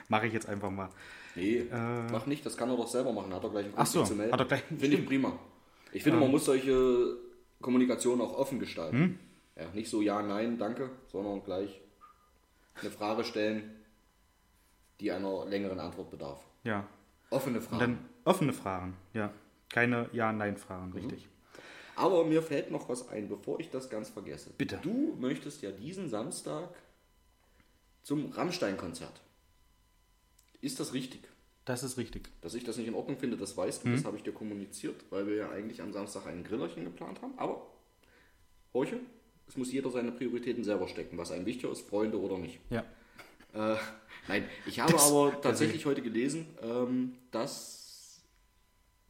Mache 0.09 0.25
ich 0.25 0.33
jetzt 0.33 0.49
einfach 0.49 0.71
mal. 0.71 0.89
Nee, 1.37 1.65
mach 2.11 2.25
nicht, 2.25 2.45
das 2.45 2.57
kann 2.57 2.69
er 2.69 2.75
doch 2.77 2.87
selber 2.87 3.13
machen. 3.13 3.33
Hat 3.33 3.43
er 3.43 3.49
gleich 3.49 3.65
einen 3.65 3.73
Ach 3.77 3.85
so, 3.85 4.03
zu 4.03 4.15
melden. 4.15 4.33
hat 4.33 4.39
er 4.39 4.45
gleich- 4.45 4.63
Finde 4.63 4.97
ich 4.97 5.05
prima. 5.05 5.39
Ich 5.93 6.03
finde, 6.03 6.19
man 6.19 6.31
muss 6.31 6.45
solche 6.45 7.17
Kommunikation 7.61 8.19
auch 8.21 8.37
offen 8.37 8.59
gestalten. 8.59 9.19
Ja, 9.55 9.69
nicht 9.73 9.89
so 9.89 10.01
ja, 10.01 10.21
nein, 10.21 10.57
danke, 10.57 10.89
sondern 11.07 11.43
gleich 11.43 11.81
eine 12.81 12.91
Frage 12.91 13.23
stellen, 13.23 13.71
die 14.99 15.11
einer 15.11 15.45
längeren 15.45 15.79
Antwort 15.79 16.11
bedarf. 16.11 16.43
Ja. 16.63 16.85
Offene 17.29 17.61
Fragen. 17.61 17.73
Und 17.73 17.81
dann 17.81 18.05
offene 18.25 18.53
Fragen, 18.53 18.95
ja. 19.13 19.31
Keine 19.69 20.09
Ja-Nein-Fragen, 20.13 20.93
richtig. 20.93 21.27
Aber 21.95 22.23
mir 22.23 22.41
fällt 22.43 22.71
noch 22.71 22.87
was 22.89 23.09
ein, 23.09 23.27
bevor 23.27 23.59
ich 23.59 23.69
das 23.69 23.89
ganz 23.89 24.09
vergesse. 24.09 24.51
Bitte. 24.57 24.79
Du 24.83 25.15
möchtest 25.19 25.61
ja 25.61 25.71
diesen 25.71 26.07
Samstag 26.09 26.69
zum 28.03 28.31
Rammstein-Konzert. 28.31 29.19
Ist 30.67 30.81
das 30.81 30.93
richtig? 30.93 31.21
Das 31.63 31.81
ist 31.81 31.97
richtig. 31.97 32.29
Dass 32.41 32.53
ich 32.53 32.65
das 32.65 32.75
nicht 32.75 32.89
in 32.89 32.93
Ordnung 32.93 33.17
finde, 33.17 33.37
das 33.37 33.55
weißt 33.55 33.85
du, 33.85 33.91
das 33.91 34.03
habe 34.03 34.17
ich 34.17 34.23
dir 34.23 34.33
kommuniziert, 34.33 34.95
weil 35.11 35.25
wir 35.25 35.35
ja 35.35 35.49
eigentlich 35.49 35.81
am 35.81 35.93
Samstag 35.93 36.27
ein 36.27 36.43
Grillerchen 36.43 36.83
geplant 36.83 37.21
haben. 37.21 37.33
Aber, 37.37 37.65
Horche, 38.73 38.99
es 39.47 39.55
muss 39.55 39.71
jeder 39.71 39.89
seine 39.91 40.11
Prioritäten 40.11 40.65
selber 40.65 40.89
stecken, 40.89 41.17
was 41.17 41.31
einem 41.31 41.45
wichtiger 41.45 41.71
ist, 41.71 41.87
Freunde 41.87 42.19
oder 42.19 42.37
nicht. 42.37 42.59
Ja. 42.69 42.83
Äh, 43.53 43.77
nein, 44.27 44.43
ich 44.65 44.81
habe 44.81 44.99
aber 44.99 45.39
tatsächlich 45.41 45.85
heute 45.85 46.01
gelesen, 46.01 46.47
ähm, 46.61 47.15
dass 47.31 48.21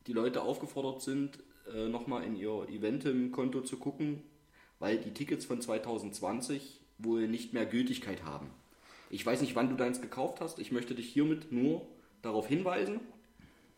die 0.05 0.13
Leute 0.13 0.43
aufgefordert 0.43 1.01
sind, 1.01 1.39
äh, 1.73 1.89
nochmal 1.89 2.23
in 2.23 2.35
ihr 2.35 2.67
Eventim-Konto 2.69 3.61
zu 3.61 3.77
gucken, 3.77 4.21
weil 4.77 4.99
die 4.99 5.11
Tickets 5.11 5.45
von 5.45 5.59
2020 5.59 6.81
wohl 6.99 7.27
nicht 7.27 7.53
mehr 7.53 7.65
Gültigkeit 7.65 8.23
haben. 8.25 8.51
Ich 9.09 9.25
weiß 9.25 9.41
nicht, 9.41 9.55
wann 9.55 9.69
du 9.69 9.75
deins 9.75 10.01
gekauft 10.01 10.41
hast. 10.41 10.59
Ich 10.59 10.71
möchte 10.71 10.95
dich 10.95 11.07
hiermit 11.11 11.51
nur 11.51 11.85
darauf 12.21 12.47
hinweisen, 12.47 12.99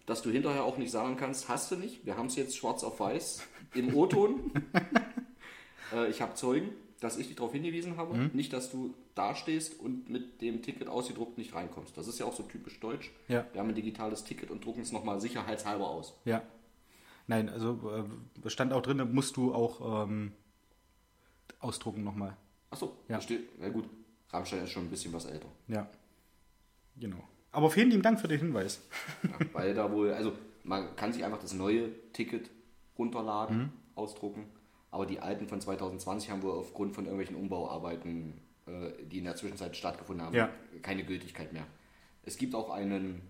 dass 0.06 0.22
du 0.22 0.30
hinterher 0.32 0.64
auch 0.64 0.78
nicht 0.78 0.92
sagen 0.92 1.18
kannst, 1.18 1.50
hast 1.50 1.72
du 1.72 1.76
nicht. 1.76 2.06
Wir 2.06 2.18
haben 2.18 2.28
es 2.28 2.36
jetzt 2.36 2.58
schwarz 2.58 2.84
auf 2.84 3.00
weiß 3.00 3.44
im 3.76 3.94
O-Ton. 3.96 4.52
äh, 5.94 6.10
ich 6.10 6.22
habe 6.22 6.34
Zeugen, 6.34 6.70
dass 7.00 7.18
ich 7.18 7.28
dich 7.28 7.36
darauf 7.36 7.52
hingewiesen 7.54 7.98
habe. 7.98 8.18
Nicht, 8.34 8.52
dass 8.54 8.72
du 8.72 8.94
dastehst 9.16 9.80
und 9.80 10.10
mit 10.10 10.42
dem 10.42 10.62
Ticket 10.64 10.88
ausgedruckt 10.88 11.38
nicht 11.38 11.54
reinkommst. 11.54 11.96
Das 11.98 12.08
ist 12.08 12.20
ja 12.20 12.26
auch 12.26 12.34
so 12.36 12.44
typisch 12.44 12.80
deutsch. 12.80 13.12
Ja. 13.28 13.46
Wir 13.54 13.62
haben 13.62 13.70
ein 13.70 13.76
digitales 13.76 14.24
Ticket 14.24 14.50
und 14.50 14.66
drucken 14.66 14.82
es 14.82 14.92
nochmal 14.92 15.20
sicherheitshalber 15.22 15.88
aus. 15.90 16.14
Ja. 16.26 16.42
Nein, 17.28 17.48
also 17.50 18.06
äh, 18.44 18.50
stand 18.50 18.74
auch 18.74 18.82
drin, 18.82 19.14
musst 19.14 19.38
du 19.38 19.54
auch 19.54 20.06
ähm, 20.08 20.32
ausdrucken 21.60 22.04
nochmal. 22.04 22.36
Achso, 22.72 22.94
Ja. 23.08 23.22
steht, 23.22 23.48
na 23.60 23.70
gut, 23.70 23.86
Rammstein 24.32 24.64
ist 24.64 24.72
schon 24.72 24.84
ein 24.86 24.90
bisschen 24.90 25.14
was 25.14 25.26
älter. 25.26 25.48
Ja. 25.68 25.88
Genau. 27.00 27.24
Aber 27.52 27.70
vielen 27.72 27.90
lieben 27.90 28.04
Dank 28.04 28.20
für 28.20 28.28
den 28.28 28.40
Hinweis. 28.40 28.82
Ja, 29.24 29.32
weil 29.54 29.74
da 29.74 29.92
wohl, 29.92 30.14
also 30.14 30.34
man 30.64 30.96
kann 30.96 31.12
sich 31.14 31.24
einfach 31.24 31.40
das 31.40 31.54
neue 31.54 31.90
Ticket 32.14 32.50
runterladen, 32.98 33.72
ausdrucken, 33.96 34.46
aber 34.92 35.06
die 35.06 35.20
alten 35.20 35.48
von 35.48 35.60
2020 35.62 36.30
haben 36.30 36.42
wohl 36.44 36.52
aufgrund 36.52 36.94
von 36.94 37.06
irgendwelchen 37.06 37.36
Umbauarbeiten, 37.36 38.40
äh, 38.68 38.92
die 39.04 39.20
in 39.20 39.24
der 39.24 39.36
Zwischenzeit 39.36 39.76
stattgefunden 39.76 40.26
haben, 40.26 40.36
Ja. 40.36 40.50
keine 40.82 41.04
Gültigkeit 41.06 41.54
mehr. 41.54 41.66
Es 42.24 42.38
gibt 42.38 42.54
auch 42.54 42.70
einen 42.70 43.22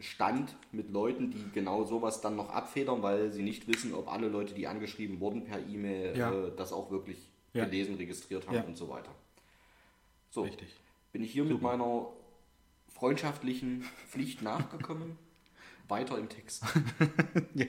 Stand 0.00 0.56
mit 0.72 0.90
Leuten, 0.90 1.30
die 1.30 1.44
genau 1.52 1.84
sowas 1.84 2.20
dann 2.20 2.34
noch 2.36 2.50
abfedern, 2.50 3.02
weil 3.02 3.30
sie 3.30 3.42
nicht 3.42 3.68
wissen, 3.68 3.94
ob 3.94 4.10
alle 4.12 4.28
Leute, 4.28 4.54
die 4.54 4.66
angeschrieben 4.66 5.20
wurden 5.20 5.44
per 5.44 5.60
E-Mail, 5.60 6.16
Ja. 6.16 6.32
äh, 6.32 6.52
das 6.56 6.72
auch 6.72 6.90
wirklich 6.90 7.30
Ja. 7.54 7.64
gelesen, 7.64 7.94
registriert 7.96 8.46
haben 8.46 8.54
Ja. 8.56 8.62
und 8.62 8.76
so 8.76 8.88
weiter. 8.88 9.14
So, 10.30 10.42
Richtig. 10.42 10.74
bin 11.12 11.22
ich 11.22 11.32
hier 11.32 11.44
mit 11.44 11.62
meiner 11.62 12.06
freundschaftlichen 12.88 13.84
Pflicht 14.08 14.42
nachgekommen. 14.42 15.16
Weiter 15.88 16.18
im 16.18 16.28
Text. 16.28 16.64
Ja, 17.54 17.66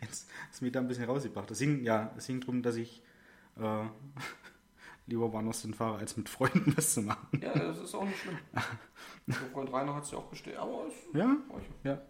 jetzt 0.00 0.28
ist 0.50 0.62
mir 0.62 0.72
da 0.72 0.80
ein 0.80 0.88
bisschen 0.88 1.04
rausgebracht. 1.04 1.50
Es 1.50 1.58
hing, 1.60 1.84
ja, 1.84 2.12
es 2.16 2.26
hing 2.26 2.40
darum, 2.40 2.62
dass 2.62 2.74
ich 2.76 3.02
äh, 3.60 3.84
lieber 5.06 5.32
woanders 5.32 5.62
hinfahre, 5.62 5.98
als 5.98 6.16
mit 6.16 6.28
Freunden 6.28 6.76
was 6.76 6.94
zu 6.94 7.02
machen. 7.02 7.28
Ja, 7.40 7.52
das 7.56 7.78
ist 7.78 7.94
auch 7.94 8.04
nicht 8.04 8.18
schlimm. 8.18 8.38
Der 9.26 9.34
Freund 9.34 9.72
Rainer 9.72 9.94
hat 9.94 10.04
es 10.04 10.10
ja 10.10 10.18
auch 10.18 10.26
bestellt, 10.26 10.56
aber 10.56 10.86
es 10.88 10.94
Ja, 11.16 11.36
ja. 11.84 12.00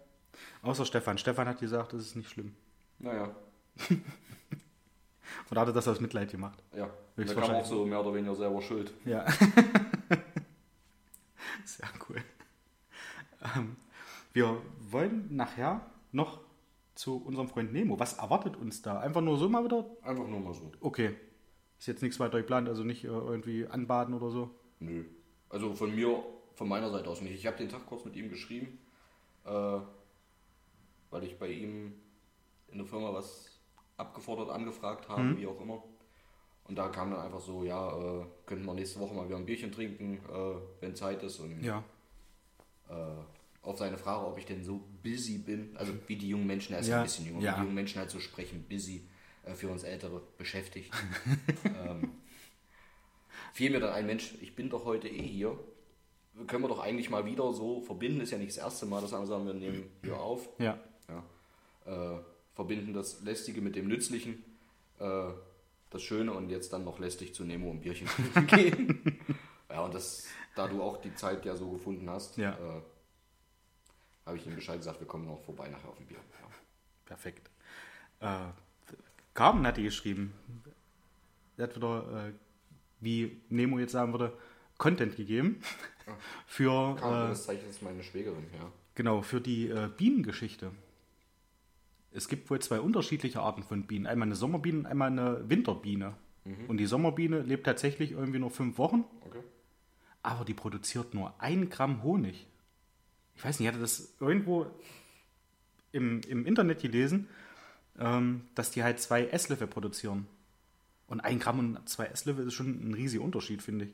Außer 0.63 0.85
Stefan. 0.85 1.17
Stefan 1.19 1.47
hat 1.47 1.59
gesagt, 1.59 1.93
das 1.93 2.01
ist 2.01 2.15
nicht 2.15 2.29
schlimm. 2.29 2.55
Naja, 2.99 3.35
Oder 5.49 5.61
hat 5.61 5.67
er 5.67 5.73
das 5.73 5.87
aus 5.87 5.99
Mitleid 5.99 6.31
gemacht? 6.31 6.63
ja. 6.75 6.89
Da 7.15 7.33
kam 7.33 7.51
auch 7.51 7.65
so 7.65 7.85
mehr 7.85 7.99
oder 7.99 8.13
weniger 8.15 8.33
selber 8.33 8.61
schuld. 8.61 8.91
Ja. 9.05 9.25
Sehr 11.65 11.89
cool. 12.09 12.21
Ähm, 13.55 13.75
wir 14.33 14.61
wollen 14.89 15.35
nachher 15.35 15.85
noch 16.11 16.39
zu 16.95 17.17
unserem 17.17 17.47
Freund 17.47 17.73
Nemo. 17.73 17.99
Was 17.99 18.13
erwartet 18.13 18.55
uns 18.55 18.81
da? 18.81 18.99
Einfach 18.99 19.21
nur 19.21 19.37
so 19.37 19.49
mal 19.49 19.63
wieder? 19.63 19.85
Einfach 20.01 20.27
nur 20.27 20.39
mal 20.39 20.53
so. 20.53 20.71
Okay. 20.79 21.15
Ist 21.77 21.87
jetzt 21.87 22.01
nichts 22.01 22.19
weiter 22.19 22.37
geplant, 22.37 22.69
also 22.69 22.83
nicht 22.83 23.03
äh, 23.03 23.07
irgendwie 23.07 23.67
anbaden 23.67 24.13
oder 24.13 24.29
so. 24.29 24.51
Nö. 24.79 25.03
Also 25.49 25.73
von 25.73 25.93
mir, 25.95 26.23
von 26.53 26.69
meiner 26.69 26.91
Seite 26.91 27.09
aus 27.09 27.21
nicht. 27.21 27.33
Ich 27.33 27.47
habe 27.47 27.57
den 27.57 27.69
Tag 27.69 27.85
kurz 27.87 28.05
mit 28.05 28.15
ihm 28.15 28.29
geschrieben, 28.29 28.79
äh, 29.45 29.79
weil 31.09 31.23
ich 31.23 31.37
bei 31.37 31.49
ihm 31.49 31.93
in 32.67 32.77
der 32.77 32.87
Firma 32.87 33.13
was 33.13 33.50
abgefordert, 33.97 34.49
angefragt 34.49 35.07
habe, 35.09 35.37
wie 35.37 35.47
auch 35.47 35.59
immer. 35.61 35.83
Und 36.67 36.75
da 36.77 36.87
kam 36.89 37.11
dann 37.11 37.19
einfach 37.19 37.39
so, 37.41 37.63
ja, 37.63 37.89
äh, 38.21 38.25
könnten 38.45 38.65
wir 38.65 38.73
nächste 38.73 38.99
Woche 38.99 39.13
mal 39.13 39.25
wieder 39.27 39.37
ein 39.37 39.45
Bierchen 39.45 39.71
trinken, 39.71 40.15
äh, 40.29 40.55
wenn 40.81 40.95
Zeit 40.95 41.21
ist. 41.23 41.39
Und 41.39 41.61
Ja. 41.63 41.83
äh, 42.89 42.93
auf 43.63 43.77
seine 43.77 43.97
Frage, 43.97 44.25
ob 44.25 44.37
ich 44.37 44.45
denn 44.45 44.63
so 44.63 44.81
busy 45.03 45.37
bin, 45.39 45.75
also 45.77 45.93
wie 46.07 46.15
die 46.15 46.29
jungen 46.29 46.47
Menschen, 46.47 46.73
er 46.73 46.79
ist 46.79 46.87
Ja, 46.87 46.97
ein 46.97 47.03
bisschen 47.03 47.25
jünger, 47.25 47.41
ja. 47.41 47.51
wie 47.51 47.55
die 47.57 47.61
jungen 47.63 47.75
Menschen 47.75 47.99
halt 47.99 48.09
so 48.09 48.19
sprechen, 48.19 48.63
busy, 48.69 49.07
äh, 49.43 49.53
für 49.53 49.67
uns 49.69 49.83
Ältere, 49.83 50.21
beschäftigt. 50.37 50.91
ähm, 51.65 52.11
fiel 53.53 53.71
mir 53.71 53.79
dann 53.79 53.93
ein, 53.93 54.05
Mensch, 54.05 54.35
ich 54.41 54.55
bin 54.55 54.69
doch 54.69 54.85
heute 54.85 55.07
eh 55.09 55.21
hier, 55.21 55.57
können 56.47 56.63
wir 56.63 56.69
doch 56.69 56.79
eigentlich 56.79 57.09
mal 57.09 57.25
wieder 57.25 57.51
so 57.53 57.81
verbinden, 57.81 58.21
ist 58.21 58.31
ja 58.31 58.37
nicht 58.37 58.51
das 58.51 58.57
erste 58.57 58.85
Mal, 58.85 59.01
dass 59.01 59.11
wir 59.11 59.25
sagen, 59.27 59.45
wir 59.45 59.53
nehmen 59.53 59.91
hier 60.03 60.17
auf, 60.19 60.47
Ja. 60.57 60.79
ja, 61.09 61.23
äh, 62.15 62.19
verbinden 62.53 62.93
das 62.93 63.21
Lästige 63.21 63.61
mit 63.61 63.75
dem 63.75 63.87
Nützlichen, 63.87 64.43
äh, 64.99 65.29
das 65.89 66.03
Schöne 66.03 66.33
und 66.33 66.49
jetzt 66.49 66.71
dann 66.73 66.83
noch 66.85 66.99
lästig 66.99 67.33
zu 67.33 67.43
Nemo 67.43 67.69
und 67.69 67.81
Bierchen 67.81 68.07
gehen. 68.47 69.19
ja, 69.69 69.81
und 69.81 69.93
das, 69.93 70.25
da 70.55 70.67
du 70.67 70.81
auch 70.81 70.97
die 71.01 71.13
Zeit 71.15 71.45
ja 71.45 71.55
so 71.55 71.69
gefunden 71.71 72.09
hast, 72.09 72.37
Ja. 72.37 72.51
äh, 72.53 72.81
habe 74.25 74.37
ich 74.37 74.45
ihm 74.45 74.55
Bescheid 74.55 74.77
gesagt, 74.77 74.99
wir 74.99 75.07
kommen 75.07 75.25
noch 75.25 75.41
vorbei 75.41 75.67
nachher 75.69 75.89
auf 75.89 75.99
ein 75.99 76.05
Bier. 76.05 76.17
Ja. 76.17 76.47
Perfekt. 77.05 77.49
Äh, 78.19 78.37
Carmen 79.33 79.65
hatte 79.65 79.81
geschrieben. 79.81 80.33
Er 81.57 81.63
hat 81.65 81.75
wieder, 81.75 82.27
äh, 82.29 82.33
wie 82.99 83.41
Nemo 83.49 83.79
jetzt 83.79 83.91
sagen 83.93 84.11
würde, 84.13 84.37
Content 84.77 85.15
gegeben. 85.15 85.61
Für, 86.47 86.95
Carmen, 86.95 87.25
äh, 87.25 87.29
das 87.29 87.45
Zeichen 87.45 87.69
ist 87.69 87.81
meine 87.81 88.03
Schwägerin, 88.03 88.45
ja. 88.53 88.71
genau, 88.95 89.21
für 89.21 89.39
die 89.41 89.69
äh, 89.69 89.89
Bienengeschichte. 89.95 90.71
Es 92.13 92.27
gibt 92.27 92.49
wohl 92.49 92.59
zwei 92.59 92.79
unterschiedliche 92.79 93.39
Arten 93.41 93.63
von 93.63 93.83
Bienen. 93.87 94.05
Einmal 94.05 94.27
eine 94.27 94.35
Sommerbiene 94.35 94.79
und 94.79 94.85
einmal 94.85 95.07
eine 95.09 95.49
Winterbiene. 95.49 96.13
Und 96.67 96.77
die 96.77 96.87
Sommerbiene 96.87 97.41
lebt 97.41 97.65
tatsächlich 97.67 98.11
irgendwie 98.13 98.39
nur 98.39 98.49
fünf 98.49 98.79
Wochen, 98.79 99.03
Okay. 99.27 99.41
aber 100.23 100.43
die 100.43 100.55
produziert 100.55 101.13
nur 101.13 101.35
ein 101.39 101.69
Gramm 101.69 102.01
Honig. 102.01 102.47
Ich 103.35 103.45
weiß 103.45 103.59
nicht, 103.59 103.67
ich 103.67 103.71
hatte 103.71 103.81
das 103.81 104.15
irgendwo 104.19 104.65
im, 105.91 106.21
im 106.27 106.47
Internet 106.47 106.81
gelesen, 106.81 107.27
ähm, 107.99 108.41
dass 108.55 108.71
die 108.71 108.83
halt 108.83 108.99
zwei 108.99 109.25
Esslöffel 109.27 109.67
produzieren. 109.67 110.25
Und 111.07 111.19
ein 111.19 111.37
Gramm 111.39 111.59
und 111.59 111.87
zwei 111.89 112.05
Esslöffel 112.05 112.47
ist 112.47 112.55
schon 112.55 112.89
ein 112.89 112.93
riesiger 112.95 113.23
Unterschied, 113.23 113.61
finde 113.61 113.85
ich. 113.85 113.91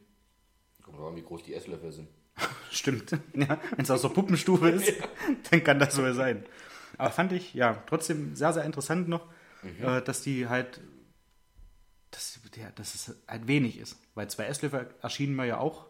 Kommt 0.83 0.97
drauf 0.97 1.09
an, 1.09 1.15
wie 1.17 1.23
groß 1.23 1.43
die 1.43 1.53
Esslöffel 1.53 1.91
sind. 1.91 2.07
Stimmt. 2.71 3.11
Ja, 3.33 3.59
Wenn 3.75 3.83
es 3.83 3.91
aus 3.91 4.03
der 4.03 4.09
Puppenstufe 4.09 4.69
ist, 4.69 4.93
dann 5.51 5.63
kann 5.65 5.79
das 5.79 5.95
so 5.95 6.13
sein. 6.13 6.45
Aber 6.97 7.11
fand 7.11 7.31
ich, 7.31 7.53
ja, 7.53 7.83
trotzdem 7.87 8.35
sehr, 8.35 8.53
sehr 8.53 8.63
interessant 8.63 9.07
noch, 9.07 9.25
äh, 9.81 10.01
dass 10.01 10.21
die 10.21 10.47
halt, 10.47 10.81
dass, 12.11 12.39
ja, 12.55 12.71
dass 12.71 12.95
es 12.95 13.15
halt 13.27 13.47
wenig 13.47 13.77
ist. 13.77 13.97
Weil 14.15 14.29
zwei 14.29 14.45
Esslöffel 14.45 14.89
erschienen 15.01 15.35
mir 15.35 15.45
ja 15.45 15.57
auch, 15.59 15.85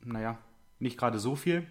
naja, 0.00 0.38
nicht 0.78 0.98
gerade 0.98 1.18
so 1.18 1.36
viel. 1.36 1.66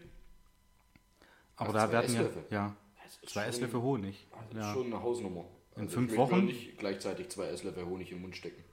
Aber 1.56 1.70
Ach, 1.70 1.74
da 1.74 1.92
werden 1.92 2.14
ja, 2.16 2.22
Esslöffel? 2.22 2.46
ja, 2.50 2.76
Das 3.04 3.18
ist 3.18 3.30
zwei 3.34 3.46
Esslöffel 3.46 3.82
Honig. 3.82 4.28
Das 4.32 4.50
ist 4.50 4.56
Ja. 4.58 4.74
schon 4.74 4.86
eine 4.88 5.02
Hausnummer. 5.02 5.46
In 5.76 5.86
ich 5.86 5.92
fünf 5.92 6.16
Wochen? 6.16 6.38
mir 6.38 6.44
nicht 6.44 6.78
gleichzeitig 6.78 7.30
zwei 7.30 7.48
Esslöffel 7.48 7.86
Honig 7.86 8.12
im 8.12 8.22
Mund 8.22 8.36
stecken. 8.36 8.64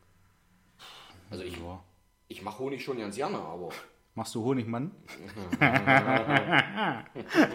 Also 1.30 1.44
ich, 1.44 1.56
Ja. 1.56 1.82
ich 2.28 2.42
mache 2.42 2.58
Honig 2.60 2.82
schon 2.84 2.98
ganz 2.98 3.16
gerne, 3.16 3.38
aber 3.38 3.70
Machst 4.14 4.34
du 4.34 4.44
Honigmann? 4.44 4.90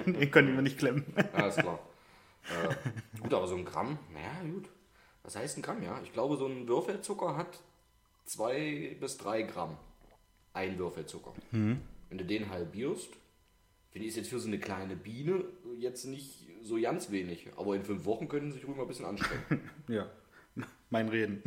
Den 0.05 0.31
konnte 0.31 0.49
ich 0.51 0.55
mir 0.55 0.61
nicht 0.61 0.77
klemmen. 0.77 1.05
Ist 1.47 1.59
klar. 1.59 1.79
äh, 2.49 3.19
gut, 3.19 3.33
aber 3.33 3.47
so 3.47 3.55
ein 3.55 3.65
Gramm, 3.65 3.99
naja, 4.13 4.31
gut. 4.51 4.69
Was 5.23 5.35
heißt 5.35 5.57
ein 5.57 5.61
Gramm, 5.61 5.81
ja? 5.83 5.99
Ich 6.03 6.13
glaube, 6.13 6.37
so 6.37 6.45
ein 6.47 6.67
Würfelzucker 6.67 7.35
hat 7.35 7.59
zwei 8.25 8.95
bis 8.99 9.17
drei 9.17 9.41
Gramm. 9.41 9.77
Ein 10.53 10.77
Würfelzucker. 10.77 11.33
Wenn 11.51 11.81
du 12.09 12.23
den 12.23 12.49
halbierst, 12.49 13.09
finde 13.91 14.07
ich 14.07 14.09
ist 14.09 14.17
jetzt 14.17 14.29
für 14.29 14.39
so 14.39 14.47
eine 14.47 14.59
kleine 14.59 14.95
Biene 14.95 15.43
jetzt 15.77 16.05
nicht 16.05 16.47
so 16.61 16.79
ganz 16.79 17.11
wenig. 17.11 17.49
Aber 17.57 17.75
in 17.75 17.83
fünf 17.83 18.05
Wochen 18.05 18.29
können 18.29 18.51
sie 18.51 18.59
sich 18.59 18.67
ruhig 18.67 18.77
mal 18.77 18.83
ein 18.83 18.87
bisschen 18.87 19.05
anstrengen. 19.05 19.69
Ja, 19.87 20.09
mein 20.89 21.09
Reden. 21.09 21.43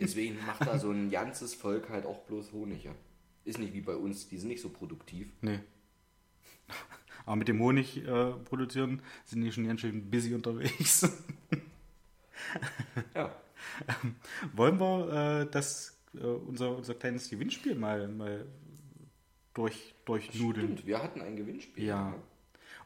Deswegen 0.00 0.38
macht 0.46 0.66
da 0.66 0.78
so 0.78 0.90
ein 0.90 1.10
ganzes 1.10 1.54
Volk 1.54 1.90
halt 1.90 2.06
auch 2.06 2.20
bloß 2.20 2.52
Honig. 2.52 2.84
Ja. 2.84 2.94
Ist 3.44 3.58
nicht 3.58 3.72
wie 3.72 3.80
bei 3.80 3.96
uns, 3.96 4.28
die 4.28 4.38
sind 4.38 4.48
nicht 4.48 4.60
so 4.62 4.68
produktiv. 4.68 5.28
nee. 5.40 5.60
Aber 7.26 7.36
mit 7.36 7.48
dem 7.48 7.60
Honig 7.60 7.98
äh, 7.98 8.32
produzieren 8.44 9.02
sind 9.24 9.42
die 9.42 9.52
schon 9.52 9.66
ganz 9.66 9.80
schön 9.82 10.10
busy 10.10 10.34
unterwegs. 10.34 11.08
Ja. 13.14 13.34
Wollen 14.54 14.80
wir 14.80 15.42
äh, 15.42 15.50
das, 15.50 15.96
äh, 16.14 16.18
unser, 16.24 16.76
unser 16.76 16.94
kleines 16.94 17.28
Gewinnspiel 17.30 17.74
mal, 17.76 18.08
mal 18.08 18.46
durch, 19.54 19.94
durchnudeln? 20.04 20.72
Stimmt, 20.72 20.86
wir 20.86 21.02
hatten 21.02 21.20
ein 21.20 21.36
Gewinnspiel. 21.36 21.84
Ja. 21.84 22.14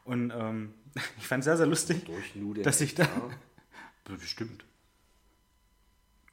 Und 0.03 0.31
ähm, 0.35 0.73
ich 1.17 1.25
fand 1.27 1.39
es 1.41 1.45
sehr, 1.45 1.57
sehr 1.57 1.65
lustig. 1.65 2.05
Dass 2.63 2.81
ich 2.81 2.93
da- 2.95 3.03
Ja, 3.05 3.29
Bestimmt. 4.15 4.65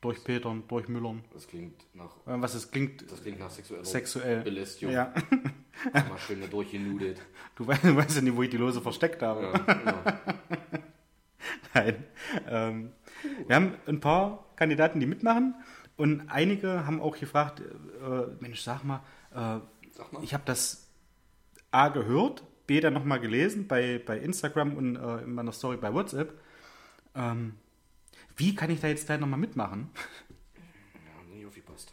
Durch 0.02 0.22
Petern, 0.24 0.64
durch 0.68 0.88
Müllern. 0.88 1.24
Das 1.32 1.46
klingt 1.46 1.86
nach, 1.94 2.10
Äh, 2.26 2.40
Was 2.42 2.54
es 2.54 2.70
klingt, 2.70 3.10
das 3.10 3.22
klingt 3.22 3.38
nach 3.38 3.50
sexueller 3.50 3.84
sexuell. 3.84 4.42
Belästigung. 4.42 4.92
Ja. 4.92 5.14
Mal 5.94 6.18
schön 6.18 6.40
da 6.40 6.48
durchgenudelt. 6.48 7.22
Du 7.56 7.66
weißt, 7.66 7.84
du 7.84 7.96
weißt 7.96 8.16
ja 8.16 8.22
nicht, 8.22 8.36
wo 8.36 8.42
ich 8.42 8.50
die 8.50 8.56
Lose 8.56 8.80
versteckt 8.82 9.22
habe. 9.22 9.42
Ja, 9.44 9.58
genau. 9.74 9.98
Nein. 11.74 12.04
Ähm, 12.48 12.92
wir 13.46 13.56
haben 13.56 13.74
ein 13.86 14.00
paar 14.00 14.44
Kandidaten, 14.56 15.00
die 15.00 15.06
mitmachen. 15.06 15.54
Und 15.96 16.28
einige 16.28 16.84
haben 16.86 17.00
auch 17.00 17.16
gefragt, 17.16 17.60
äh, 17.60 18.26
Mensch, 18.40 18.60
sag 18.60 18.82
mal, 18.82 19.04
äh, 19.30 19.60
Sag 19.92 20.12
mal. 20.12 20.24
ich 20.24 20.34
habe 20.34 20.42
das 20.46 20.88
A 21.70 21.88
gehört, 21.88 22.42
B 22.66 22.80
dann 22.80 22.94
nochmal 22.94 23.20
gelesen 23.20 23.68
bei, 23.68 24.02
bei 24.04 24.18
Instagram 24.18 24.76
und 24.76 24.96
äh, 24.96 25.18
in 25.22 25.32
meiner 25.34 25.52
Story 25.52 25.76
bei 25.76 25.94
WhatsApp. 25.94 26.32
Ähm, 27.14 27.54
wie 28.42 28.56
kann 28.56 28.70
ich 28.70 28.80
da 28.80 28.88
jetzt 28.88 29.06
gleich 29.06 29.20
nochmal 29.20 29.38
mitmachen? 29.38 29.88
Ja, 30.94 31.34
nie 31.36 31.46
aufgepasst. 31.46 31.92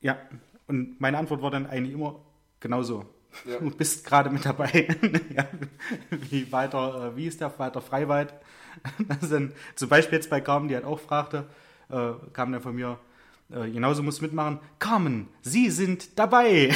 Ja, 0.00 0.18
und 0.66 1.00
meine 1.00 1.16
Antwort 1.16 1.42
war 1.42 1.52
dann 1.52 1.66
eigentlich 1.66 1.94
immer 1.94 2.24
genauso. 2.58 3.06
Ja. 3.44 3.60
Du 3.60 3.70
bist 3.70 4.04
gerade 4.04 4.30
mit 4.30 4.44
dabei. 4.44 4.88
ja, 5.36 5.46
wie 6.10 6.50
weiter, 6.50 7.12
äh, 7.12 7.16
wie 7.16 7.26
ist 7.26 7.40
der 7.40 7.56
Walter 7.56 7.80
Freiwald? 7.80 8.34
Das 8.98 9.20
sind, 9.20 9.54
zum 9.76 9.88
Beispiel 9.88 10.16
jetzt 10.16 10.28
bei 10.28 10.40
Carmen, 10.40 10.66
die 10.68 10.74
halt 10.74 10.84
auch 10.84 10.98
fragte, 10.98 11.46
äh, 11.88 12.12
kam 12.32 12.50
dann 12.50 12.62
von 12.62 12.74
mir, 12.74 12.98
äh, 13.50 13.70
genauso 13.70 14.02
muss 14.02 14.20
mitmachen, 14.20 14.58
Carmen, 14.80 15.28
Sie 15.42 15.70
sind 15.70 16.18
dabei. 16.18 16.74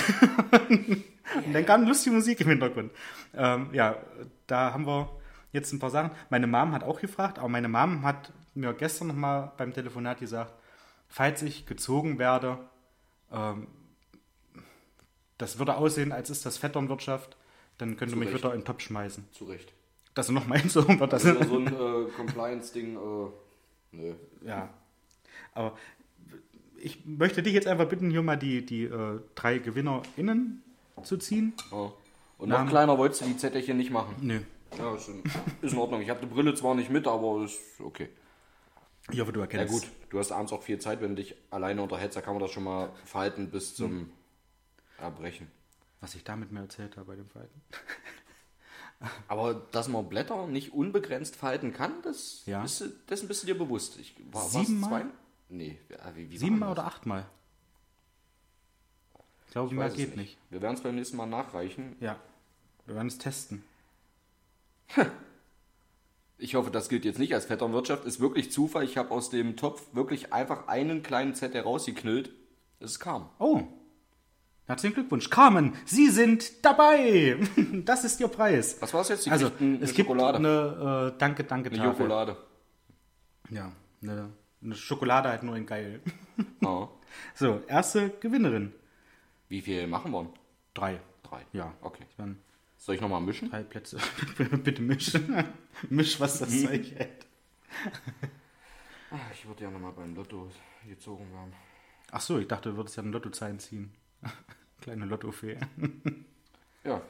und 0.68 1.52
dann 1.52 1.66
kam 1.66 1.84
lustige 1.84 2.14
Musik 2.14 2.40
im 2.42 2.48
Hintergrund. 2.48 2.92
Ähm, 3.34 3.70
ja, 3.72 3.96
da 4.46 4.72
haben 4.72 4.86
wir 4.86 5.10
jetzt 5.50 5.72
ein 5.72 5.80
paar 5.80 5.90
Sachen. 5.90 6.12
Meine 6.30 6.46
Mom 6.46 6.72
hat 6.72 6.84
auch 6.84 7.00
gefragt, 7.00 7.40
aber 7.40 7.48
meine 7.48 7.68
Mom 7.68 8.04
hat 8.04 8.32
mir 8.54 8.72
gestern 8.74 9.08
nochmal 9.08 9.52
beim 9.56 9.72
Telefonat 9.72 10.20
gesagt, 10.20 10.54
falls 11.08 11.42
ich 11.42 11.66
gezogen 11.66 12.18
werde, 12.18 12.58
ähm, 13.32 13.66
das 15.38 15.58
würde 15.58 15.76
aussehen, 15.76 16.12
als 16.12 16.30
ist 16.30 16.44
das 16.44 16.58
Vetternwirtschaft, 16.58 17.36
dann 17.78 17.96
könnte 17.96 18.16
mich 18.16 18.32
wieder 18.32 18.52
in 18.52 18.60
den 18.60 18.64
Topf 18.66 18.82
schmeißen. 18.82 19.26
Zu 19.32 19.44
Recht. 19.44 19.72
Dass 20.14 20.28
er 20.28 20.32
noch 20.32 20.46
mal 20.46 20.58
einzogen 20.58 21.00
wird, 21.00 21.12
das 21.12 21.24
Also 21.24 21.44
so 21.44 21.58
ein 21.58 21.66
äh, 21.66 22.10
Compliance-Ding, 22.16 22.96
äh, 22.96 23.30
nö. 23.92 24.14
Ja. 24.44 24.68
Aber 25.54 25.76
ich 26.76 27.04
möchte 27.06 27.42
dich 27.42 27.54
jetzt 27.54 27.66
einfach 27.66 27.88
bitten, 27.88 28.10
hier 28.10 28.22
mal 28.22 28.36
die, 28.36 28.64
die 28.64 28.84
äh, 28.84 29.20
drei 29.34 29.58
GewinnerInnen 29.58 30.62
zu 31.02 31.16
ziehen. 31.16 31.54
Ja. 31.70 31.92
Und 32.38 32.48
Namen. 32.48 32.64
noch 32.64 32.70
kleiner 32.70 32.98
wolltest 32.98 33.22
du 33.22 33.26
die 33.26 33.36
Zettelchen 33.36 33.76
nicht 33.76 33.90
machen. 33.90 34.14
Nö. 34.20 34.40
Ja, 34.78 34.94
ist 34.94 35.08
in, 35.08 35.22
ist 35.62 35.72
in 35.72 35.78
Ordnung. 35.78 36.00
Ich 36.00 36.10
habe 36.10 36.20
die 36.20 36.26
Brille 36.26 36.54
zwar 36.54 36.74
nicht 36.74 36.90
mit, 36.90 37.06
aber 37.06 37.44
ist 37.44 37.58
okay. 37.80 38.08
Ich 39.12 39.20
hoffe, 39.20 39.32
du 39.32 39.40
Ja 39.40 39.44
erkennst. 39.46 39.72
gut, 39.72 39.90
du 40.10 40.18
hast 40.18 40.32
abends 40.32 40.52
auch 40.52 40.62
viel 40.62 40.78
Zeit, 40.78 41.00
wenn 41.00 41.10
du 41.10 41.22
dich 41.22 41.34
alleine 41.50 41.82
unterhältst, 41.82 42.16
da 42.16 42.20
kann 42.22 42.34
man 42.34 42.42
das 42.42 42.50
schon 42.50 42.64
mal 42.64 42.90
falten 43.04 43.50
bis 43.50 43.74
zum 43.74 44.10
Erbrechen. 44.98 45.50
Was 46.00 46.14
ich 46.14 46.24
damit 46.24 46.50
mir 46.52 46.60
erzählt 46.60 46.96
habe 46.96 47.06
bei 47.08 47.16
dem 47.16 47.28
Falten. 47.28 47.60
Aber 49.28 49.54
dass 49.72 49.88
man 49.88 50.08
Blätter 50.08 50.46
nicht 50.46 50.72
unbegrenzt 50.74 51.36
falten 51.36 51.72
kann, 51.72 52.02
das 52.02 52.42
Ja. 52.46 52.60
bist 52.62 52.80
du, 52.82 52.88
dessen 53.08 53.28
bist 53.28 53.42
du 53.42 53.46
dir 53.46 53.56
bewusst. 53.58 53.98
Ich, 53.98 54.14
war, 54.30 54.42
Siebenmal? 54.48 55.06
Nee, 55.48 55.78
ja, 55.88 56.14
wie, 56.14 56.30
wie 56.30 56.38
Siebenmal 56.38 56.70
oder 56.72 56.84
achtmal? 56.86 57.26
Ich 59.46 59.52
glaube, 59.52 59.68
Ich 59.68 59.74
mehr 59.78 59.88
geht 59.90 60.16
nicht. 60.16 60.38
Wir 60.50 60.62
werden 60.62 60.76
es 60.76 60.82
beim 60.82 60.94
nächsten 60.94 61.16
Mal 61.16 61.26
nachreichen. 61.26 61.96
Ja. 62.00 62.20
Wir 62.86 62.94
werden 62.94 63.08
es 63.08 63.18
testen. 63.18 63.64
Ich 66.40 66.54
hoffe, 66.54 66.70
das 66.70 66.88
gilt 66.88 67.04
jetzt 67.04 67.18
nicht 67.18 67.34
als 67.34 67.44
Vetternwirtschaft. 67.44 68.04
Ist 68.06 68.20
wirklich 68.20 68.50
Zufall. 68.50 68.84
Ich 68.84 68.96
habe 68.96 69.10
aus 69.10 69.28
dem 69.30 69.56
Topf 69.56 69.94
wirklich 69.94 70.32
einfach 70.32 70.68
einen 70.68 71.02
kleinen 71.02 71.34
Zettel 71.34 71.60
rausgeknüllt. 71.62 72.30
Es 72.80 72.98
kam. 72.98 73.28
Oh. 73.38 73.62
Herzlichen 74.66 74.94
Glückwunsch. 74.94 75.28
Carmen, 75.28 75.74
Sie 75.84 76.08
sind 76.08 76.64
dabei. 76.64 77.36
Das 77.84 78.04
ist 78.04 78.20
Ihr 78.20 78.28
Preis. 78.28 78.76
Was 78.80 78.94
war 78.94 79.02
es 79.02 79.08
jetzt? 79.08 79.26
Die 79.26 79.30
Also, 79.30 79.50
eine 79.60 79.78
es 79.80 79.92
gibt 79.92 80.08
Schokolade. 80.08 80.38
eine 80.38 81.12
äh, 81.14 81.18
Danke, 81.18 81.44
Danke 81.44 81.70
Eine. 81.70 81.82
Schokolade. 81.82 82.36
Ja, 83.50 83.72
eine, 84.02 84.30
eine 84.62 84.74
Schokolade 84.74 85.28
halt 85.28 85.42
nur 85.42 85.56
in 85.56 85.66
geil. 85.66 86.00
Ja. 86.60 86.88
So, 87.34 87.60
erste 87.66 88.10
Gewinnerin. 88.20 88.72
Wie 89.48 89.60
viel 89.62 89.88
machen 89.88 90.12
wir? 90.12 90.32
Drei. 90.74 91.00
Drei. 91.24 91.40
Ja. 91.52 91.74
Okay. 91.82 92.04
Ich 92.08 92.16
meine, 92.18 92.36
Soll 92.82 92.94
ich 92.94 93.00
nochmal 93.02 93.20
mischen? 93.20 93.50
drei 93.50 93.62
Plätze. 93.62 93.98
Bitte 94.64 94.80
misch. 94.80 95.12
misch, 95.90 96.18
was 96.18 96.38
das 96.38 96.62
Zeug 96.62 96.90
hält. 96.96 97.26
Ah, 99.12 99.18
Ich 99.34 99.44
würde 99.46 99.64
ja 99.64 99.70
nochmal 99.72 99.90
beim 99.92 100.14
Lotto 100.14 100.48
gezogen 100.88 101.26
werden. 101.32 101.52
Ach 102.12 102.20
so, 102.20 102.38
ich 102.38 102.46
dachte, 102.46 102.70
du 102.70 102.76
würdest 102.76 102.96
ja 102.96 103.02
einen 103.02 103.12
Lottozahlen 103.12 103.58
ziehen. 103.58 103.92
Kleine 104.80 105.04
Lottofee. 105.04 105.58
Ja. 106.84 107.02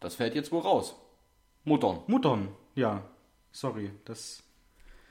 Das 0.00 0.14
fällt 0.14 0.34
jetzt 0.34 0.50
wohl 0.50 0.62
raus. 0.62 0.96
Muttern. 1.64 2.00
Muttern. 2.06 2.48
Ja, 2.74 3.04
sorry. 3.52 3.90
Das, 4.06 4.42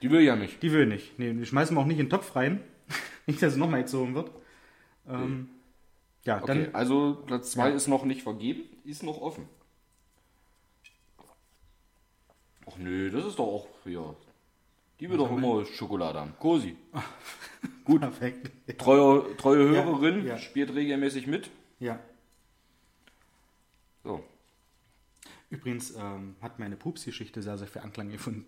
Die 0.02 0.10
will 0.10 0.22
ja 0.22 0.36
nicht. 0.36 0.64
die 0.64 0.72
will 0.72 0.88
nicht. 0.88 1.20
Nee, 1.20 1.32
die 1.34 1.46
schmeißen 1.46 1.76
wir 1.78 1.82
auch 1.82 1.86
nicht 1.86 2.00
in 2.00 2.08
den 2.08 2.10
Topf 2.12 2.36
rein. 2.36 2.64
nicht, 3.28 3.40
dass 3.42 3.54
es 3.54 3.58
nochmal 3.60 3.84
gezogen 3.84 4.16
wird. 4.16 4.32
Ähm, 5.08 5.48
ja, 6.26 6.42
Okay, 6.42 6.66
dann 6.66 6.76
also 6.76 7.24
Platz 7.26 7.52
2 7.52 7.70
Ja. 7.70 7.76
ist 7.76 7.88
noch 7.88 8.04
nicht 8.06 8.24
vergeben, 8.24 8.64
ist 8.84 9.04
noch 9.04 9.22
offen. 9.22 9.48
Ach 12.68 12.78
nö, 12.78 13.10
das 13.10 13.26
ist 13.26 13.40
doch 13.40 13.48
auch 13.48 13.68
hier. 13.84 14.16
Die 15.00 15.10
will 15.10 15.18
doch 15.18 15.32
immer 15.32 15.66
Schokolade 15.66 16.20
haben. 16.20 16.34
Cosi. 16.40 16.76
Gut. 17.86 18.02
perfekt. 18.02 18.52
Treue, 18.78 19.36
treue 19.38 19.70
Hörerin, 19.70 20.26
ja. 20.26 20.38
spielt 20.38 20.74
regelmäßig 20.76 21.26
mit. 21.28 21.50
Ja. 21.80 22.00
So, 24.04 24.24
Übrigens 25.52 25.94
ähm, 25.98 26.36
hat 26.42 26.60
meine 26.60 26.78
Pups-Geschichte 26.78 27.42
sehr, 27.42 27.58
sehr 27.58 27.68
viel 27.68 27.82
Anklang 27.82 28.10
gefunden. 28.10 28.46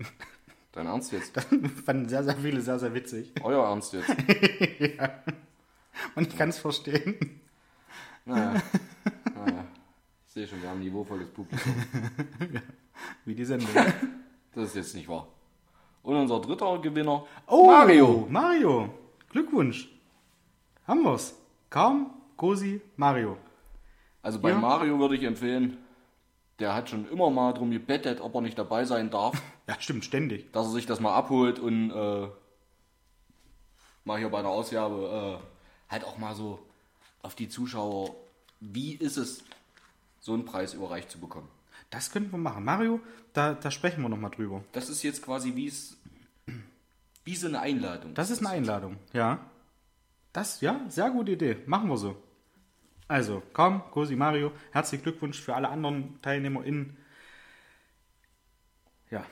dein 0.71 0.87
Ernst 0.87 1.11
jetzt? 1.11 1.37
Fanden 1.85 2.07
sehr, 2.07 2.23
sehr 2.23 2.37
viele 2.37 2.61
sehr, 2.61 2.79
sehr 2.79 2.93
witzig. 2.93 3.33
Euer 3.43 3.65
Ernst 3.65 3.93
jetzt? 3.93 4.09
Und 6.15 6.27
ich 6.27 6.37
kann 6.37 6.49
es 6.49 6.59
verstehen. 6.59 7.41
Naja. 8.25 8.61
naja. 9.35 9.65
Ich 10.27 10.33
sehe 10.33 10.47
schon, 10.47 10.61
wir 10.63 10.69
haben 10.69 10.79
ein 10.79 10.83
niveauvolles 10.83 11.29
Publikum. 11.29 11.73
Wie 13.25 13.35
die 13.35 13.45
Sendung. 13.45 13.69
Das 14.55 14.65
ist 14.69 14.75
jetzt 14.75 14.95
nicht 14.95 15.07
wahr. 15.09 15.27
Und 16.03 16.15
unser 16.15 16.39
dritter 16.39 16.77
Gewinner, 16.79 17.25
Oh, 17.47 17.65
Mario. 17.67 18.27
Mario. 18.29 18.89
Glückwunsch. 19.29 19.89
Haben 20.87 21.03
wir's. 21.03 21.35
Kaum, 21.71 22.11
Cosi, 22.37 22.79
Mario. 22.97 23.37
Also 24.21 24.39
bei 24.39 24.49
Ja. 24.49 24.57
Mario 24.59 24.99
würde 24.99 25.15
ich 25.15 25.23
empfehlen, 25.23 25.77
der 26.59 26.75
hat 26.75 26.89
schon 26.89 27.09
immer 27.09 27.31
mal 27.31 27.53
drum 27.53 27.71
gebettet, 27.71 28.21
ob 28.21 28.35
er 28.35 28.41
nicht 28.41 28.57
dabei 28.59 28.85
sein 28.85 29.09
darf, 29.09 29.41
Ja, 29.67 29.75
stimmt, 29.79 30.05
ständig. 30.05 30.51
dass 30.51 30.67
er 30.67 30.71
sich 30.73 30.85
das 30.85 30.99
mal 30.99 31.15
abholt 31.15 31.57
und 31.59 31.89
äh, 31.89 32.27
mal 34.03 34.19
hier 34.19 34.29
bei 34.29 34.41
der 34.43 34.51
Ausgabe 34.51 35.39
äh, 35.39 35.91
halt 35.91 36.05
auch 36.05 36.17
mal 36.19 36.35
so 36.35 36.59
auf 37.23 37.33
die 37.35 37.49
Zuschauer, 37.49 38.15
wie 38.59 38.93
ist 38.93 39.17
es, 39.17 39.43
so 40.19 40.33
einen 40.33 40.45
Preis 40.45 40.73
überreicht 40.75 41.09
zu 41.09 41.19
bekommen. 41.19 41.49
Das 41.89 42.11
könnten 42.11 42.31
wir 42.31 42.37
machen. 42.37 42.63
Mario, 42.63 42.99
da, 43.33 43.53
da 43.55 43.71
sprechen 43.71 44.01
wir 44.01 44.09
nochmal 44.09 44.31
drüber. 44.31 44.63
Das 44.71 44.89
ist 44.89 45.03
jetzt 45.03 45.21
quasi 45.23 45.55
wie 45.55 45.67
es, 45.67 45.97
wie 47.25 47.35
so 47.35 47.47
eine 47.47 47.59
Einladung. 47.59 48.13
Das 48.13 48.29
ist 48.29 48.39
eine 48.39 48.49
Einladung, 48.49 48.97
ja. 49.13 49.39
Das, 50.31 50.61
ja, 50.61 50.79
sehr 50.89 51.09
gute 51.11 51.31
Idee. 51.33 51.57
Machen 51.65 51.89
wir 51.89 51.97
so. 51.97 52.15
Also, 53.07 53.43
komm, 53.53 53.83
Cosi, 53.91 54.15
Mario, 54.15 54.51
herzlichen 54.71 55.03
Glückwunsch 55.03 55.39
für 55.39 55.53
alle 55.55 55.69
anderen 55.69 56.19
TeilnehmerInnen. 56.21 56.97
Ja, 59.11 59.25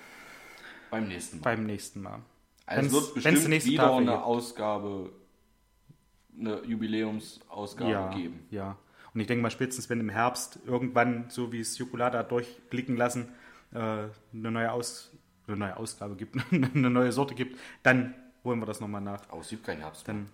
beim 0.91 1.07
nächsten 1.07 1.37
Mal. 1.37 1.43
beim 1.43 1.65
nächsten 1.65 2.01
Mal. 2.01 2.19
Also 2.65 2.81
es 2.87 2.93
Wenn's- 2.93 2.93
wird 2.93 3.13
bestimmt 3.15 3.47
nächste 3.49 3.71
wieder 3.71 3.83
Tafel 3.83 3.97
eine 4.03 4.11
gibt. 4.11 4.23
Ausgabe, 4.23 5.09
eine 6.39 6.63
Jubiläumsausgabe 6.63 7.91
ja, 7.91 8.09
geben. 8.11 8.45
Ja. 8.49 8.77
Und 9.13 9.19
ich 9.19 9.27
denke 9.27 9.41
mal, 9.41 9.51
spätestens 9.51 9.89
wenn 9.89 9.99
im 9.99 10.09
Herbst 10.09 10.59
irgendwann, 10.65 11.25
so 11.29 11.51
wie 11.51 11.59
es 11.59 11.77
Jokolade 11.77 12.17
hat 12.17 12.31
durchblicken 12.31 12.95
lassen, 12.95 13.29
äh, 13.73 13.77
eine, 13.77 14.11
neue 14.33 14.71
Aus, 14.71 15.11
eine 15.47 15.57
neue 15.57 15.77
Ausgabe 15.77 16.15
gibt, 16.15 16.35
eine 16.51 16.89
neue 16.89 17.11
Sorte 17.11 17.35
gibt, 17.35 17.59
dann 17.83 18.13
holen 18.43 18.59
wir 18.59 18.65
das 18.65 18.79
nochmal 18.79 19.01
nach. 19.01 19.29
Aber 19.29 19.41
es 19.41 19.49
gibt 19.49 19.65
keinen 19.65 19.81
Herbst. 19.81 20.07
Dann, 20.07 20.29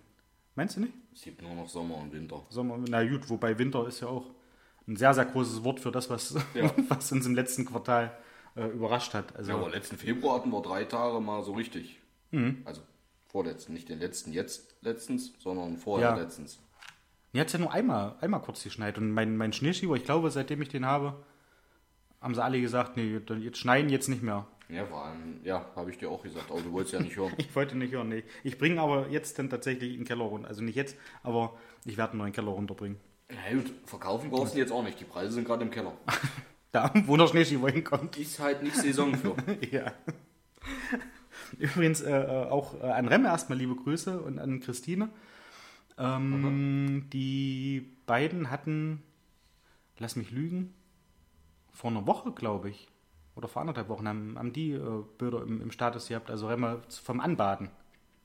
meinst 0.54 0.76
du 0.76 0.80
nicht? 0.80 0.94
Es 1.12 1.22
gibt 1.22 1.42
nur 1.42 1.54
noch 1.54 1.68
Sommer 1.68 1.96
und 1.96 2.12
Winter. 2.12 2.42
Sommer, 2.48 2.78
na 2.88 3.04
gut, 3.04 3.28
wobei 3.28 3.58
Winter 3.58 3.86
ist 3.86 4.00
ja 4.00 4.08
auch 4.08 4.26
ein 4.86 4.96
sehr, 4.96 5.12
sehr 5.12 5.26
großes 5.26 5.64
Wort 5.64 5.80
für 5.80 5.90
das, 5.90 6.08
was, 6.08 6.34
Ja. 6.54 6.70
was 6.88 7.10
uns 7.12 7.26
im 7.26 7.34
letzten 7.34 7.64
Quartal 7.64 8.16
äh, 8.56 8.66
überrascht 8.68 9.12
hat. 9.14 9.36
Also, 9.36 9.50
Ja, 9.50 9.56
aber 9.56 9.70
letzten 9.70 9.96
Februar 9.96 10.36
hatten 10.36 10.50
wir 10.50 10.62
drei 10.62 10.84
Tage 10.84 11.20
mal 11.20 11.42
so 11.42 11.52
richtig. 11.52 11.98
Also 12.64 12.82
vorletzten, 13.28 13.72
nicht 13.74 13.88
den 13.88 13.98
letzten 14.00 14.32
jetzt 14.32 14.74
letztens, 14.82 15.32
sondern 15.38 15.76
vorher 15.78 16.10
Ja. 16.10 16.16
letztens. 16.16 16.58
Mir 17.32 17.40
hat 17.42 17.48
es 17.48 17.52
ja 17.52 17.58
nur 17.58 17.72
einmal, 17.72 18.16
einmal 18.20 18.40
kurz 18.40 18.62
geschneit. 18.64 18.96
Und 18.98 19.12
mein, 19.12 19.36
mein 19.36 19.52
Schneeschieber, 19.52 19.94
ich 19.96 20.04
glaube, 20.04 20.30
seitdem 20.30 20.62
ich 20.62 20.68
den 20.70 20.86
habe, 20.86 21.14
haben 22.20 22.34
sie 22.34 22.42
alle 22.42 22.60
gesagt, 22.60 22.96
nee, 22.96 23.20
jetzt 23.40 23.58
schneien 23.58 23.90
jetzt 23.90 24.08
nicht 24.08 24.22
mehr. 24.22 24.46
Ja, 24.70 24.84
vor 24.84 25.04
allem, 25.04 25.40
ja, 25.44 25.64
habe 25.76 25.90
ich 25.90 25.98
dir 25.98 26.10
auch 26.10 26.22
gesagt, 26.22 26.50
aber 26.50 26.60
du 26.60 26.72
wolltest 26.72 26.94
ja 26.94 27.00
nicht 27.00 27.16
hören. 27.16 27.32
Ich 27.38 27.54
wollte 27.54 27.76
nicht 27.76 27.92
hören, 27.92 28.08
nee. 28.08 28.24
Ich 28.44 28.58
bringe 28.58 28.80
aber 28.80 29.08
jetzt 29.08 29.38
dann 29.38 29.48
tatsächlich 29.50 29.92
in 29.92 30.00
den 30.00 30.06
Keller 30.06 30.24
runter. 30.24 30.48
Also 30.48 30.62
nicht 30.62 30.74
jetzt, 30.76 30.96
aber 31.22 31.56
ich 31.84 31.96
werde 31.96 32.12
einen 32.12 32.20
neuen 32.20 32.32
Keller 32.32 32.50
runterbringen. 32.50 32.98
Na 33.30 33.54
gut, 33.56 33.72
verkaufen 33.84 34.30
brauchst 34.30 34.54
du 34.54 34.58
jetzt 34.58 34.72
auch 34.72 34.82
nicht. 34.82 34.98
Die 35.00 35.04
Preise 35.04 35.32
sind 35.32 35.46
gerade 35.46 35.62
im 35.64 35.70
Keller. 35.70 35.92
Da, 36.70 36.92
wo 37.06 37.16
der 37.16 37.26
Schneeschieber 37.28 37.70
hinkommt. 37.70 38.18
Ist 38.18 38.38
halt 38.40 38.62
nicht 38.62 38.76
Saison 38.76 39.14
für. 39.14 39.34
ja. 39.74 39.90
Übrigens 41.58 42.00
äh, 42.00 42.10
äh, 42.10 42.46
auch 42.48 42.74
äh, 42.82 42.86
an 42.90 43.08
Remme 43.08 43.28
erstmal 43.28 43.58
liebe 43.58 43.74
Grüße 43.74 44.20
und 44.20 44.38
an 44.38 44.60
Christine. 44.60 45.08
Ähm, 45.98 47.06
Die 47.12 47.86
beiden 48.06 48.50
hatten, 48.50 49.02
lass 49.98 50.16
mich 50.16 50.30
lügen, 50.30 50.74
vor 51.72 51.90
einer 51.90 52.06
Woche, 52.06 52.32
glaube 52.32 52.70
ich, 52.70 52.88
oder 53.34 53.48
vor 53.48 53.60
anderthalb 53.62 53.88
Wochen 53.88 54.06
haben, 54.08 54.38
haben 54.38 54.52
die 54.52 54.72
äh, 54.72 55.04
Bilder 55.18 55.42
im, 55.42 55.60
im 55.62 55.70
Status 55.70 56.08
gehabt, 56.08 56.30
also 56.30 56.48
Remme 56.48 56.80
vom 57.02 57.20
Anbaden. 57.20 57.70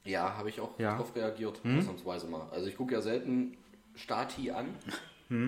Ja, 0.05 0.35
habe 0.37 0.49
ich 0.49 0.59
auch 0.59 0.77
Ja. 0.79 0.97
drauf 0.97 1.15
reagiert, 1.15 1.61
ausnahmsweise 1.63 2.27
mal. 2.27 2.47
Also 2.51 2.67
ich 2.67 2.75
gucke 2.75 2.93
ja 2.93 3.01
selten 3.01 3.55
Stati 3.95 4.51
an. 4.51 4.65
Äh, 5.29 5.45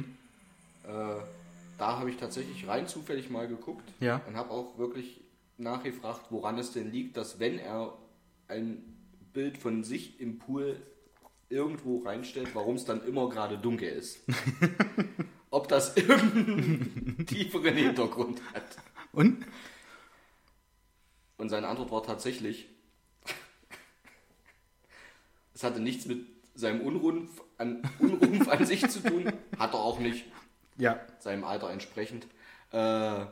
da 1.77 1.99
habe 1.99 2.09
ich 2.09 2.17
tatsächlich 2.17 2.67
rein 2.67 2.87
zufällig 2.87 3.29
mal 3.29 3.47
geguckt 3.47 3.83
Ja. 3.99 4.21
und 4.27 4.35
habe 4.37 4.51
auch 4.51 4.77
wirklich 4.77 5.19
nachgefragt, 5.57 6.27
woran 6.31 6.57
es 6.57 6.71
denn 6.71 6.91
liegt, 6.91 7.17
dass 7.17 7.39
wenn 7.39 7.59
er 7.59 7.97
ein 8.47 8.83
Bild 9.33 9.57
von 9.57 9.83
sich 9.83 10.19
im 10.19 10.39
Pool 10.39 10.81
irgendwo 11.49 11.99
reinstellt, 11.99 12.49
warum 12.53 12.75
es 12.75 12.85
dann 12.85 13.05
immer 13.05 13.29
gerade 13.29 13.57
dunkel 13.57 13.89
ist. 13.89 14.19
Ob 15.49 15.67
das 15.67 15.95
irgendeinen 15.95 17.25
tieferen 17.25 17.75
Hintergrund 17.75 18.41
hat. 18.53 18.63
Und? 19.11 19.45
Und 21.37 21.49
seine 21.49 21.67
Antwort 21.67 21.91
war 21.91 22.03
tatsächlich, 22.03 22.67
es 25.53 25.63
hatte 25.63 25.79
nichts 25.79 26.05
mit 26.05 26.25
seinem 26.55 26.81
Unrumpf 26.81 27.41
an, 27.57 27.81
Unrumpf 27.99 28.47
an 28.47 28.65
sich 28.65 28.87
zu 28.89 29.01
tun, 29.01 29.31
hat 29.57 29.73
er 29.73 29.79
auch 29.79 29.99
nicht, 29.99 30.25
Ja. 30.77 30.99
seinem 31.19 31.43
Alter 31.43 31.69
entsprechend. 31.69 32.25
Äh, 32.71 33.25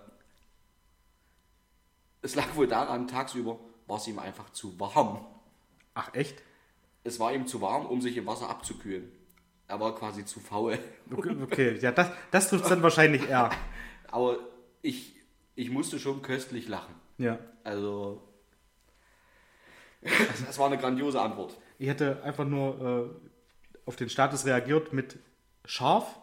es 2.23 2.35
lag 2.35 2.55
wohl 2.55 2.67
daran, 2.67 3.07
tagsüber 3.07 3.59
war 3.85 3.97
es 3.97 4.07
ihm 4.07 4.17
einfach 4.17 4.49
zu 4.51 4.79
warm. 4.79 5.25
Ach, 5.93 6.13
echt? 6.13 6.41
Es 7.03 7.19
war 7.19 7.33
ihm 7.33 7.45
zu 7.45 7.61
warm, 7.61 7.85
um 7.85 8.01
sich 8.01 8.17
im 8.17 8.25
Wasser 8.25 8.49
abzukühlen. 8.49 9.11
Er 9.67 9.79
war 9.79 9.93
quasi 9.93 10.25
zu 10.25 10.39
faul. 10.39 10.79
Okay, 11.11 11.35
okay. 11.41 11.77
ja, 11.79 11.91
das, 11.91 12.09
das 12.31 12.49
trifft 12.49 12.69
dann 12.71 12.81
wahrscheinlich 12.81 13.27
eher. 13.27 13.51
Aber 14.07 14.37
ich, 14.81 15.15
ich 15.55 15.69
musste 15.69 15.99
schon 15.99 16.21
köstlich 16.21 16.67
lachen. 16.67 16.95
Ja. 17.17 17.39
Also, 17.63 18.21
das 20.01 20.57
war 20.57 20.67
eine 20.67 20.77
grandiose 20.77 21.21
Antwort. 21.21 21.57
Ich 21.77 21.87
hätte 21.87 22.23
einfach 22.23 22.45
nur 22.45 22.81
äh, 22.81 23.87
auf 23.87 23.95
den 23.95 24.09
Status 24.09 24.45
reagiert 24.45 24.93
mit 24.93 25.17
scharf, 25.65 26.19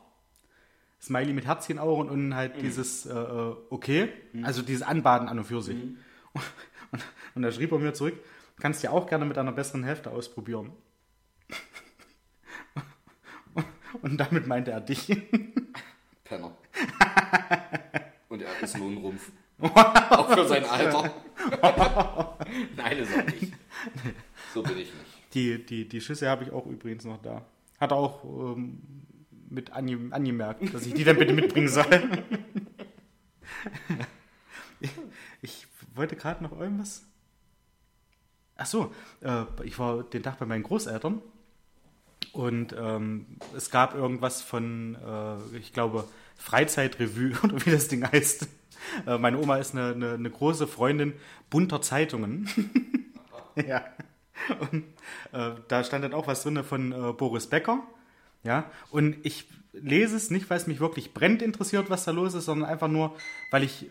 Smiley 1.00 1.32
mit 1.32 1.46
Herzchenaugen 1.46 2.10
und 2.10 2.34
halt 2.34 2.60
dieses 2.60 3.06
äh, 3.06 3.12
äh, 3.14 3.56
okay, 3.70 4.08
also 4.42 4.62
dieses 4.62 4.82
Anbaden 4.82 5.28
an 5.28 5.38
und 5.38 5.44
für 5.44 5.62
sich. 5.62 5.76
Und, 6.92 7.04
und 7.36 7.42
da 7.42 7.52
schrieb 7.52 7.70
er 7.70 7.78
mir 7.78 7.94
zurück, 7.94 8.14
kannst 8.58 8.82
ja 8.82 8.90
auch 8.90 9.06
gerne 9.06 9.24
mit 9.24 9.38
einer 9.38 9.52
besseren 9.52 9.84
Hälfte 9.84 10.10
ausprobieren. 10.10 10.72
Und 14.02 14.16
damit 14.16 14.48
meinte 14.48 14.72
er 14.72 14.80
dich. 14.80 15.06
Penner. 16.24 16.56
Und 18.28 18.42
er 18.42 18.60
ist 18.60 18.76
nun 18.76 18.96
Rumpf. 18.96 19.30
Auch 19.60 20.32
für 20.32 20.48
sein 20.48 20.64
Alter. 20.64 21.14
Nein, 22.76 22.98
ist 22.98 23.12
er 23.14 23.24
nicht. 23.24 23.52
So 24.52 24.64
bin 24.64 24.78
ich 24.78 24.92
nicht. 24.92 25.34
Die, 25.34 25.64
die, 25.64 25.88
die 25.88 26.00
Schüsse 26.00 26.28
habe 26.28 26.42
ich 26.42 26.50
auch 26.50 26.66
übrigens 26.66 27.04
noch 27.04 27.22
da. 27.22 27.44
Hat 27.78 27.92
er 27.92 27.96
auch 27.96 28.24
ähm, 28.24 28.80
mit 29.50 29.72
ange 29.72 30.12
angemerkt, 30.12 30.72
dass 30.72 30.86
ich 30.86 30.94
die 30.94 31.04
dann 31.04 31.18
bitte 31.18 31.32
mitbringen 31.32 31.68
soll. 31.68 31.84
ich, 35.42 35.66
wollte 35.94 36.16
gerade 36.16 36.42
noch 36.42 36.58
irgendwas. 36.58 37.04
Ach 38.56 38.66
so, 38.66 38.94
äh, 39.20 39.44
ich 39.64 39.78
war 39.78 40.04
den 40.04 40.22
Tag 40.22 40.38
bei 40.38 40.46
meinen 40.46 40.62
Großeltern 40.62 41.20
und 42.32 42.74
ähm, 42.78 43.26
es 43.56 43.70
gab 43.70 43.94
irgendwas 43.94 44.40
von, 44.40 44.94
äh, 44.94 45.56
ich 45.56 45.72
glaube, 45.72 46.04
Freizeitrevue 46.36 47.32
oder 47.42 47.64
wie 47.66 47.70
das 47.70 47.88
Ding 47.88 48.06
heißt. 48.10 48.48
Äh, 49.06 49.18
meine 49.18 49.38
Oma 49.38 49.56
ist 49.56 49.74
eine, 49.74 49.94
eine, 49.94 50.12
eine 50.14 50.30
große 50.30 50.66
Freundin 50.66 51.14
bunter 51.50 51.82
Zeitungen. 51.82 52.48
ja. 53.66 53.84
Und 54.70 54.84
äh, 55.32 55.50
da 55.68 55.84
stand 55.84 56.04
dann 56.04 56.14
auch 56.14 56.26
was 56.26 56.42
drin 56.42 56.62
von 56.64 56.92
äh, 56.92 57.12
Boris 57.12 57.46
Becker. 57.46 57.82
Ja, 58.42 58.70
und 58.90 59.16
ich 59.22 59.46
lese 59.72 60.16
es 60.16 60.30
nicht, 60.30 60.48
weil 60.50 60.56
es 60.56 60.66
mich 60.66 60.80
wirklich 60.80 61.12
brennend 61.14 61.42
interessiert, 61.42 61.90
was 61.90 62.04
da 62.04 62.10
los 62.10 62.34
ist, 62.34 62.46
sondern 62.46 62.68
einfach 62.68 62.88
nur, 62.88 63.16
weil 63.50 63.62
ich 63.62 63.86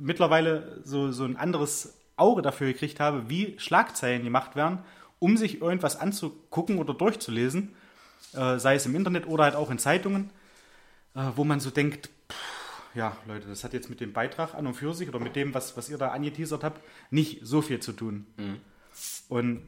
mittlerweile 0.00 0.80
so, 0.84 1.10
so 1.12 1.24
ein 1.24 1.36
anderes 1.36 1.94
Auge 2.16 2.42
dafür 2.42 2.72
gekriegt 2.72 3.00
habe, 3.00 3.28
wie 3.28 3.54
Schlagzeilen 3.58 4.24
gemacht 4.24 4.56
werden, 4.56 4.78
um 5.18 5.36
sich 5.36 5.60
irgendwas 5.60 5.96
anzugucken 5.96 6.78
oder 6.78 6.94
durchzulesen, 6.94 7.74
äh, 8.34 8.58
sei 8.58 8.74
es 8.74 8.86
im 8.86 8.94
Internet 8.94 9.26
oder 9.26 9.44
halt 9.44 9.56
auch 9.56 9.70
in 9.70 9.78
Zeitungen, 9.78 10.30
äh, 11.14 11.22
wo 11.36 11.44
man 11.44 11.60
so 11.60 11.70
denkt, 11.70 12.10
pff, 12.30 12.94
ja, 12.94 13.16
Leute, 13.26 13.48
das 13.48 13.64
hat 13.64 13.72
jetzt 13.72 13.90
mit 13.90 14.00
dem 14.00 14.12
Beitrag 14.12 14.54
an 14.54 14.66
und 14.66 14.74
für 14.74 14.94
sich 14.94 15.08
oder 15.08 15.18
mit 15.18 15.34
dem, 15.34 15.52
was, 15.54 15.76
was 15.76 15.88
ihr 15.88 15.98
da 15.98 16.08
angeteasert 16.08 16.62
habt, 16.62 16.80
nicht 17.10 17.40
so 17.42 17.60
viel 17.60 17.80
zu 17.80 17.92
tun. 17.92 18.26
Und 19.28 19.62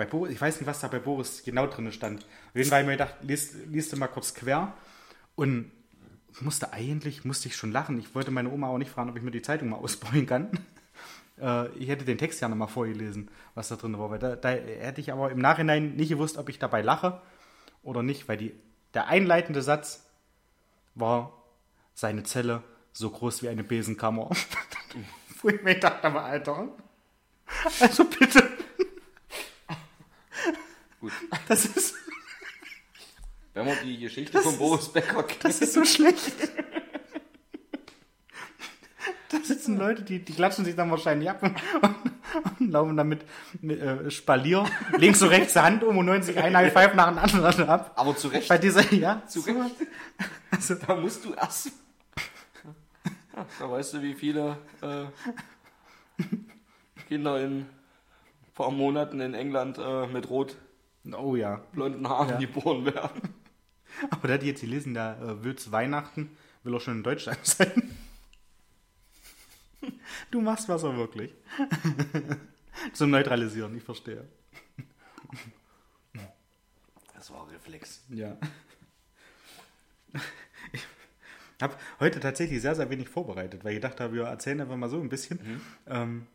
bei 0.00 0.06
Boris, 0.06 0.32
ich 0.32 0.40
weiß 0.40 0.58
nicht, 0.58 0.66
was 0.66 0.80
da 0.80 0.88
bei 0.88 0.98
Boris 0.98 1.42
genau 1.44 1.66
drin 1.66 1.92
stand. 1.92 2.22
Auf 2.22 2.56
jeden 2.56 2.70
Fall 2.70 2.84
mir 2.84 2.92
gedacht, 2.92 3.16
liest, 3.20 3.54
liest 3.66 3.92
du 3.92 3.98
mal 3.98 4.06
kurz 4.06 4.32
quer 4.32 4.72
und 5.34 5.70
musste 6.40 6.72
eigentlich, 6.72 7.26
musste 7.26 7.48
ich 7.48 7.56
schon 7.56 7.70
lachen. 7.70 7.98
Ich 7.98 8.14
wollte 8.14 8.30
meine 8.30 8.50
Oma 8.50 8.68
auch 8.68 8.78
nicht 8.78 8.90
fragen, 8.90 9.10
ob 9.10 9.16
ich 9.18 9.22
mir 9.22 9.30
die 9.30 9.42
Zeitung 9.42 9.68
mal 9.68 9.76
ausbauen 9.84 10.24
kann. 10.24 10.58
Äh, 11.38 11.68
ich 11.76 11.90
hätte 11.90 12.06
den 12.06 12.16
Text 12.16 12.40
ja 12.40 12.48
noch 12.48 12.56
mal 12.56 12.66
vorgelesen, 12.66 13.30
was 13.54 13.68
da 13.68 13.76
drin 13.76 13.98
war. 13.98 14.18
Da, 14.18 14.36
da 14.36 14.48
hätte 14.48 15.02
ich 15.02 15.12
aber 15.12 15.30
im 15.30 15.38
Nachhinein 15.38 15.96
nicht 15.96 16.08
gewusst, 16.08 16.38
ob 16.38 16.48
ich 16.48 16.58
dabei 16.58 16.80
lache 16.80 17.20
oder 17.82 18.02
nicht, 18.02 18.26
weil 18.26 18.38
die, 18.38 18.54
der 18.94 19.08
einleitende 19.08 19.60
Satz 19.60 20.06
war 20.94 21.34
seine 21.92 22.22
Zelle 22.22 22.62
so 22.94 23.10
groß 23.10 23.42
wie 23.42 23.50
eine 23.50 23.64
Besenkammer. 23.64 24.30
Wo 25.42 25.48
ich 25.50 25.62
mir 25.62 25.78
dachte, 25.78 26.06
aber 26.06 26.24
Alter, 26.24 26.68
also 27.80 28.04
bitte. 28.04 28.49
Gut. 31.00 31.12
Das 31.48 31.64
ist, 31.64 31.94
Wenn 33.54 33.66
man 33.66 33.76
die 33.84 33.98
Geschichte 33.98 34.40
von 34.40 34.56
Boris 34.58 34.88
Becker 34.88 35.22
kennt. 35.22 35.44
das 35.44 35.60
ist 35.60 35.72
so 35.72 35.84
schlecht. 35.84 36.32
Da 39.30 39.38
sitzen 39.42 39.78
Leute, 39.78 40.02
die, 40.02 40.18
die 40.18 40.32
klatschen 40.32 40.64
sich 40.64 40.74
dann 40.74 40.90
wahrscheinlich 40.90 41.30
ab 41.30 41.42
und, 41.42 41.56
und 42.58 42.70
laufen 42.70 42.96
damit 42.96 43.24
mit, 43.60 43.80
äh, 43.80 44.10
Spalier, 44.10 44.64
links 44.98 45.22
und 45.22 45.28
rechts 45.28 45.52
die 45.52 45.60
Hand 45.60 45.84
um 45.84 45.98
und 45.98 46.06
90 46.06 46.36
ein 46.38 46.56
High 46.56 46.72
Five 46.72 46.94
nach 46.94 47.08
dem 47.08 47.18
anderen 47.18 47.68
ab. 47.68 47.92
Aber 47.94 48.16
zu 48.16 48.28
Recht. 48.28 48.48
Bei 48.48 48.58
dieser, 48.58 48.92
ja, 48.92 49.22
Zu 49.26 49.40
Recht. 49.40 49.76
Also, 50.50 50.74
da 50.74 50.96
musst 50.96 51.24
du 51.24 51.32
erst. 51.32 51.70
Ja, 53.36 53.46
da 53.58 53.70
weißt 53.70 53.94
du, 53.94 54.02
wie 54.02 54.14
viele 54.14 54.58
äh, 54.82 55.04
Kinder 57.08 57.40
in 57.40 57.60
ein 57.60 57.68
paar 58.54 58.72
Monaten 58.72 59.20
in 59.20 59.34
England 59.34 59.78
äh, 59.78 60.08
mit 60.08 60.28
rot-blonden 60.28 60.69
Oh 61.12 61.34
ja. 61.36 61.62
Haaren 61.76 62.28
Ja. 62.28 62.38
geboren 62.38 62.84
werden. 62.84 63.34
Aber 64.10 64.28
da 64.28 64.38
die 64.38 64.46
jetzt 64.46 64.60
gelesen, 64.60 64.94
da 64.94 65.14
äh, 65.20 65.42
will's 65.44 65.72
Weihnachten, 65.72 66.36
will 66.62 66.74
er 66.74 66.80
schon 66.80 66.98
in 66.98 67.02
Deutschland 67.02 67.44
sein. 67.46 67.90
Du 70.30 70.40
machst 70.40 70.68
Wasser 70.68 70.96
wirklich. 70.96 71.34
Zum 72.92 73.10
Neutralisieren, 73.10 73.76
ich 73.76 73.82
verstehe. 73.82 74.28
Das 77.14 77.30
war 77.32 77.50
Reflex. 77.50 78.02
Ja. 78.10 78.36
habe 81.60 81.74
heute 81.98 82.20
tatsächlich 82.20 82.60
sehr, 82.62 82.74
sehr 82.74 82.88
wenig 82.90 83.08
vorbereitet, 83.08 83.64
weil 83.64 83.72
ich 83.72 83.80
gedacht 83.80 84.00
habe, 84.00 84.14
wir 84.14 84.24
erzählen 84.24 84.60
einfach 84.60 84.76
mal 84.76 84.88
so 84.88 85.00
ein 85.00 85.08
bisschen. 85.08 85.38
Mhm. 85.42 85.60
Ähm, 85.86 86.26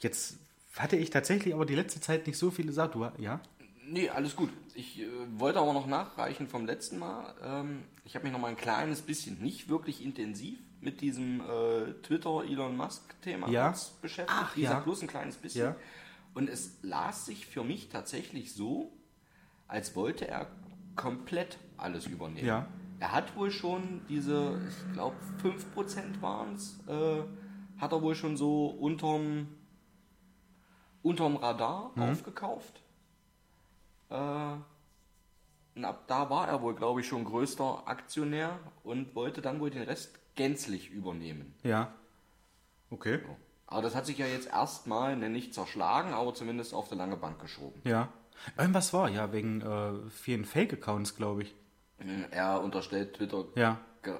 jetzt 0.00 0.38
hatte 0.76 0.96
ich 0.96 1.10
tatsächlich 1.10 1.54
aber 1.54 1.66
die 1.66 1.74
letzte 1.76 2.00
Zeit 2.00 2.26
nicht 2.26 2.38
so 2.38 2.50
viele 2.50 2.72
Sachen. 2.72 3.00
Du, 3.00 3.22
ja? 3.22 3.40
Nee, 3.84 4.08
alles 4.10 4.36
gut. 4.36 4.50
Ich 4.74 5.00
äh, 5.00 5.06
wollte 5.38 5.58
aber 5.58 5.72
noch 5.72 5.86
nachreichen 5.86 6.46
vom 6.48 6.66
letzten 6.66 6.98
Mal. 6.98 7.34
Ähm, 7.42 7.82
ich 8.04 8.14
habe 8.14 8.24
mich 8.24 8.32
noch 8.32 8.40
mal 8.40 8.48
ein 8.48 8.56
kleines 8.56 9.02
bisschen, 9.02 9.40
nicht 9.42 9.68
wirklich 9.68 10.04
intensiv, 10.04 10.58
mit 10.80 11.00
diesem 11.00 11.40
äh, 11.40 11.92
Twitter-Elon 12.02 12.76
Musk-Thema 12.76 13.48
Ja. 13.48 13.74
beschäftigt. 14.00 14.28
Ach, 14.40 14.56
Wie 14.56 14.62
gesagt, 14.62 14.80
ja. 14.80 14.84
bloß 14.84 15.02
ein 15.02 15.08
kleines 15.08 15.36
bisschen. 15.36 15.64
Ja. 15.66 15.76
Und 16.34 16.48
es 16.48 16.78
las 16.82 17.26
sich 17.26 17.46
für 17.46 17.62
mich 17.62 17.88
tatsächlich 17.88 18.54
so, 18.54 18.92
als 19.68 19.94
wollte 19.94 20.26
er 20.28 20.46
komplett 20.96 21.58
alles 21.76 22.06
übernehmen. 22.06 22.46
Ja. 22.46 22.66
Er 23.00 23.12
hat 23.12 23.36
wohl 23.36 23.50
schon 23.50 24.02
diese, 24.08 24.60
ich 24.68 24.92
glaube 24.92 25.16
5% 25.42 26.20
waren 26.20 26.54
es, 26.54 26.78
äh, 26.88 27.22
hat 27.78 27.92
er 27.92 28.00
wohl 28.02 28.14
schon 28.14 28.36
so 28.36 28.66
unterm, 28.66 29.48
unterm 31.02 31.36
Radar 31.36 31.92
Mhm. 31.96 32.02
aufgekauft. 32.02 32.81
Äh, 34.12 34.56
und 35.74 35.84
ab 35.86 36.04
da 36.06 36.28
war 36.28 36.48
er 36.48 36.60
wohl, 36.60 36.74
glaube 36.74 37.00
ich, 37.00 37.08
schon 37.08 37.24
größter 37.24 37.82
Aktionär 37.86 38.58
und 38.84 39.14
wollte 39.14 39.40
dann 39.40 39.58
wohl 39.60 39.70
den 39.70 39.82
Rest 39.82 40.18
gänzlich 40.34 40.90
übernehmen. 40.90 41.54
Ja. 41.62 41.92
Okay. 42.90 43.20
Aber 43.66 43.80
das 43.80 43.94
hat 43.94 44.04
sich 44.04 44.18
ja 44.18 44.26
jetzt 44.26 44.48
erstmal 44.48 45.16
ne, 45.16 45.30
nicht 45.30 45.54
zerschlagen, 45.54 46.12
aber 46.12 46.34
zumindest 46.34 46.74
auf 46.74 46.88
der 46.88 46.98
lange 46.98 47.16
Bank 47.16 47.40
geschoben. 47.40 47.80
Ja. 47.84 48.08
Irgendwas 48.58 48.92
war, 48.92 49.08
ja, 49.08 49.32
wegen 49.32 49.62
äh, 49.62 50.10
vielen 50.10 50.44
Fake-Accounts, 50.44 51.16
glaube 51.16 51.44
ich. 51.44 51.54
Er 52.32 52.60
unterstellt 52.60 53.14
Twitter. 53.14 53.44
Ja. 53.54 53.78
äh, 54.02 54.10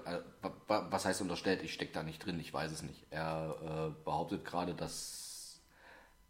wa- 0.40 0.52
wa- 0.68 0.86
Was 0.90 1.04
heißt 1.04 1.20
unterstellt? 1.20 1.62
Ich 1.62 1.74
stecke 1.74 1.92
da 1.92 2.02
nicht 2.02 2.24
drin, 2.24 2.38
ich 2.40 2.54
weiß 2.54 2.72
es 2.72 2.82
nicht. 2.82 3.04
Er 3.10 3.90
äh, 3.92 4.04
behauptet 4.04 4.44
gerade, 4.46 4.74
dass, 4.74 5.60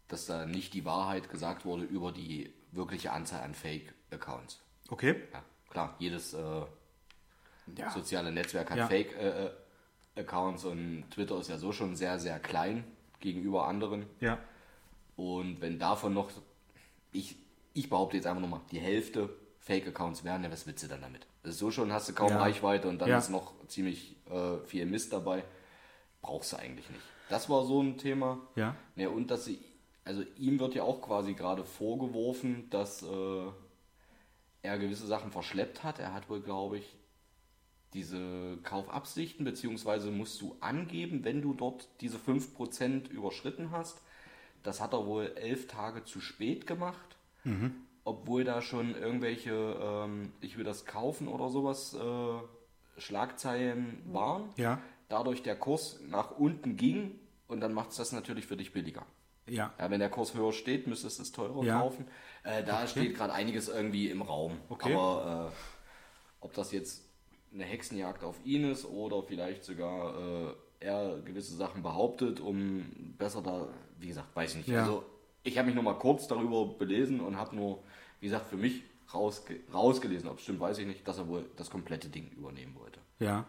dass 0.09 0.25
da 0.25 0.45
nicht 0.45 0.73
die 0.73 0.83
Wahrheit 0.83 1.29
gesagt 1.29 1.63
wurde 1.63 1.83
über 1.83 2.11
die 2.11 2.51
wirkliche 2.75 3.11
Anzahl 3.11 3.41
an 3.41 3.53
Fake-Accounts. 3.53 4.61
Okay. 4.89 5.15
Ja, 5.33 5.43
klar, 5.69 5.95
jedes 5.99 6.33
äh, 6.33 6.61
Ja. 7.77 7.89
soziale 7.91 8.31
Netzwerk 8.31 8.69
hat 8.71 8.77
Ja. 8.77 8.87
Fake-Accounts 8.87 10.65
und 10.65 11.05
Twitter 11.11 11.37
ist 11.39 11.49
ja 11.49 11.57
so 11.57 11.71
schon 11.71 11.95
sehr, 11.95 12.19
sehr 12.19 12.39
klein 12.39 12.83
gegenüber 13.19 13.67
anderen. 13.67 14.05
Ja. 14.19 14.39
Und 15.15 15.61
wenn 15.61 15.79
davon 15.79 16.13
noch, 16.13 16.31
ich, 17.11 17.35
ich 17.73 17.89
behaupte 17.89 18.17
jetzt 18.17 18.25
einfach 18.27 18.41
nochmal, 18.41 18.61
die 18.71 18.79
Hälfte 18.79 19.29
Fake-Accounts 19.59 20.23
wären, 20.23 20.43
ja, 20.43 20.51
was 20.51 20.67
willst 20.67 20.83
du 20.83 20.87
dann 20.87 21.01
damit? 21.01 21.25
Also 21.43 21.57
so 21.67 21.71
schon 21.71 21.91
hast 21.93 22.09
du 22.09 22.13
kaum 22.13 22.29
Ja. 22.29 22.39
Reichweite 22.39 22.87
und 22.89 22.99
dann 22.99 23.09
Ja. 23.09 23.17
ist 23.17 23.29
noch 23.29 23.53
ziemlich 23.67 24.15
äh, 24.29 24.57
viel 24.65 24.85
Mist 24.85 25.13
dabei. 25.13 25.43
Brauchst 26.21 26.53
du 26.53 26.57
eigentlich 26.57 26.89
nicht. 26.89 27.01
Das 27.29 27.49
war 27.49 27.63
so 27.65 27.81
ein 27.81 27.97
Thema. 27.97 28.39
Ja. 28.55 28.75
Ja, 28.95 29.09
und 29.09 29.29
dass 29.31 29.45
sie, 29.45 29.59
also 30.05 30.23
ihm 30.37 30.59
wird 30.59 30.75
ja 30.75 30.83
auch 30.83 31.01
quasi 31.01 31.33
gerade 31.33 31.63
vorgeworfen, 31.63 32.69
dass 32.69 33.03
äh, 33.03 33.51
er 34.61 34.77
gewisse 34.77 35.07
Sachen 35.07 35.31
verschleppt 35.31 35.83
hat. 35.83 35.99
Er 35.99 36.13
hat 36.13 36.29
wohl, 36.29 36.41
glaube 36.41 36.77
ich, 36.77 36.95
diese 37.93 38.57
Kaufabsichten, 38.63 39.45
beziehungsweise 39.45 40.09
musst 40.11 40.41
du 40.41 40.55
angeben, 40.59 41.23
wenn 41.23 41.41
du 41.41 41.53
dort 41.53 41.87
diese 42.01 42.17
5% 42.17 43.09
überschritten 43.09 43.71
hast. 43.71 44.01
Das 44.63 44.81
hat 44.81 44.93
er 44.93 45.05
wohl 45.05 45.31
elf 45.35 45.67
Tage 45.67 46.03
zu 46.03 46.19
spät 46.19 46.65
gemacht, 46.65 47.17
obwohl 48.03 48.43
da 48.43 48.61
schon 48.61 48.95
irgendwelche, 48.95 49.51
ähm, 49.51 50.31
ich 50.41 50.57
will 50.57 50.63
das 50.63 50.85
kaufen 50.85 51.27
oder 51.27 51.49
sowas, 51.49 51.93
äh, 51.93 52.99
Schlagzeilen 52.99 54.01
waren. 54.11 54.49
Ja. 54.55 54.79
Dadurch 55.09 55.43
der 55.43 55.55
Kurs 55.55 55.99
nach 56.07 56.31
unten 56.31 56.77
ging 56.77 57.19
und 57.47 57.59
dann 57.59 57.73
macht 57.73 57.91
es 57.91 57.97
das 57.97 58.11
natürlich 58.11 58.47
für 58.47 58.57
dich 58.57 58.73
billiger. 58.73 59.05
Ja. 59.47 59.73
Ja, 59.77 59.89
wenn 59.91 59.99
der 59.99 60.09
Kurs 60.09 60.33
höher 60.33 60.53
steht, 60.53 60.87
müsstest 60.87 61.19
du 61.19 61.23
es 61.23 61.31
teurer 61.31 61.63
Ja. 61.63 61.79
kaufen. 61.79 62.07
Äh, 62.43 62.63
da 62.63 62.87
steht 62.87 63.15
gerade 63.15 63.33
einiges 63.33 63.67
irgendwie 63.69 64.09
im 64.09 64.21
Raum. 64.21 64.57
Okay. 64.69 64.93
Aber 64.93 65.51
äh, 65.51 66.45
ob 66.45 66.53
das 66.53 66.71
jetzt 66.71 67.03
eine 67.53 67.63
Hexenjagd 67.65 68.23
auf 68.23 68.35
ihn 68.45 68.69
ist 68.71 68.85
oder 68.85 69.21
vielleicht 69.23 69.63
sogar 69.63 70.17
äh, 70.49 70.53
er 70.79 71.19
gewisse 71.23 71.55
Sachen 71.55 71.83
behauptet, 71.83 72.39
um 72.39 73.13
besser 73.17 73.41
da, 73.41 73.67
wie 73.99 74.07
gesagt, 74.07 74.35
weiß 74.35 74.51
ich 74.51 74.57
nicht. 74.57 74.67
Ja. 74.69 74.81
Also 74.83 75.05
ich 75.43 75.57
habe 75.57 75.67
mich 75.67 75.75
nur 75.75 75.83
mal 75.83 75.97
kurz 75.99 76.27
darüber 76.27 76.65
belesen 76.65 77.19
und 77.21 77.37
habe 77.37 77.55
nur, 77.55 77.83
wie 78.19 78.27
gesagt, 78.27 78.47
für 78.47 78.57
mich 78.57 78.81
rausge 79.13 79.59
rausgelesen, 79.73 80.27
ob 80.29 80.37
es 80.37 80.43
stimmt, 80.43 80.59
weiß 80.59 80.79
ich 80.79 80.87
nicht, 80.87 81.07
dass 81.07 81.17
er 81.19 81.27
wohl 81.27 81.45
das 81.57 81.69
komplette 81.69 82.09
Ding 82.09 82.29
übernehmen 82.31 82.75
wollte. 82.75 82.99
Ja. 83.19 83.45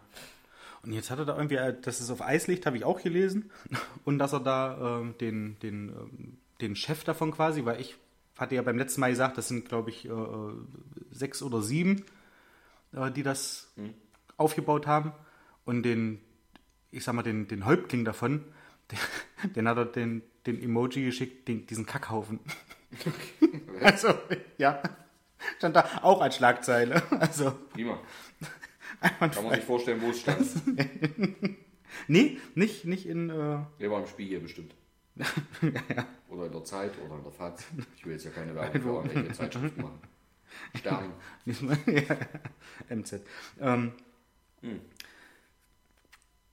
Und 0.85 0.93
jetzt 0.93 1.11
hat 1.11 1.19
er 1.19 1.25
da 1.25 1.37
irgendwie, 1.37 1.57
äh, 1.57 1.75
das 1.81 2.01
ist 2.01 2.11
auf 2.11 2.23
Eis 2.23 2.47
liegt, 2.47 2.67
habe 2.67 2.77
ich 2.77 2.85
auch 2.85 3.03
gelesen. 3.03 3.51
Und 4.05 4.19
dass 4.19 4.33
er 4.33 4.41
da 4.41 5.01
ähm, 5.01 5.15
den, 5.19 5.59
den, 5.61 5.89
ähm, 5.89 6.39
den 6.61 6.77
Chef 6.77 7.05
davon 7.05 7.33
quasi, 7.33 7.65
weil 7.65 7.81
ich 7.81 7.97
hatte 8.39 8.55
ja 8.55 8.63
beim 8.63 8.79
letzten 8.79 9.01
Mal 9.01 9.11
gesagt, 9.11 9.39
das 9.39 9.49
sind, 9.49 9.69
glaube 9.69 9.91
ich, 9.91 10.07
äh, 10.07 10.11
äh, 10.11 10.53
sechs 11.11 11.43
oder 11.43 11.63
sieben, 11.63 12.05
äh, 12.93 13.11
die 13.11 13.23
das 13.23 13.73
aufgebaut 14.37 14.87
haben. 14.87 15.13
Und 15.65 15.85
den, 15.85 16.21
ich 16.91 17.05
sag 17.05 17.15
mal, 17.15 17.23
den, 17.23 17.49
den 17.49 17.65
Häuptling 17.65 18.05
davon, 18.05 18.45
den, 18.91 19.53
den 19.55 19.69
hat 19.69 19.79
er 19.79 19.87
den, 19.87 20.23
den 20.47 20.63
Emoji 20.63 21.05
geschickt, 21.05 21.49
den, 21.49 21.67
diesen 21.67 21.87
Kackhaufen. 21.87 22.41
also, 23.81 24.15
ja. 24.59 24.83
Stand 25.59 25.77
da 25.77 26.01
auch 26.03 26.21
als 26.21 26.37
Schlagzeile. 26.37 27.03
Also, 27.21 27.53
Prima. 27.73 27.99
Kann 29.19 29.45
man 29.45 29.55
sich 29.55 29.65
vorstellen, 29.65 30.01
wo 30.03 30.11
es 30.11 30.21
stand. 30.21 30.47
Nee, 32.09 32.39
nicht, 32.57 32.85
nicht 32.87 33.07
in. 33.07 33.31
Äh, 33.31 33.59
Der 33.79 33.89
war 33.91 34.01
im 34.01 34.07
Spiegel 34.07 34.41
bestimmt. 34.41 34.75
Oder 36.29 36.47
in 36.47 36.53
der 36.53 36.65
Zeit 36.65 36.91
oder 37.07 37.15
in 37.19 37.23
der 37.23 37.31
FAZ. 37.31 37.65
Ich 37.97 38.05
will 38.05 38.15
jetzt 38.15 38.25
ja 38.25 38.33
keine 38.33 38.53
Werbung 38.57 38.83
für 38.83 38.89
irgendwelche 38.89 39.33
Zeitschriften 39.33 39.81
machen. 39.83 40.01
Stern. 40.75 41.13
ja, 41.47 42.17
MZ. 42.97 43.21
Ähm, 43.61 43.93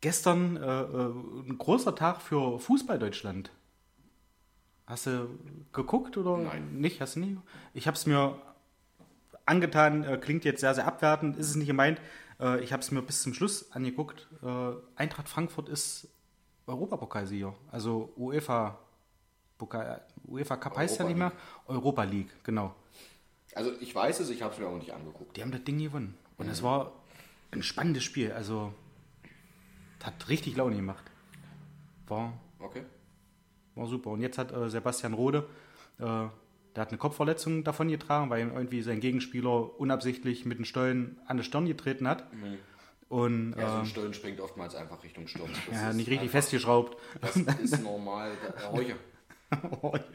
Gestern 0.01 0.57
äh, 0.57 0.81
äh, 0.81 1.11
ein 1.49 1.57
großer 1.57 1.95
Tag 1.95 2.21
für 2.21 2.59
Fußball 2.59 2.99
Deutschland. 2.99 3.51
Hast 4.87 5.07
du 5.07 5.27
geguckt 5.73 6.17
oder 6.17 6.37
Nein. 6.37 6.79
nicht? 6.79 7.01
Hast 7.01 7.15
du 7.15 7.19
nicht? 7.21 7.37
Ich 7.73 7.87
habe 7.87 7.95
es 7.95 8.05
mir 8.05 8.39
angetan, 9.45 10.03
äh, 10.03 10.17
klingt 10.17 10.43
jetzt 10.45 10.61
sehr, 10.61 10.73
sehr 10.75 10.87
abwertend, 10.87 11.37
ist 11.37 11.49
es 11.49 11.55
nicht 11.55 11.67
gemeint. 11.67 12.01
Äh, 12.41 12.63
ich 12.63 12.73
habe 12.73 12.81
es 12.81 12.91
mir 12.91 13.01
bis 13.01 13.21
zum 13.21 13.33
Schluss 13.33 13.71
angeguckt. 13.71 14.27
Äh, 14.43 14.71
Eintracht 14.95 15.29
Frankfurt 15.29 15.69
ist 15.69 16.07
Europapokalsieger, 16.67 17.53
also 17.71 18.11
UEFA. 18.17 18.77
Pokal, 19.57 20.01
UEFA 20.27 20.57
Cup 20.57 20.75
heißt 20.75 20.97
ja 20.99 21.05
Europa 21.05 21.07
nicht 21.09 21.17
mehr. 21.19 21.31
Europa 21.67 22.03
League, 22.03 22.43
genau. 22.43 22.73
Also 23.53 23.71
ich 23.79 23.93
weiß 23.93 24.21
es, 24.21 24.29
ich 24.29 24.41
habe 24.41 24.53
es 24.53 24.59
mir 24.59 24.65
aber 24.65 24.77
nicht 24.77 24.91
angeguckt. 24.93 25.37
Die 25.37 25.41
haben 25.41 25.51
das 25.51 25.63
Ding 25.63 25.77
gewonnen. 25.77 26.17
Und 26.37 26.49
es 26.49 26.63
war 26.63 26.93
ein 27.51 27.61
spannendes 27.61 28.03
Spiel. 28.03 28.31
Also, 28.31 28.73
das 29.99 30.07
hat 30.07 30.29
richtig 30.29 30.55
Laune 30.55 30.75
gemacht. 30.77 31.03
War, 32.07 32.33
Okay. 32.59 32.83
war 33.75 33.85
super. 33.85 34.09
Und 34.11 34.21
jetzt 34.21 34.37
hat 34.39 34.51
äh, 34.51 34.69
Sebastian 34.69 35.13
Rode, 35.13 35.47
äh, 35.99 36.25
der 36.75 36.81
hat 36.81 36.89
eine 36.89 36.97
Kopfverletzung 36.97 37.63
davon 37.63 37.89
getragen, 37.89 38.29
weil 38.29 38.41
ihm 38.41 38.53
irgendwie 38.53 38.81
sein 38.81 38.99
Gegenspieler 38.99 39.79
unabsichtlich 39.79 40.45
mit 40.45 40.57
dem 40.57 40.65
Stollen 40.65 41.19
an 41.27 41.37
den 41.37 41.43
Stirn 41.43 41.65
getreten 41.65 42.07
hat. 42.07 42.25
Und 43.09 43.55
Ja, 43.57 43.71
so 43.73 43.77
ein 43.79 43.85
Stollen 43.85 44.13
springt 44.13 44.39
oftmals 44.39 44.73
einfach 44.75 45.03
Richtung 45.03 45.27
Sturm. 45.27 45.49
Das 45.69 45.75
ja, 45.81 45.91
nicht 45.93 46.07
richtig 46.07 46.21
einfach- 46.23 46.31
festgeschraubt. 46.33 46.97
Das 47.19 47.35
ist 47.35 47.83
normal. 47.83 48.31
Äh, 48.31 48.71
Heuche. 48.71 48.95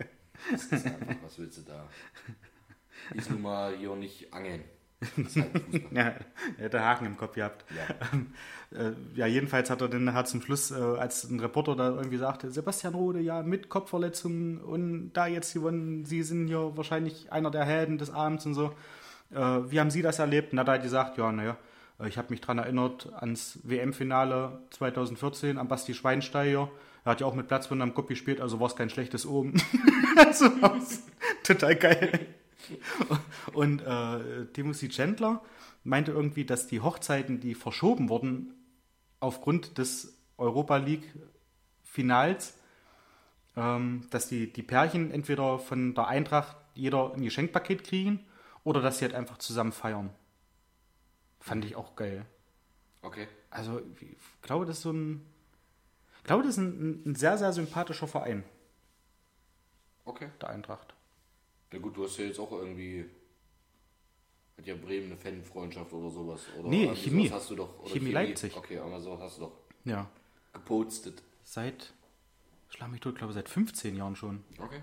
Das 0.52 0.64
ist 0.66 0.86
einfach, 0.86 1.16
was 1.24 1.38
willst 1.38 1.58
du 1.58 1.62
da? 1.62 1.88
Ist 3.14 3.30
nun 3.30 3.40
mal 3.42 3.74
hier 3.76 3.94
nicht 3.96 4.32
angeln. 4.34 4.62
Das 5.00 5.10
Fußball. 5.10 5.46
Ja, 5.90 6.14
er 6.58 6.74
einen 6.74 6.84
Haken 6.84 7.06
im 7.06 7.16
Kopf 7.16 7.34
gehabt. 7.34 7.64
Ja. 7.76 8.18
Äh, 8.76 8.92
ja, 9.14 9.26
jedenfalls 9.26 9.70
hat 9.70 9.80
er 9.80 9.88
dann 9.88 10.12
hat 10.12 10.28
zum 10.28 10.42
Schluss, 10.42 10.70
äh, 10.70 10.74
als 10.74 11.24
ein 11.24 11.38
Reporter 11.38 11.76
da 11.76 11.90
irgendwie 11.90 12.16
sagte, 12.16 12.50
Sebastian 12.50 12.94
Rode, 12.94 13.20
ja, 13.20 13.42
mit 13.42 13.68
Kopfverletzungen 13.68 14.60
und 14.60 15.12
da 15.12 15.26
jetzt 15.26 15.54
gewonnen, 15.54 16.04
Sie 16.04 16.22
sind 16.22 16.48
hier 16.48 16.76
wahrscheinlich 16.76 17.30
einer 17.30 17.50
der 17.50 17.64
Helden 17.64 17.98
des 17.98 18.10
Abends 18.10 18.44
und 18.44 18.54
so. 18.54 18.72
Äh, 19.32 19.38
wie 19.70 19.78
haben 19.78 19.90
Sie 19.90 20.02
das 20.02 20.18
erlebt? 20.18 20.52
Und 20.52 20.56
dann 20.56 20.66
hat 20.66 20.78
er 20.80 20.82
gesagt, 20.82 21.16
ja, 21.16 21.30
naja, 21.30 21.56
ich 22.06 22.18
habe 22.18 22.28
mich 22.30 22.40
daran 22.40 22.58
erinnert 22.58 23.12
ans 23.14 23.58
WM-Finale 23.62 24.60
2014 24.70 25.58
am 25.58 25.68
Basti 25.68 25.94
Schweinsteiger. 25.94 26.68
Er 27.04 27.12
hat 27.12 27.20
ja 27.20 27.26
auch 27.26 27.34
mit 27.34 27.48
Platzwunder 27.48 27.84
am 27.84 27.94
Kopf 27.94 28.08
gespielt, 28.08 28.40
also 28.40 28.58
war 28.60 28.66
es 28.66 28.76
kein 28.76 28.90
schlechtes 28.90 29.26
Oben. 29.26 29.54
also, 30.16 30.50
total 31.44 31.76
geil. 31.76 32.26
Und 33.52 33.80
äh, 33.82 34.46
Timothy 34.52 34.88
Chandler 34.88 35.42
meinte 35.84 36.12
irgendwie, 36.12 36.44
dass 36.44 36.66
die 36.66 36.80
Hochzeiten, 36.80 37.40
die 37.40 37.54
verschoben 37.54 38.08
wurden, 38.08 38.54
aufgrund 39.20 39.78
des 39.78 40.18
Europa 40.36 40.76
League-Finals, 40.76 42.54
ähm, 43.56 44.06
dass 44.10 44.28
die, 44.28 44.52
die 44.52 44.62
Pärchen 44.62 45.10
entweder 45.10 45.58
von 45.58 45.94
der 45.94 46.08
Eintracht 46.08 46.56
jeder 46.74 47.14
ein 47.14 47.22
Geschenkpaket 47.22 47.84
kriegen 47.84 48.26
oder 48.64 48.80
dass 48.82 48.98
sie 48.98 49.04
halt 49.06 49.14
einfach 49.14 49.38
zusammen 49.38 49.72
feiern. 49.72 50.10
Fand 51.40 51.64
ich 51.64 51.76
auch 51.76 51.96
geil. 51.96 52.26
Okay. 53.02 53.28
Also, 53.50 53.80
ich 54.00 54.16
glaube, 54.42 54.66
das 54.66 54.78
ist 54.78 54.82
so 54.82 54.92
ein. 54.92 55.24
Ich 56.18 56.24
glaube, 56.24 56.42
das 56.42 56.52
ist 56.52 56.58
ein, 56.58 57.02
ein 57.06 57.14
sehr, 57.14 57.38
sehr 57.38 57.52
sympathischer 57.52 58.08
Verein, 58.08 58.44
Okay. 60.06 60.30
der 60.40 60.48
Eintracht. 60.50 60.95
Na 61.72 61.78
gut, 61.78 61.96
du 61.96 62.04
hast 62.04 62.16
ja 62.18 62.24
jetzt 62.26 62.38
auch 62.38 62.52
irgendwie. 62.52 63.04
Hat 64.56 64.66
ja 64.66 64.74
Bremen 64.74 65.06
eine 65.06 65.16
Fanfreundschaft 65.16 65.92
oder 65.92 66.10
sowas. 66.10 66.46
Oder 66.58 66.68
Nee, 66.68 66.94
Chemie. 66.94 67.28
sowas 67.28 67.40
Hast 67.42 67.50
du 67.50 67.56
doch, 67.56 67.78
oder 67.80 67.90
Chemie 67.90 68.10
Leipzig. 68.12 68.56
Okay, 68.56 68.78
aber 68.78 69.00
so 69.00 69.18
hast 69.18 69.36
du 69.36 69.42
doch 69.42 69.52
Ja. 69.84 70.08
gepostet. 70.54 71.22
Seit, 71.44 71.92
schlag 72.70 72.90
mich 72.90 73.00
tot, 73.00 73.16
glaube 73.16 73.32
seit 73.34 73.48
15 73.50 73.94
Jahren 73.96 74.16
schon. 74.16 74.42
Okay. 74.58 74.80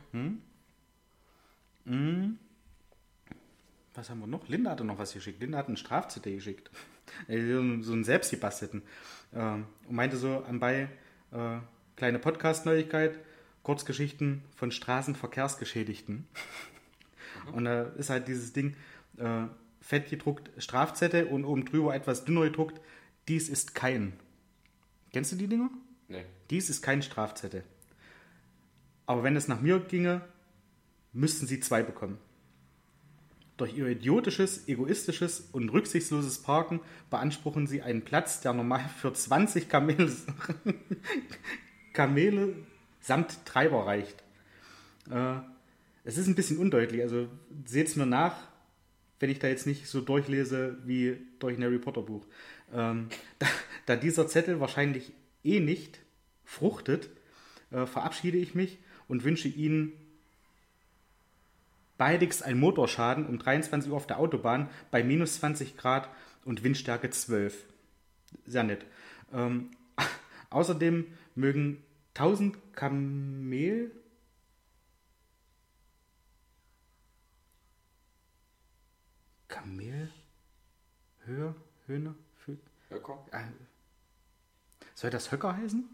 Was 3.96 4.10
haben 4.10 4.20
wir 4.20 4.28
noch? 4.28 4.48
Linda 4.48 4.72
hatte 4.72 4.84
noch 4.84 4.98
was 4.98 5.14
geschickt. 5.14 5.42
Linda 5.42 5.58
hat 5.58 5.68
einen 5.68 5.78
Straf-CD 5.78 6.36
geschickt. 6.36 6.70
Äh, 7.28 7.38
so 7.54 7.60
einen- 7.60 7.84
so 7.84 7.94
einen 7.94 8.04
selbstgebastelten. 8.06 8.82
Ähm, 9.36 9.66
und 9.88 9.96
meinte 9.96 10.18
so 10.18 10.40
anbei, 10.46 10.90
äh, 11.32 11.58
kleine 11.96 12.18
Podcast-Neuigkeit, 12.18 13.20
Kurzgeschichten 13.62 14.42
von 14.56 14.72
Straßenverkehrsgeschädigten. 14.72 16.28
Und 17.52 17.66
da 17.66 17.84
ist 17.84 18.10
halt 18.10 18.28
dieses 18.28 18.54
Ding, 18.54 18.76
äh, 19.18 19.48
fett 19.82 20.10
gedruckt 20.10 20.50
Strafzettel 20.58 21.26
und 21.26 21.46
oben 21.46 21.66
drüber 21.66 21.94
etwas 21.94 22.26
dünner 22.26 22.44
gedruckt, 22.44 22.80
dies 23.28 23.50
ist 23.50 23.76
kein. 23.76 24.14
Kennst 25.12 25.32
du 25.32 25.36
die 25.36 25.48
Dinger? 25.48 25.70
Nee. 26.08 26.26
Dies 26.50 26.70
ist 26.70 26.82
kein 26.82 27.02
Strafzettel. 27.02 27.64
Aber 29.06 29.24
wenn 29.24 29.36
es 29.36 29.48
nach 29.48 29.62
mir 29.62 29.80
ginge, 29.80 30.22
müssten 31.12 31.48
sie 31.48 31.60
zwei 31.60 31.84
bekommen. 31.84 32.18
Durch 33.58 33.78
ihr 33.78 33.88
idiotisches, 33.88 34.68
egoistisches 34.68 35.50
und 35.52 35.70
rücksichtsloses 35.70 36.42
Parken 36.42 36.80
beanspruchen 37.10 37.68
sie 37.68 37.82
einen 37.82 38.02
Platz, 38.02 38.42
der 38.42 38.54
normal 38.54 38.90
für 38.98 39.14
20 39.14 39.70
Kamele, 39.70 40.12
Kamele 41.94 42.56
samt 43.00 43.46
Treiber 43.46 43.86
reicht. 43.86 44.24
Äh, 45.12 45.36
es 46.04 46.18
ist 46.18 46.28
ein 46.28 46.36
bisschen 46.36 46.58
undeutlich, 46.58 47.02
also 47.02 47.28
seht 47.66 47.88
es 47.88 47.96
mir 47.96 48.06
nach, 48.06 48.36
wenn 49.20 49.30
ich 49.30 49.40
da 49.40 49.48
jetzt 49.48 49.68
nicht 49.68 49.88
so 49.88 50.02
durchlese 50.02 50.78
wie 50.86 51.18
durch 51.40 51.58
ein 51.58 51.64
Harry 51.64 51.80
Potter 51.80 52.02
Buch. 52.02 52.26
Ähm, 52.74 53.08
da, 53.40 53.48
da 53.86 53.96
dieser 53.96 54.28
Zettel 54.28 54.60
wahrscheinlich 54.60 55.14
eh 55.44 55.60
nicht 55.60 56.00
fruchtet, 56.44 57.10
äh, 57.72 57.86
verabschiede 57.86 58.38
ich 58.38 58.56
mich 58.56 58.80
und 59.08 59.24
wünsche 59.24 59.48
Ihnen 59.48 59.94
beidigst 61.98 62.44
ein 62.44 62.60
Motorschaden 62.60 63.26
um 63.26 63.40
23 63.40 63.92
Uhr 63.92 63.98
auf 63.98 64.08
der 64.08 64.20
Autobahn 64.20 64.70
bei 64.92 65.04
minus 65.04 65.36
20 65.36 65.78
Grad 65.78 66.10
und 66.44 66.64
Windstärke 66.64 67.10
12. 67.10 67.56
Sehr 68.46 68.64
nett. 68.64 68.86
Ähm, 69.34 69.72
außerdem 70.50 71.06
mögen 71.36 71.84
1000 72.16 72.58
Kamel. 72.74 73.92
Kamel? 79.64 80.12
Höhe? 81.26 81.56
Höhne? 81.88 82.16
Komm. 83.02 83.18
äh, 83.32 83.44
Soll 84.94 85.10
das 85.10 85.32
Höcker 85.32 85.56
heißen? 85.56 85.90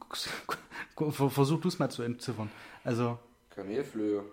Versuch 1.29 1.61
du 1.61 1.67
es 1.67 1.77
mal 1.79 1.89
zu 1.89 2.01
entziffern. 2.03 2.49
Also 2.83 3.19
Kamelflöhe. 3.51 4.25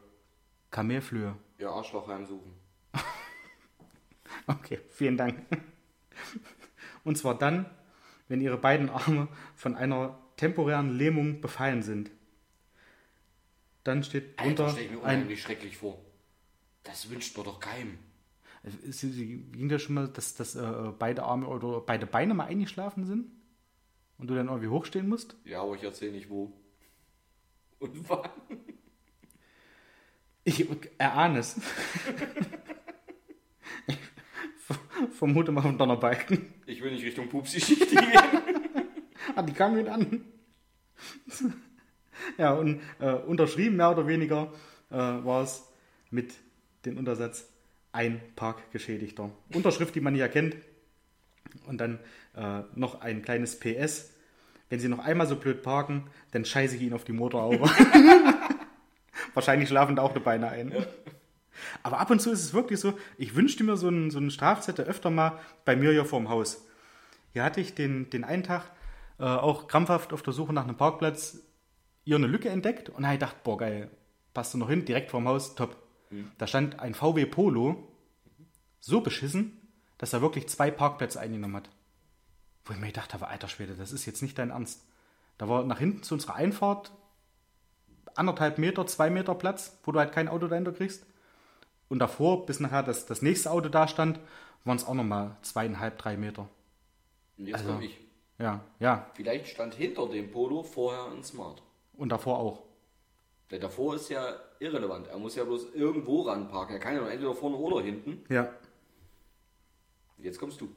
Kamelflöhe. 0.70 1.36
Ihr 1.58 1.68
Arschloch 1.70 2.08
heimsuchen. 2.08 2.52
Okay, 4.48 4.80
vielen 4.90 5.16
Dank. 5.16 5.44
Und 7.02 7.18
zwar 7.18 7.36
dann, 7.36 7.66
wenn 8.28 8.40
ihre 8.40 8.56
beiden 8.58 8.90
Arme 8.90 9.26
von 9.56 9.74
einer 9.74 10.18
temporären 10.36 10.96
Lähmung 10.96 11.40
befallen 11.40 11.82
sind. 11.82 12.10
Dann 13.82 14.04
steht 14.04 14.38
Alter, 14.38 14.54
drunter 14.54 14.70
stell 14.70 14.84
ich 14.84 14.90
mir 14.90 14.96
ein. 14.98 15.02
unheimlich 15.18 15.42
schrecklich 15.42 15.76
vor. 15.78 15.98
Das 16.84 17.10
wünscht 17.10 17.36
man 17.36 17.46
doch 17.46 17.58
keinem. 17.58 17.98
Sie, 18.88 19.38
ging 19.52 19.68
da 19.68 19.78
schon 19.78 19.94
mal, 19.94 20.08
dass, 20.08 20.34
dass 20.34 20.56
äh, 20.56 20.92
beide 20.98 21.22
Arme 21.22 21.46
oder 21.46 21.80
beide 21.80 22.06
Beine 22.06 22.34
mal 22.34 22.46
eingeschlafen 22.46 23.04
sind? 23.04 23.30
Und 24.18 24.28
du 24.28 24.34
dann 24.34 24.48
irgendwie 24.48 24.68
hochstehen 24.68 25.08
musst? 25.08 25.36
Ja, 25.44 25.62
aber 25.62 25.74
ich 25.74 25.82
erzähle 25.84 26.12
nicht 26.12 26.30
wo. 26.30 26.52
Und 27.78 28.08
wann. 28.08 28.28
Ich 30.44 30.66
erahne 30.98 31.40
es. 31.40 31.60
ich 33.86 33.98
ver- 34.58 35.08
vermute 35.10 35.52
mal 35.52 35.60
vom 35.62 35.76
Donnerbalken. 35.76 36.54
Ich 36.66 36.82
will 36.82 36.92
nicht 36.92 37.04
Richtung 37.04 37.28
Pupsi-Schicht 37.28 37.90
gehen. 37.90 38.20
Ah, 39.34 39.42
die 39.42 39.52
kam 39.52 39.78
ihn 39.78 39.88
an. 39.88 40.24
ja, 42.38 42.52
und 42.54 42.80
äh, 43.00 43.12
unterschrieben, 43.12 43.76
mehr 43.76 43.90
oder 43.90 44.06
weniger, 44.06 44.52
äh, 44.90 44.94
war 44.96 45.42
es 45.42 45.64
mit 46.10 46.34
dem 46.84 46.96
Untersatz 46.96 47.48
ein 47.96 48.20
Parkgeschädigter. 48.36 49.30
Unterschrift, 49.54 49.94
die 49.94 50.00
man 50.00 50.14
ja 50.14 50.28
kennt. 50.28 50.56
Und 51.66 51.78
dann 51.78 51.98
äh, 52.36 52.60
noch 52.74 53.00
ein 53.00 53.22
kleines 53.22 53.58
PS. 53.58 54.12
Wenn 54.68 54.80
Sie 54.80 54.88
noch 54.88 54.98
einmal 54.98 55.26
so 55.26 55.36
blöd 55.36 55.62
parken, 55.62 56.10
dann 56.32 56.44
scheiße 56.44 56.76
ich 56.76 56.82
Ihnen 56.82 56.92
auf 56.92 57.04
die 57.04 57.12
Motorhaube. 57.12 57.58
Wahrscheinlich 59.34 59.68
schlafen 59.68 59.96
da 59.96 60.02
auch 60.02 60.12
die 60.12 60.20
Beine 60.20 60.48
ein. 60.48 60.74
Aber 61.82 61.98
ab 61.98 62.10
und 62.10 62.20
zu 62.20 62.30
ist 62.30 62.42
es 62.42 62.52
wirklich 62.52 62.78
so, 62.78 62.98
ich 63.16 63.34
wünschte 63.34 63.64
mir 63.64 63.78
so 63.78 63.88
einen, 63.88 64.10
so 64.10 64.18
einen 64.18 64.30
Strafzettel 64.30 64.84
öfter 64.84 65.10
mal 65.10 65.40
bei 65.64 65.74
mir 65.74 65.90
hier 65.92 66.04
vorm 66.04 66.28
Haus. 66.28 66.66
Hier 67.32 67.44
hatte 67.44 67.62
ich 67.62 67.74
den, 67.74 68.10
den 68.10 68.24
einen 68.24 68.42
Tag 68.42 68.70
äh, 69.18 69.24
auch 69.24 69.68
krampfhaft 69.68 70.12
auf 70.12 70.22
der 70.22 70.34
Suche 70.34 70.52
nach 70.52 70.64
einem 70.64 70.76
Parkplatz 70.76 71.38
hier 72.04 72.16
eine 72.16 72.26
Lücke 72.26 72.50
entdeckt 72.50 72.90
und 72.90 73.06
habe 73.06 73.14
ich 73.14 73.20
gedacht, 73.20 73.42
boah 73.42 73.56
geil, 73.56 73.90
passt 74.34 74.52
du 74.52 74.58
noch 74.58 74.68
hin, 74.68 74.84
direkt 74.84 75.10
vorm 75.10 75.26
Haus, 75.26 75.54
top. 75.54 75.85
Da 76.38 76.46
stand 76.46 76.78
ein 76.80 76.94
VW 76.94 77.26
Polo, 77.26 77.88
so 78.80 79.00
beschissen, 79.00 79.60
dass 79.98 80.12
er 80.12 80.22
wirklich 80.22 80.48
zwei 80.48 80.70
Parkplätze 80.70 81.18
eingenommen 81.20 81.56
hat. 81.56 81.70
Wo 82.64 82.72
ich 82.72 82.78
mir 82.80 82.86
gedacht 82.88 83.14
habe, 83.14 83.28
alter 83.28 83.48
Schwede, 83.48 83.74
das 83.74 83.92
ist 83.92 84.06
jetzt 84.06 84.22
nicht 84.22 84.38
dein 84.38 84.50
Ernst. 84.50 84.84
Da 85.38 85.48
war 85.48 85.64
nach 85.64 85.78
hinten 85.78 86.02
zu 86.02 86.14
unserer 86.14 86.34
Einfahrt 86.34 86.92
anderthalb 88.14 88.58
Meter, 88.58 88.86
zwei 88.86 89.10
Meter 89.10 89.34
Platz, 89.34 89.78
wo 89.84 89.92
du 89.92 89.98
halt 89.98 90.12
kein 90.12 90.28
Auto 90.28 90.48
dahinter 90.48 90.72
kriegst. 90.72 91.04
Und 91.88 91.98
davor, 91.98 92.46
bis 92.46 92.60
nachher 92.60 92.82
das, 92.82 93.06
das 93.06 93.22
nächste 93.22 93.50
Auto 93.50 93.68
da 93.68 93.86
stand, 93.86 94.18
waren 94.64 94.76
es 94.76 94.84
auch 94.86 94.94
nochmal 94.94 95.36
zweieinhalb, 95.42 95.98
drei 95.98 96.16
Meter. 96.16 96.48
Und 97.38 97.46
jetzt 97.46 97.60
Also- 97.60 97.72
komm 97.74 97.82
ich. 97.82 97.98
Ja, 98.38 98.60
ja. 98.80 99.10
Vielleicht 99.14 99.46
stand 99.48 99.74
hinter 99.74 100.08
dem 100.08 100.30
Polo 100.30 100.62
vorher 100.62 101.06
ein 101.10 101.22
Smart. 101.24 101.62
Und 101.94 102.10
davor 102.10 102.38
auch. 102.38 102.62
Der 103.50 103.58
davor 103.60 103.94
ist 103.94 104.08
ja 104.08 104.40
irrelevant. 104.58 105.06
Er 105.08 105.18
muss 105.18 105.36
ja 105.36 105.44
bloß 105.44 105.72
irgendwo 105.74 106.22
ranparken. 106.22 106.74
Er 106.76 106.80
kann 106.80 106.94
ja 106.94 107.00
nur 107.00 107.10
entweder 107.10 107.34
vorne 107.34 107.56
oder 107.56 107.80
hinten. 107.82 108.24
Ja. 108.28 108.52
Jetzt 110.18 110.38
kommst 110.40 110.60
du. 110.60 110.68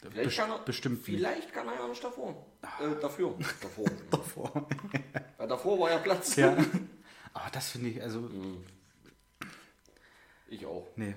Vielleicht 0.00 0.24
Best- 0.24 0.36
kann 0.36 0.50
er, 0.50 0.58
bestimmt 0.60 0.96
nicht. 1.08 1.18
Vielleicht 1.18 1.52
kann 1.52 1.66
er 1.66 1.74
ja 1.74 1.88
nicht 1.88 2.04
davor. 2.04 2.46
Äh, 2.80 3.00
dafür. 3.00 3.34
Davor. 3.62 3.86
Davor. 4.10 4.68
Weil 5.38 5.48
davor 5.48 5.80
war 5.80 5.90
ja 5.90 5.98
Platz. 5.98 6.36
ja. 6.36 6.56
Aber 7.34 7.50
das 7.52 7.70
finde 7.70 7.90
ich, 7.90 8.02
also, 8.02 8.28
Ich 10.48 10.64
auch. 10.66 10.86
nee. 10.96 11.14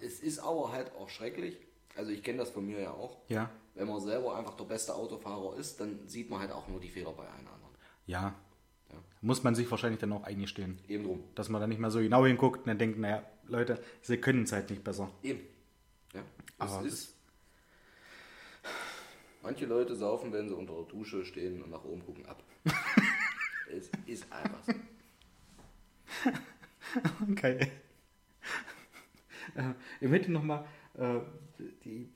Es 0.00 0.20
ist 0.20 0.38
aber 0.38 0.70
halt 0.72 0.92
auch 0.94 1.08
schrecklich. 1.08 1.56
Also 1.96 2.12
ich 2.12 2.22
kenne 2.22 2.38
das 2.38 2.50
von 2.50 2.64
mir 2.64 2.80
ja 2.80 2.90
auch. 2.92 3.16
Ja. 3.28 3.50
Wenn 3.74 3.88
man 3.88 4.00
selber 4.00 4.36
einfach 4.36 4.54
der 4.54 4.64
beste 4.64 4.94
Autofahrer 4.94 5.56
ist, 5.56 5.80
dann 5.80 6.06
sieht 6.06 6.30
man 6.30 6.38
halt 6.40 6.52
auch 6.52 6.68
nur 6.68 6.78
die 6.78 6.88
Fehler 6.90 7.12
bei 7.12 7.24
einem 7.24 7.48
anderen. 7.48 7.74
Ja. 8.06 8.34
Muss 9.20 9.42
man 9.42 9.54
sich 9.54 9.70
wahrscheinlich 9.70 10.00
dann 10.00 10.12
auch 10.12 10.24
eingestehen. 10.24 10.78
Eben 10.88 11.04
drum. 11.04 11.24
Dass 11.34 11.48
man 11.48 11.60
da 11.60 11.66
nicht 11.66 11.80
mal 11.80 11.90
so 11.90 11.98
genau 11.98 12.24
hinguckt 12.24 12.60
und 12.60 12.66
dann 12.68 12.78
denkt, 12.78 12.98
naja, 12.98 13.22
Leute, 13.46 13.82
sie 14.00 14.18
können 14.18 14.44
es 14.44 14.52
halt 14.52 14.70
nicht 14.70 14.84
besser. 14.84 15.10
Eben. 15.22 15.40
Ja. 16.14 16.22
Es 16.58 16.72
Aber 16.72 16.86
ist. 16.86 17.14
Manche 19.42 19.66
Leute 19.66 19.96
saufen, 19.96 20.32
wenn 20.32 20.48
sie 20.48 20.54
unter 20.54 20.74
der 20.74 20.84
Dusche 20.84 21.24
stehen 21.24 21.62
und 21.62 21.70
nach 21.70 21.84
oben 21.84 22.04
gucken, 22.04 22.26
ab. 22.26 22.42
es 23.70 23.90
ist 24.06 24.30
einfach 24.32 24.62
so. 24.64 24.72
Geil. 27.34 27.70
äh, 29.54 29.72
ich 30.00 30.08
möchte 30.08 30.32
nochmal, 30.32 30.66
äh, 30.94 31.20
die, 31.84 32.08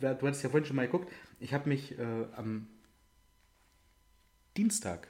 du 0.00 0.08
hattest 0.08 0.42
ja 0.42 0.50
vorhin 0.50 0.66
schon 0.66 0.76
mal 0.76 0.86
geguckt, 0.86 1.12
ich 1.40 1.54
habe 1.54 1.68
mich 1.68 1.98
äh, 1.98 2.26
am 2.36 2.68
Dienstag, 4.56 5.08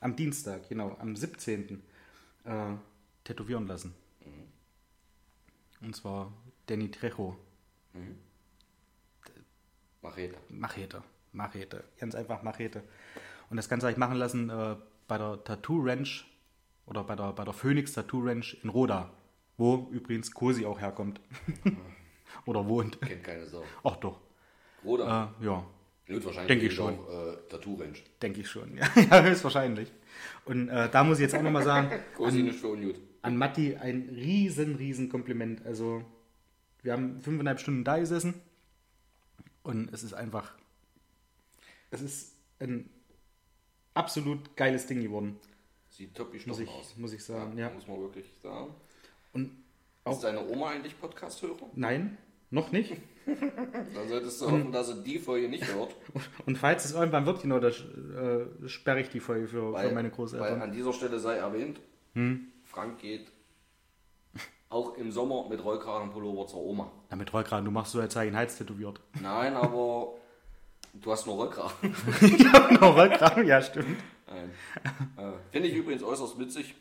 am 0.00 0.16
Dienstag, 0.16 0.68
genau, 0.68 0.96
am 0.98 1.16
17. 1.16 1.82
Äh, 2.44 2.74
tätowieren 3.24 3.66
lassen. 3.66 3.94
Und 5.80 5.94
zwar 5.94 6.32
Danny 6.66 6.90
Trejo. 6.90 7.36
Machete. 10.02 10.36
Machete. 10.48 11.02
Machete. 11.32 11.84
Ganz 11.98 12.14
einfach 12.14 12.42
Machete. 12.42 12.82
Und 13.50 13.56
das 13.56 13.68
Ganze 13.68 13.86
habe 13.86 13.92
ich 13.92 13.98
machen 13.98 14.16
lassen 14.16 14.50
äh, 14.50 14.76
bei 15.08 15.18
der 15.18 15.42
Tattoo 15.44 15.80
Ranch 15.82 16.26
oder 16.86 17.04
bei 17.04 17.14
der, 17.16 17.32
bei 17.32 17.44
der 17.44 17.52
Phoenix 17.52 17.92
Tattoo 17.92 18.20
Ranch 18.24 18.56
in 18.62 18.70
Roda, 18.70 19.10
wo 19.56 19.88
übrigens 19.90 20.32
Cosi 20.32 20.64
auch 20.64 20.80
herkommt. 20.80 21.20
oder 22.46 22.66
wohnt. 22.66 23.00
Kennt 23.00 23.24
keine 23.24 23.46
Sau. 23.46 23.64
Ach 23.84 23.96
doch. 23.96 24.20
Oder? 24.84 25.34
Äh, 25.40 25.44
ja, 25.46 25.66
Gut, 26.08 26.24
wahrscheinlich 26.24 26.48
denke 26.48 26.64
ich 26.66 26.70
geht 26.70 26.76
schon. 26.76 26.98
Auch, 26.98 27.32
äh, 27.32 27.36
Tattoo-Range. 27.48 27.98
denke 28.22 28.40
ich 28.40 28.48
schon. 28.48 28.76
Ja, 28.76 28.88
ja 29.10 29.22
höchstwahrscheinlich. 29.22 29.90
Und 30.44 30.68
äh, 30.68 30.88
da 30.88 31.02
muss 31.04 31.18
ich 31.18 31.22
jetzt 31.22 31.34
auch 31.34 31.42
nochmal 31.42 31.64
sagen, 31.64 31.90
ungut. 32.18 32.96
an 33.22 33.36
Matti 33.36 33.76
ein 33.76 34.08
riesen, 34.10 34.76
riesen 34.76 35.08
Kompliment. 35.08 35.64
Also, 35.66 36.04
wir 36.82 36.92
haben 36.92 37.20
fünfeinhalb 37.20 37.58
Stunden 37.58 37.82
da 37.84 37.98
gesessen 37.98 38.34
und 39.64 39.92
es 39.92 40.04
ist 40.04 40.14
einfach, 40.14 40.54
es 41.90 42.00
ist 42.00 42.36
ein 42.60 42.88
absolut 43.94 44.56
geiles 44.56 44.86
Ding 44.86 45.02
geworden, 45.02 45.36
Sieht 45.90 46.14
top 46.14 46.32
muss 46.46 46.58
ich, 46.60 46.68
aus. 46.68 46.94
muss 46.98 47.12
ich 47.14 47.24
sagen. 47.24 47.56
Ja. 47.56 47.70
Muss 47.70 47.88
man 47.88 47.98
wirklich 48.00 48.26
sagen. 48.42 48.74
Und 49.32 49.50
Ist 50.08 50.20
deine 50.20 50.46
Oma 50.46 50.70
eigentlich 50.70 50.98
Podcast-Hörer? 51.00 51.70
nein, 51.74 52.18
noch 52.50 52.70
nicht. 52.70 52.92
Dann 53.26 54.08
solltest 54.08 54.40
du 54.40 54.46
hoffen, 54.46 54.72
dass 54.72 54.88
sie 54.88 55.02
die 55.02 55.18
Folge 55.18 55.48
nicht 55.48 55.66
hört. 55.74 55.94
Und 56.46 56.56
falls 56.58 56.84
es 56.84 56.92
irgendwann 56.92 57.26
wird, 57.26 57.42
genau, 57.42 57.58
da 57.58 57.68
äh, 57.68 58.68
sperre 58.68 59.00
ich 59.00 59.08
die 59.10 59.20
Folge 59.20 59.48
für, 59.48 59.76
für 59.76 59.90
meine 59.92 60.08
Weil 60.08 60.10
Großeltern. 60.10 60.62
an 60.62 60.72
dieser 60.72 60.92
Stelle 60.92 61.18
sei 61.18 61.36
erwähnt, 61.36 61.80
Hm? 62.14 62.46
Frank 62.64 62.98
geht 62.98 63.26
auch 64.70 64.96
im 64.96 65.12
Sommer 65.12 65.48
mit 65.48 65.62
Rollkragenpullover 65.64 66.46
zur 66.46 66.60
Oma. 66.60 66.90
Damit 67.10 67.32
Rollkragen, 67.32 67.64
du 67.64 67.70
machst 67.70 67.92
so, 67.92 68.00
als 68.00 68.14
sei 68.14 68.26
ich 68.26 68.32
ein 68.32 68.36
Hals 68.36 68.56
tätowiert. 68.56 69.00
Nein, 69.20 69.54
aber 69.54 70.14
du 70.94 71.12
hast 71.12 71.26
nur 71.26 71.36
Rollkragen. 71.36 71.94
genau, 72.20 72.90
Rollkragen, 72.92 73.46
ja, 73.46 73.60
stimmt. 73.62 73.98
Äh, 74.28 75.32
Finde 75.52 75.68
ich 75.68 75.74
übrigens 75.74 76.02
äußerst 76.02 76.38
witzig. 76.38 76.74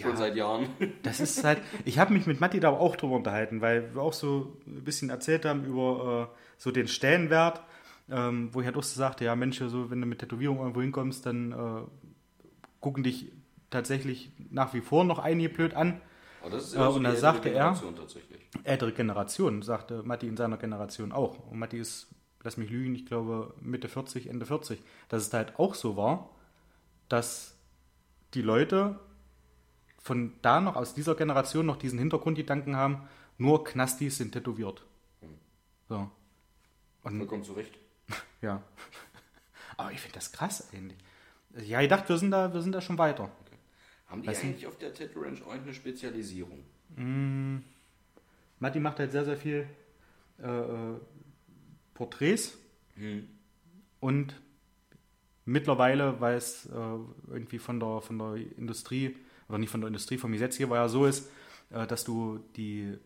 Schon 0.00 0.10
Ja. 0.12 0.16
seit 0.16 0.36
Jahren. 0.36 0.66
Das 1.02 1.20
ist 1.20 1.44
halt, 1.44 1.60
ich 1.84 1.98
habe 1.98 2.12
mich 2.14 2.26
mit 2.26 2.40
Matti 2.40 2.60
da 2.60 2.70
auch 2.70 2.96
drüber 2.96 3.16
unterhalten, 3.16 3.60
weil 3.60 3.94
wir 3.94 4.02
auch 4.02 4.12
so 4.12 4.56
ein 4.66 4.84
bisschen 4.84 5.10
erzählt 5.10 5.44
haben 5.44 5.64
über 5.64 6.30
äh, 6.32 6.36
so 6.58 6.70
den 6.70 6.88
Stellenwert, 6.88 7.60
ähm, 8.10 8.48
wo 8.52 8.60
ich 8.60 8.66
halt 8.66 8.76
auch 8.76 8.82
so 8.82 8.98
sagte, 8.98 9.24
ja 9.24 9.34
Mensch, 9.36 9.58
so, 9.58 9.90
wenn 9.90 10.00
du 10.00 10.06
mit 10.06 10.18
Tätowierung 10.20 10.58
irgendwo 10.58 10.80
hinkommst, 10.80 11.26
dann 11.26 11.52
äh, 11.52 11.82
gucken 12.80 13.02
dich 13.02 13.30
tatsächlich 13.70 14.30
nach 14.50 14.74
wie 14.74 14.80
vor 14.80 15.04
noch 15.04 15.18
einige 15.18 15.48
blöd 15.48 15.74
an. 15.74 16.00
Aber 16.40 16.50
das 16.50 16.64
ist 16.68 16.72
Äh, 16.74 16.76
immer 16.76 16.88
und 16.88 16.94
die 17.00 17.02
da 17.04 17.08
ältere 17.10 17.20
sagte 17.20 17.48
er- 17.50 17.54
Generation 17.54 17.96
tatsächlich. 17.96 18.40
Ältere 18.64 18.92
Generation, 18.92 19.62
sagte 19.62 20.02
Matti 20.02 20.26
in 20.26 20.36
seiner 20.36 20.56
Generation 20.58 21.12
auch. 21.12 21.38
Und 21.50 21.58
Matti 21.58 21.78
ist, 21.78 22.08
lass 22.42 22.56
mich 22.56 22.70
lügen, 22.70 22.94
ich 22.94 23.06
glaube 23.06 23.54
Mitte 23.60 23.88
40, 23.88 24.28
Ende 24.28 24.44
40, 24.46 24.80
dass 25.08 25.26
es 25.26 25.32
halt 25.32 25.58
auch 25.58 25.74
so 25.74 25.96
war, 25.96 26.30
dass 27.08 27.56
die 28.34 28.42
Leute 28.42 28.98
von 30.02 30.32
da 30.42 30.60
noch 30.60 30.76
aus 30.76 30.94
dieser 30.94 31.14
Generation 31.14 31.64
noch 31.66 31.76
diesen 31.76 31.98
Hintergrundgedanken 31.98 32.76
haben, 32.76 33.08
nur 33.38 33.64
Knastis 33.64 34.16
sind 34.18 34.32
tätowiert. 34.32 34.84
So. 35.88 36.10
Und 37.04 37.16
Vollkommen 37.18 37.44
zu 37.44 37.52
Recht. 37.52 37.76
ja. 38.42 38.62
Aber 39.76 39.92
ich 39.92 40.00
finde 40.00 40.14
das 40.16 40.32
krass 40.32 40.68
eigentlich. 40.72 40.98
Ja, 41.66 41.80
ich 41.80 41.88
dachte, 41.88 42.08
wir 42.10 42.18
sind 42.18 42.30
da, 42.30 42.52
wir 42.52 42.62
sind 42.62 42.72
da 42.72 42.80
schon 42.80 42.98
weiter. 42.98 43.30
Haben 44.08 44.22
die 44.22 44.28
Weißt 44.28 44.42
du- 44.42 44.46
eigentlich 44.48 44.66
auf 44.66 44.76
der 44.78 44.92
Tattoo 44.94 45.20
Ranch 45.22 45.40
irgendeine 45.40 45.74
Spezialisierung? 45.74 46.64
Matti 48.58 48.80
macht 48.80 48.98
halt 48.98 49.12
sehr, 49.12 49.24
sehr 49.24 49.36
viel 49.36 49.66
äh, 50.42 50.46
äh, 50.46 50.94
Porträts 51.94 52.58
und 54.00 54.40
mittlerweile, 55.44 56.20
weil 56.20 56.36
es 56.36 56.66
äh, 56.66 56.70
irgendwie 57.28 57.58
von 57.58 57.80
der, 57.80 58.00
von 58.02 58.18
der 58.18 58.34
Industrie, 58.58 59.16
oder 59.52 59.58
nicht 59.58 59.70
von 59.70 59.80
der 59.82 59.88
Industrie, 59.88 60.16
vom 60.18 60.32
Gesetzgeber 60.32 60.76
ja 60.76 60.88
so 60.88 61.04
ist, 61.06 61.30
äh, 61.70 61.86
dass 61.86 62.04
du 62.04 62.40
die, 62.56 62.96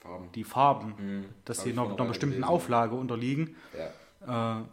Farben. 0.00 0.30
die 0.34 0.44
Farben, 0.44 0.94
Mhm. 0.98 1.24
dass 1.44 1.62
sie 1.62 1.72
noch, 1.72 1.86
einer 1.92 2.04
bestimmten 2.08 2.36
gelesen. 2.36 2.48
Auflage 2.48 2.94
unterliegen. 2.94 3.56
Ja. 4.26 4.60
Äh, 4.60 4.64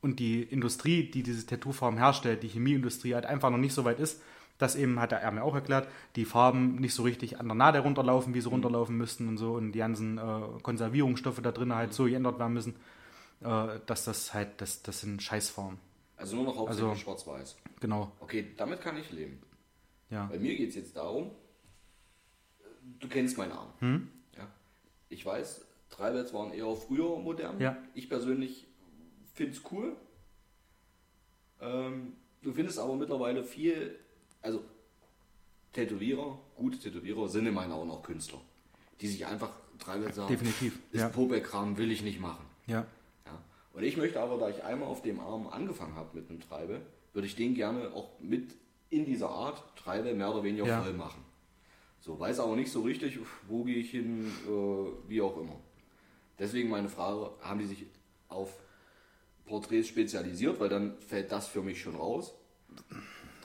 und 0.00 0.20
die 0.20 0.42
Industrie, 0.42 1.10
die 1.10 1.22
diese 1.22 1.46
Tattoo-Farben 1.46 1.96
herstellt, 1.98 2.42
die 2.42 2.48
Chemieindustrie 2.48 3.14
halt 3.14 3.26
einfach 3.26 3.50
noch 3.50 3.58
nicht 3.58 3.72
so 3.74 3.84
weit 3.84 3.98
ist, 3.98 4.22
dass 4.58 4.76
eben, 4.76 5.00
hat 5.00 5.10
er 5.12 5.30
mir 5.32 5.42
auch 5.42 5.54
erklärt, 5.54 5.88
die 6.14 6.24
Farben 6.24 6.76
nicht 6.76 6.94
so 6.94 7.02
richtig 7.02 7.40
an 7.40 7.46
der 7.48 7.56
Nadel 7.56 7.80
runterlaufen, 7.80 8.34
wie 8.34 8.40
sie 8.40 8.48
runterlaufen 8.48 8.96
müssten 8.96 9.26
und 9.28 9.36
so 9.38 9.54
und 9.54 9.72
die 9.72 9.78
ganzen 9.80 10.18
äh, 10.18 10.40
Konservierungsstoffe 10.62 11.40
da 11.42 11.50
drin 11.50 11.74
halt 11.74 11.92
so 11.92 12.04
geändert 12.04 12.38
werden 12.38 12.52
müssen, 12.52 12.76
äh, 13.40 13.80
dass 13.86 14.04
das 14.04 14.32
halt, 14.32 14.60
das, 14.60 14.82
das 14.82 15.00
sind 15.00 15.20
Scheißfarben. 15.22 15.78
Also 16.16 16.36
nur 16.36 16.44
noch 16.44 16.56
hauptsächlich 16.56 16.88
Also- 16.90 17.00
schwarz-weiß. 17.02 17.56
Genau, 17.80 18.12
Okay, 18.20 18.46
damit 18.56 18.80
kann 18.80 18.96
ich 18.96 19.10
leben. 19.10 19.40
Ja. 20.14 20.26
Bei 20.26 20.38
mir 20.38 20.56
geht 20.56 20.70
es 20.70 20.76
jetzt 20.76 20.96
darum, 20.96 21.32
du 23.00 23.08
kennst 23.08 23.36
meinen 23.36 23.52
Arm. 23.52 23.72
Hm? 23.80 24.08
Ja. 24.36 24.48
Ich 25.08 25.26
weiß, 25.26 25.66
Treibels 25.90 26.32
waren 26.32 26.52
eher 26.52 26.74
früher 26.76 27.18
modern. 27.18 27.60
Ja. 27.60 27.76
Ich 27.94 28.08
persönlich 28.08 28.66
finde 29.32 29.52
es 29.52 29.62
cool. 29.70 29.96
Ähm, 31.60 32.14
du 32.42 32.52
findest 32.52 32.78
aber 32.78 32.94
mittlerweile 32.96 33.42
viel, 33.44 33.98
also 34.40 34.62
Tätowierer, 35.72 36.38
gute 36.56 36.78
Tätowierer 36.78 37.28
sind 37.28 37.46
in 37.46 37.54
meinen 37.54 37.72
Augen 37.72 37.90
auch 37.90 38.02
Künstler, 38.02 38.40
die 39.00 39.08
sich 39.08 39.26
einfach 39.26 39.50
Treibels 39.78 40.14
sagen, 40.14 40.28
Definitiv, 40.28 40.78
das 40.92 41.00
ja. 41.00 41.08
Popek-Kram 41.08 41.76
will 41.76 41.90
ich 41.90 42.02
nicht 42.02 42.20
machen. 42.20 42.44
Ja, 42.66 42.86
Ja. 43.26 43.42
Und 43.72 43.82
ich 43.82 43.96
möchte 43.96 44.20
aber, 44.20 44.38
da 44.38 44.48
ich 44.48 44.62
einmal 44.62 44.88
auf 44.88 45.02
dem 45.02 45.18
Arm 45.18 45.48
angefangen 45.48 45.96
habe 45.96 46.16
mit 46.16 46.30
einem 46.30 46.40
Treibe, 46.40 46.80
würde 47.12 47.26
ich 47.26 47.34
den 47.34 47.54
gerne 47.54 47.92
auch 47.92 48.20
mit 48.20 48.54
in 48.96 49.04
dieser 49.04 49.28
Art 49.30 49.62
Treibe 49.76 50.14
mehr 50.14 50.30
oder 50.32 50.42
weniger 50.42 50.66
Ja. 50.66 50.82
voll 50.82 50.92
machen. 50.92 51.22
So, 52.00 52.18
weiß 52.20 52.40
aber 52.40 52.54
nicht 52.56 52.70
so 52.70 52.82
richtig, 52.82 53.18
wo 53.48 53.64
gehe 53.64 53.76
ich 53.76 53.90
hin, 53.90 54.30
äh, 54.46 55.08
wie 55.08 55.22
auch 55.22 55.36
immer. 55.38 55.56
Deswegen 56.38 56.68
meine 56.68 56.88
Frage, 56.88 57.30
haben 57.40 57.58
die 57.60 57.66
sich 57.66 57.86
auf 58.28 58.50
Porträts 59.46 59.88
spezialisiert, 59.88 60.58
weil 60.60 60.68
dann 60.68 60.98
fällt 61.00 61.30
das 61.32 61.46
für 61.48 61.62
mich 61.62 61.80
schon 61.80 61.94
raus. 61.96 62.34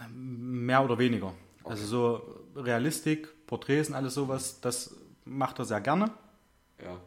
mehr 0.10 0.84
oder 0.84 0.98
weniger. 0.98 1.34
Also 1.64 1.86
so 1.86 2.36
Realistik, 2.56 3.28
Porträts 3.46 3.90
und 3.90 3.96
alles 3.96 4.14
sowas, 4.14 4.60
das 4.62 4.96
macht 5.26 5.60
er 5.60 5.66
sehr 5.66 5.82
gerne. 5.82 6.10
Ja. 6.82 6.98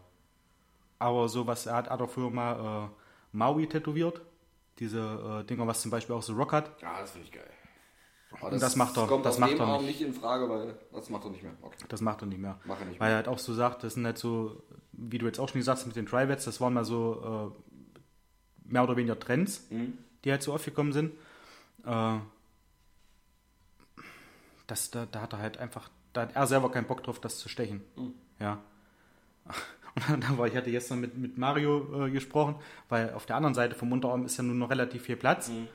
Aber 0.99 1.29
sowas, 1.29 1.67
er 1.67 1.77
hat, 1.77 1.91
hat 1.91 2.01
auch 2.01 2.11
früher 2.11 2.31
mal 2.31 2.87
äh, 2.87 2.89
Maui 3.33 3.67
tätowiert. 3.67 4.21
Diese 4.79 5.41
äh, 5.41 5.45
Dinger, 5.47 5.67
was 5.67 5.83
zum 5.83 5.91
Beispiel 5.91 6.15
auch 6.15 6.23
so 6.23 6.35
Rock 6.35 6.53
hat. 6.53 6.81
Ja, 6.83 7.01
das 7.01 7.11
finde 7.13 7.27
ich 7.27 7.33
geil. 7.33 7.51
Aber 8.41 8.53
Und 8.53 8.63
das 8.63 8.77
macht 8.77 8.97
er- 8.97 9.07
kommt 9.07 9.25
das 9.27 9.39
macht 9.39 9.53
dem 9.53 9.61
Arm 9.61 9.85
nicht. 9.85 10.01
nicht 10.01 10.09
in 10.09 10.15
Frage, 10.15 10.49
weil 10.49 10.75
das 10.93 11.11
macht 11.11 11.25
er 11.25 11.31
nicht 11.31 11.43
mehr. 11.43 11.53
Okay. 11.63 11.85
Das 11.89 12.01
macht 12.01 12.23
er 12.23 12.27
nicht 12.27 12.41
mehr. 12.41 12.59
Macht 12.65 12.81
er 12.81 12.87
nicht 12.87 12.99
Weil 13.01 13.11
er 13.11 13.17
halt 13.17 13.29
auch 13.29 13.39
so 13.39 13.53
sagt, 13.55 13.85
das 13.85 13.95
sind 13.95 14.05
halt 14.07 14.19
so, 14.19 14.63
wie 14.93 15.19
du 15.19 15.27
jetzt 15.27 15.39
auch 15.39 15.49
schon 15.49 15.61
gesagt 15.61 15.79
hast 15.81 15.87
mit 15.87 15.97
den 15.97 16.07
Trivets, 16.07 16.45
das 16.45 16.61
waren 16.61 16.73
mal 16.75 16.85
so 16.85 17.53
äh, 18.67 18.71
mehr 18.73 18.83
oder 18.85 18.97
weniger 18.97 19.19
Trends, 19.19 19.67
Mhm. 19.71 19.99
die 20.25 20.31
halt 20.31 20.43
so 20.43 20.53
aufgekommen 20.55 20.93
sind. 20.93 21.13
Äh, 21.85 22.19
das, 24.67 24.91
da, 24.91 25.07
da 25.07 25.21
hat 25.21 25.33
er 25.35 25.39
halt 25.41 25.59
einfach, 25.59 25.89
da 26.13 26.23
hat 26.23 26.35
er 26.35 26.47
selber 26.47 26.71
keinen 26.71 26.87
Bock 26.87 27.03
drauf, 27.03 27.21
das 27.21 27.39
zu 27.39 27.49
stechen. 27.49 27.83
Mhm. 27.97 28.13
Ja. 28.41 28.59
Und 30.13 30.25
dann 30.25 30.39
war 30.39 30.47
ich 30.47 30.57
hatte 30.57 30.71
gestern 30.71 31.01
mit, 31.01 31.19
mit 31.19 31.37
Mario 31.37 32.07
äh, 32.07 32.11
gesprochen, 32.11 32.55
weil 32.89 33.13
auf 33.13 33.27
der 33.27 33.37
anderen 33.37 33.55
Seite 33.55 33.75
vom 33.75 33.93
Unterarm 33.93 34.25
ist 34.25 34.39
ja 34.39 34.43
nur 34.43 34.55
noch 34.55 34.71
relativ 34.71 35.03
viel 35.03 35.17
Platz. 35.17 35.49
Mhm. 35.51 35.69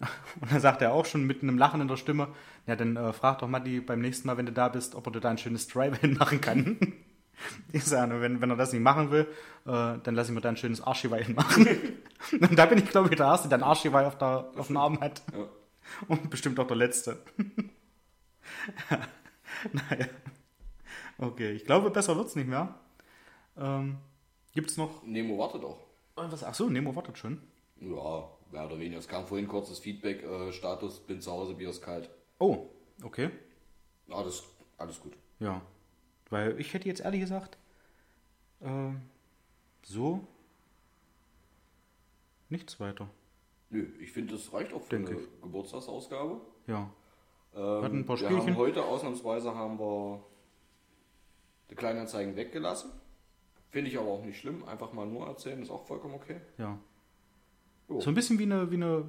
Und 0.40 0.52
dann 0.52 0.60
sagt 0.60 0.82
er 0.82 0.92
auch 0.92 1.06
schon 1.06 1.24
mit 1.24 1.42
einem 1.42 1.58
Lachen 1.58 1.80
in 1.80 1.88
der 1.88 1.96
Stimme, 1.96 2.28
ja, 2.66 2.76
dann 2.76 2.96
äh, 2.96 3.12
frag 3.12 3.38
doch 3.38 3.48
Matti 3.48 3.80
beim 3.80 4.00
nächsten 4.00 4.26
Mal, 4.26 4.36
wenn 4.36 4.46
du 4.46 4.52
da 4.52 4.68
bist, 4.68 4.94
ob 4.94 5.06
er 5.06 5.12
dir 5.12 5.20
da 5.20 5.30
ein 5.30 5.38
schönes 5.38 5.68
Drive 5.68 5.98
hinmachen 6.00 6.40
kann. 6.40 6.78
Ich 7.72 7.84
sage, 7.84 8.20
wenn, 8.20 8.40
wenn 8.40 8.50
er 8.50 8.56
das 8.56 8.72
nicht 8.72 8.82
machen 8.82 9.12
will, 9.12 9.20
äh, 9.64 10.00
dann 10.02 10.14
lass 10.16 10.28
ich 10.28 10.34
mir 10.34 10.40
da 10.40 10.48
ein 10.48 10.56
schönes 10.56 10.80
Archival 10.80 11.22
hinmachen. 11.22 11.68
Und 12.32 12.58
da 12.58 12.66
bin 12.66 12.78
ich, 12.78 12.90
glaube 12.90 13.10
ich, 13.10 13.16
der 13.16 13.26
Erste, 13.26 13.48
der 13.48 13.58
ein 13.58 13.62
Archival 13.62 14.06
auf, 14.06 14.18
der, 14.18 14.50
auf 14.56 14.66
dem 14.66 14.76
Arm 14.76 15.00
hat. 15.00 15.22
Ja. 15.32 15.46
Und 16.08 16.30
bestimmt 16.30 16.58
auch 16.58 16.66
der 16.66 16.76
Letzte. 16.76 17.22
naja. 19.72 20.06
Okay, 21.16 21.52
ich 21.52 21.64
glaube, 21.64 21.90
besser 21.90 22.16
wird 22.16 22.26
es 22.26 22.34
nicht 22.34 22.48
mehr. 22.48 22.74
Ähm, 23.56 23.98
Gibt 24.52 24.70
es 24.70 24.76
noch... 24.76 25.04
Nemo 25.04 25.38
wartet 25.38 25.62
auch. 25.62 25.78
Was? 26.16 26.42
Ach 26.42 26.54
so, 26.54 26.68
Nemo 26.68 26.96
wartet 26.96 27.18
schon. 27.18 27.40
Ja, 27.80 28.28
mehr 28.52 28.66
oder 28.66 28.78
weniger. 28.78 28.98
Es 28.98 29.08
kam 29.08 29.26
vorhin 29.26 29.48
kurzes 29.48 29.78
Feedback, 29.78 30.22
äh, 30.22 30.52
Status, 30.52 31.00
bin 31.00 31.20
zu 31.20 31.30
Hause, 31.30 31.54
Bier 31.54 31.70
ist 31.70 31.82
kalt. 31.82 32.10
Oh, 32.38 32.66
okay. 33.02 33.30
Alles, 34.10 34.42
alles 34.78 35.00
gut. 35.00 35.12
Ja, 35.40 35.60
weil 36.30 36.58
ich 36.60 36.72
hätte 36.74 36.88
jetzt 36.88 37.00
ehrlich 37.00 37.20
gesagt, 37.20 37.58
ähm, 38.62 39.02
so 39.82 40.26
nichts 42.48 42.80
weiter. 42.80 43.08
Nö, 43.70 43.86
ich 44.00 44.12
finde, 44.12 44.34
das 44.34 44.52
reicht 44.52 44.72
auch 44.72 44.82
für 44.82 44.96
Denke 44.96 45.12
eine 45.12 45.26
Geburtstagsausgabe. 45.42 46.40
Ja, 46.66 46.90
Ähm, 47.54 47.82
Hatten 47.82 47.98
ein 48.00 48.06
paar 48.06 48.18
wir 48.20 48.26
Spielchen. 48.28 48.48
haben 48.48 48.56
heute 48.56 48.84
ausnahmsweise 48.84 49.54
haben 49.54 49.78
wir 49.78 50.22
die 51.70 51.74
Kleinanzeigen 51.74 52.36
weggelassen. 52.36 52.90
Finde 53.70 53.90
ich 53.90 53.98
aber 53.98 54.08
auch 54.08 54.24
nicht 54.24 54.38
schlimm. 54.40 54.64
Einfach 54.64 54.92
mal 54.94 55.06
nur 55.06 55.26
erzählen, 55.26 55.60
ist 55.60 55.70
auch 55.70 55.84
vollkommen 55.86 56.14
okay. 56.14 56.40
ja. 56.56 56.78
Jo. 57.88 58.00
So 58.00 58.10
ein 58.10 58.14
bisschen 58.14 58.38
wie 58.38 58.44
eine, 58.44 58.70
wie 58.70 58.76
eine 58.76 59.04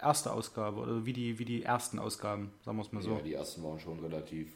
erste 0.00 0.32
Ausgabe 0.32 0.80
oder 0.80 1.06
wie 1.06 1.12
die, 1.12 1.38
wie 1.38 1.44
die 1.44 1.62
ersten 1.62 1.98
Ausgaben, 1.98 2.52
sagen 2.64 2.76
wir 2.76 2.82
es 2.82 2.92
mal 2.92 3.02
so. 3.02 3.12
Ja, 3.12 3.22
die 3.22 3.34
ersten 3.34 3.62
waren 3.62 3.78
schon 3.78 3.98
relativ 4.00 4.52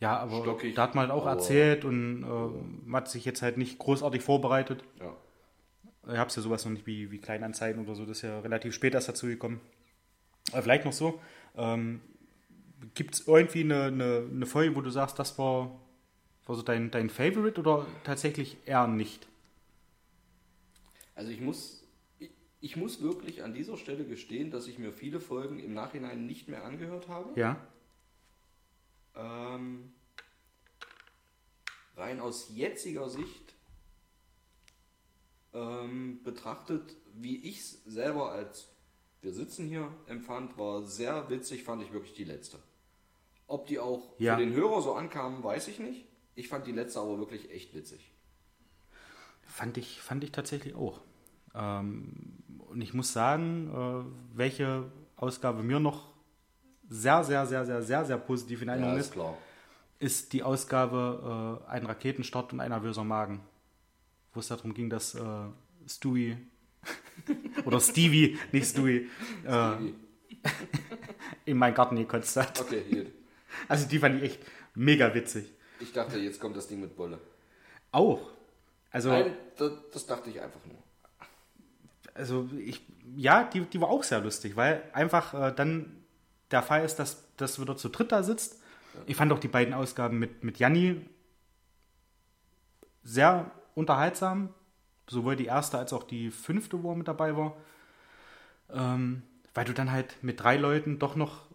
Ja, 0.00 0.18
aber 0.18 0.42
Stockig, 0.42 0.74
da 0.74 0.82
hat 0.82 0.94
man 0.94 1.08
halt 1.08 1.12
auch 1.12 1.26
erzählt 1.26 1.84
und 1.84 2.22
äh, 2.22 2.86
man 2.86 3.02
hat 3.02 3.08
sich 3.08 3.24
jetzt 3.24 3.42
halt 3.42 3.58
nicht 3.58 3.78
großartig 3.78 4.22
vorbereitet. 4.22 4.84
Ja. 5.00 5.14
Ich 6.10 6.18
habe 6.18 6.30
ja 6.30 6.42
sowas 6.42 6.64
noch 6.64 6.72
nicht 6.72 6.86
wie, 6.86 7.10
wie 7.10 7.18
Kleinanzeigen 7.18 7.84
oder 7.84 7.94
so, 7.94 8.06
das 8.06 8.18
ist 8.18 8.22
ja 8.22 8.40
relativ 8.40 8.72
spät 8.72 8.94
erst 8.94 9.08
dazu 9.08 9.26
gekommen. 9.26 9.60
Aber 10.52 10.62
vielleicht 10.62 10.86
noch 10.86 10.92
so, 10.92 11.20
ähm, 11.56 12.00
gibt 12.94 13.14
es 13.14 13.26
irgendwie 13.26 13.64
eine, 13.64 13.84
eine, 13.84 14.26
eine 14.30 14.46
Folge, 14.46 14.74
wo 14.76 14.80
du 14.80 14.90
sagst, 14.90 15.18
das 15.18 15.38
war, 15.38 15.78
war 16.46 16.56
so 16.56 16.62
dein, 16.62 16.90
dein 16.90 17.10
Favorite 17.10 17.60
oder 17.60 17.86
tatsächlich 18.04 18.56
eher 18.64 18.86
nicht? 18.86 19.28
Also 21.18 21.32
ich 21.32 21.40
muss, 21.40 21.82
ich, 22.20 22.30
ich 22.60 22.76
muss 22.76 23.02
wirklich 23.02 23.42
an 23.42 23.52
dieser 23.52 23.76
Stelle 23.76 24.04
gestehen, 24.04 24.52
dass 24.52 24.68
ich 24.68 24.78
mir 24.78 24.92
viele 24.92 25.18
Folgen 25.18 25.58
im 25.58 25.74
Nachhinein 25.74 26.26
nicht 26.26 26.46
mehr 26.46 26.64
angehört 26.64 27.08
habe. 27.08 27.38
Ja? 27.38 27.60
Ähm, 29.16 29.92
rein 31.96 32.20
aus 32.20 32.50
jetziger 32.54 33.08
Sicht 33.08 33.56
ähm, 35.52 36.22
betrachtet, 36.22 36.94
wie 37.14 37.38
ich 37.48 37.58
es 37.58 37.82
selber 37.84 38.30
als 38.30 38.68
wir 39.20 39.32
sitzen 39.32 39.66
hier 39.66 39.92
empfand, 40.06 40.56
war 40.56 40.84
sehr 40.84 41.28
witzig, 41.30 41.64
fand 41.64 41.82
ich 41.82 41.92
wirklich 41.92 42.14
die 42.14 42.22
letzte. 42.22 42.60
Ob 43.48 43.66
die 43.66 43.80
auch 43.80 44.14
Ja. 44.20 44.36
für 44.36 44.40
den 44.44 44.52
Hörer 44.54 44.82
so 44.82 44.94
ankamen, 44.94 45.42
weiß 45.42 45.66
ich 45.66 45.80
nicht. 45.80 46.06
Ich 46.36 46.46
fand 46.46 46.68
die 46.68 46.72
letzte 46.72 47.00
aber 47.00 47.18
wirklich 47.18 47.50
echt 47.50 47.74
witzig. 47.74 48.12
Fand 49.42 49.76
ich, 49.78 50.00
fand 50.00 50.22
ich 50.22 50.30
tatsächlich 50.30 50.76
auch. 50.76 51.00
Ähm, 51.54 52.12
und 52.68 52.80
ich 52.80 52.94
muss 52.94 53.12
sagen, 53.12 53.70
äh, 53.72 54.36
welche 54.36 54.84
Ausgabe 55.16 55.62
mir 55.62 55.80
noch 55.80 56.12
sehr, 56.88 57.24
sehr, 57.24 57.46
sehr, 57.46 57.64
sehr, 57.64 57.82
sehr, 57.82 58.04
sehr 58.04 58.18
positiv 58.18 58.62
in 58.62 58.68
Erinnerung 58.68 58.98
ist, 58.98 59.12
klar. 59.12 59.36
ist 59.98 60.32
die 60.32 60.42
Ausgabe 60.42 61.62
äh, 61.66 61.70
Ein 61.70 61.86
Raketenstart 61.86 62.52
und 62.52 62.60
ein 62.60 62.70
nervöser 62.70 63.04
Magen. 63.04 63.40
Wo 64.32 64.40
es 64.40 64.48
darum 64.48 64.74
ging, 64.74 64.88
dass 64.90 65.14
äh, 65.14 65.20
Stewie 65.86 66.36
oder 67.64 67.80
Stevie, 67.80 68.38
nicht 68.52 68.68
Stewie, 68.68 69.08
äh, 69.46 69.72
in 71.44 71.56
meinen 71.56 71.74
Garten 71.74 71.96
gekotzt 71.96 72.36
hat. 72.36 72.60
Okay, 72.60 72.84
gut. 72.88 73.06
Also 73.66 73.88
die 73.88 73.98
fand 73.98 74.22
ich 74.22 74.30
echt 74.30 74.40
mega 74.74 75.12
witzig. 75.14 75.46
Ich 75.80 75.92
dachte, 75.92 76.18
jetzt 76.18 76.40
kommt 76.40 76.56
das 76.56 76.68
Ding 76.68 76.80
mit 76.80 76.96
Bolle. 76.96 77.18
Auch. 77.90 78.30
Also, 78.90 79.10
Nein, 79.10 79.32
das, 79.56 79.72
das 79.92 80.06
dachte 80.06 80.30
ich 80.30 80.40
einfach 80.40 80.64
nur. 80.66 80.76
Also 82.18 82.48
ich, 82.58 82.82
ja, 83.16 83.44
die, 83.44 83.60
die 83.62 83.80
war 83.80 83.88
auch 83.88 84.02
sehr 84.02 84.20
lustig, 84.20 84.56
weil 84.56 84.82
einfach 84.92 85.34
äh, 85.34 85.52
dann 85.54 85.96
der 86.50 86.62
Fall 86.62 86.84
ist, 86.84 86.96
dass 86.96 87.24
das 87.36 87.60
wieder 87.60 87.76
zu 87.76 87.88
dritt 87.88 88.12
da 88.12 88.22
sitzt. 88.22 88.60
Ich 89.06 89.16
fand 89.16 89.32
auch 89.32 89.38
die 89.38 89.48
beiden 89.48 89.74
Ausgaben 89.74 90.18
mit, 90.18 90.44
mit 90.44 90.58
Janni 90.58 91.00
sehr 93.04 93.50
unterhaltsam. 93.74 94.50
Sowohl 95.08 95.36
die 95.36 95.46
erste 95.46 95.78
als 95.78 95.92
auch 95.92 96.02
die 96.02 96.30
fünfte, 96.30 96.82
wo 96.82 96.92
er 96.92 96.96
mit 96.96 97.08
dabei 97.08 97.36
war. 97.36 97.56
Ähm, 98.70 99.22
weil 99.54 99.64
du 99.64 99.72
dann 99.72 99.90
halt 99.90 100.16
mit 100.22 100.40
drei 100.40 100.56
Leuten 100.56 100.98
doch 100.98 101.16
noch 101.16 101.46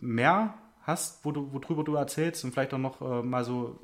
mehr 0.00 0.54
hast, 0.82 1.24
wo 1.24 1.32
du, 1.32 1.52
worüber 1.52 1.84
du 1.84 1.94
erzählst 1.96 2.44
und 2.44 2.52
vielleicht 2.52 2.72
auch 2.72 2.78
noch 2.78 3.00
äh, 3.00 3.22
mal 3.22 3.44
so 3.44 3.80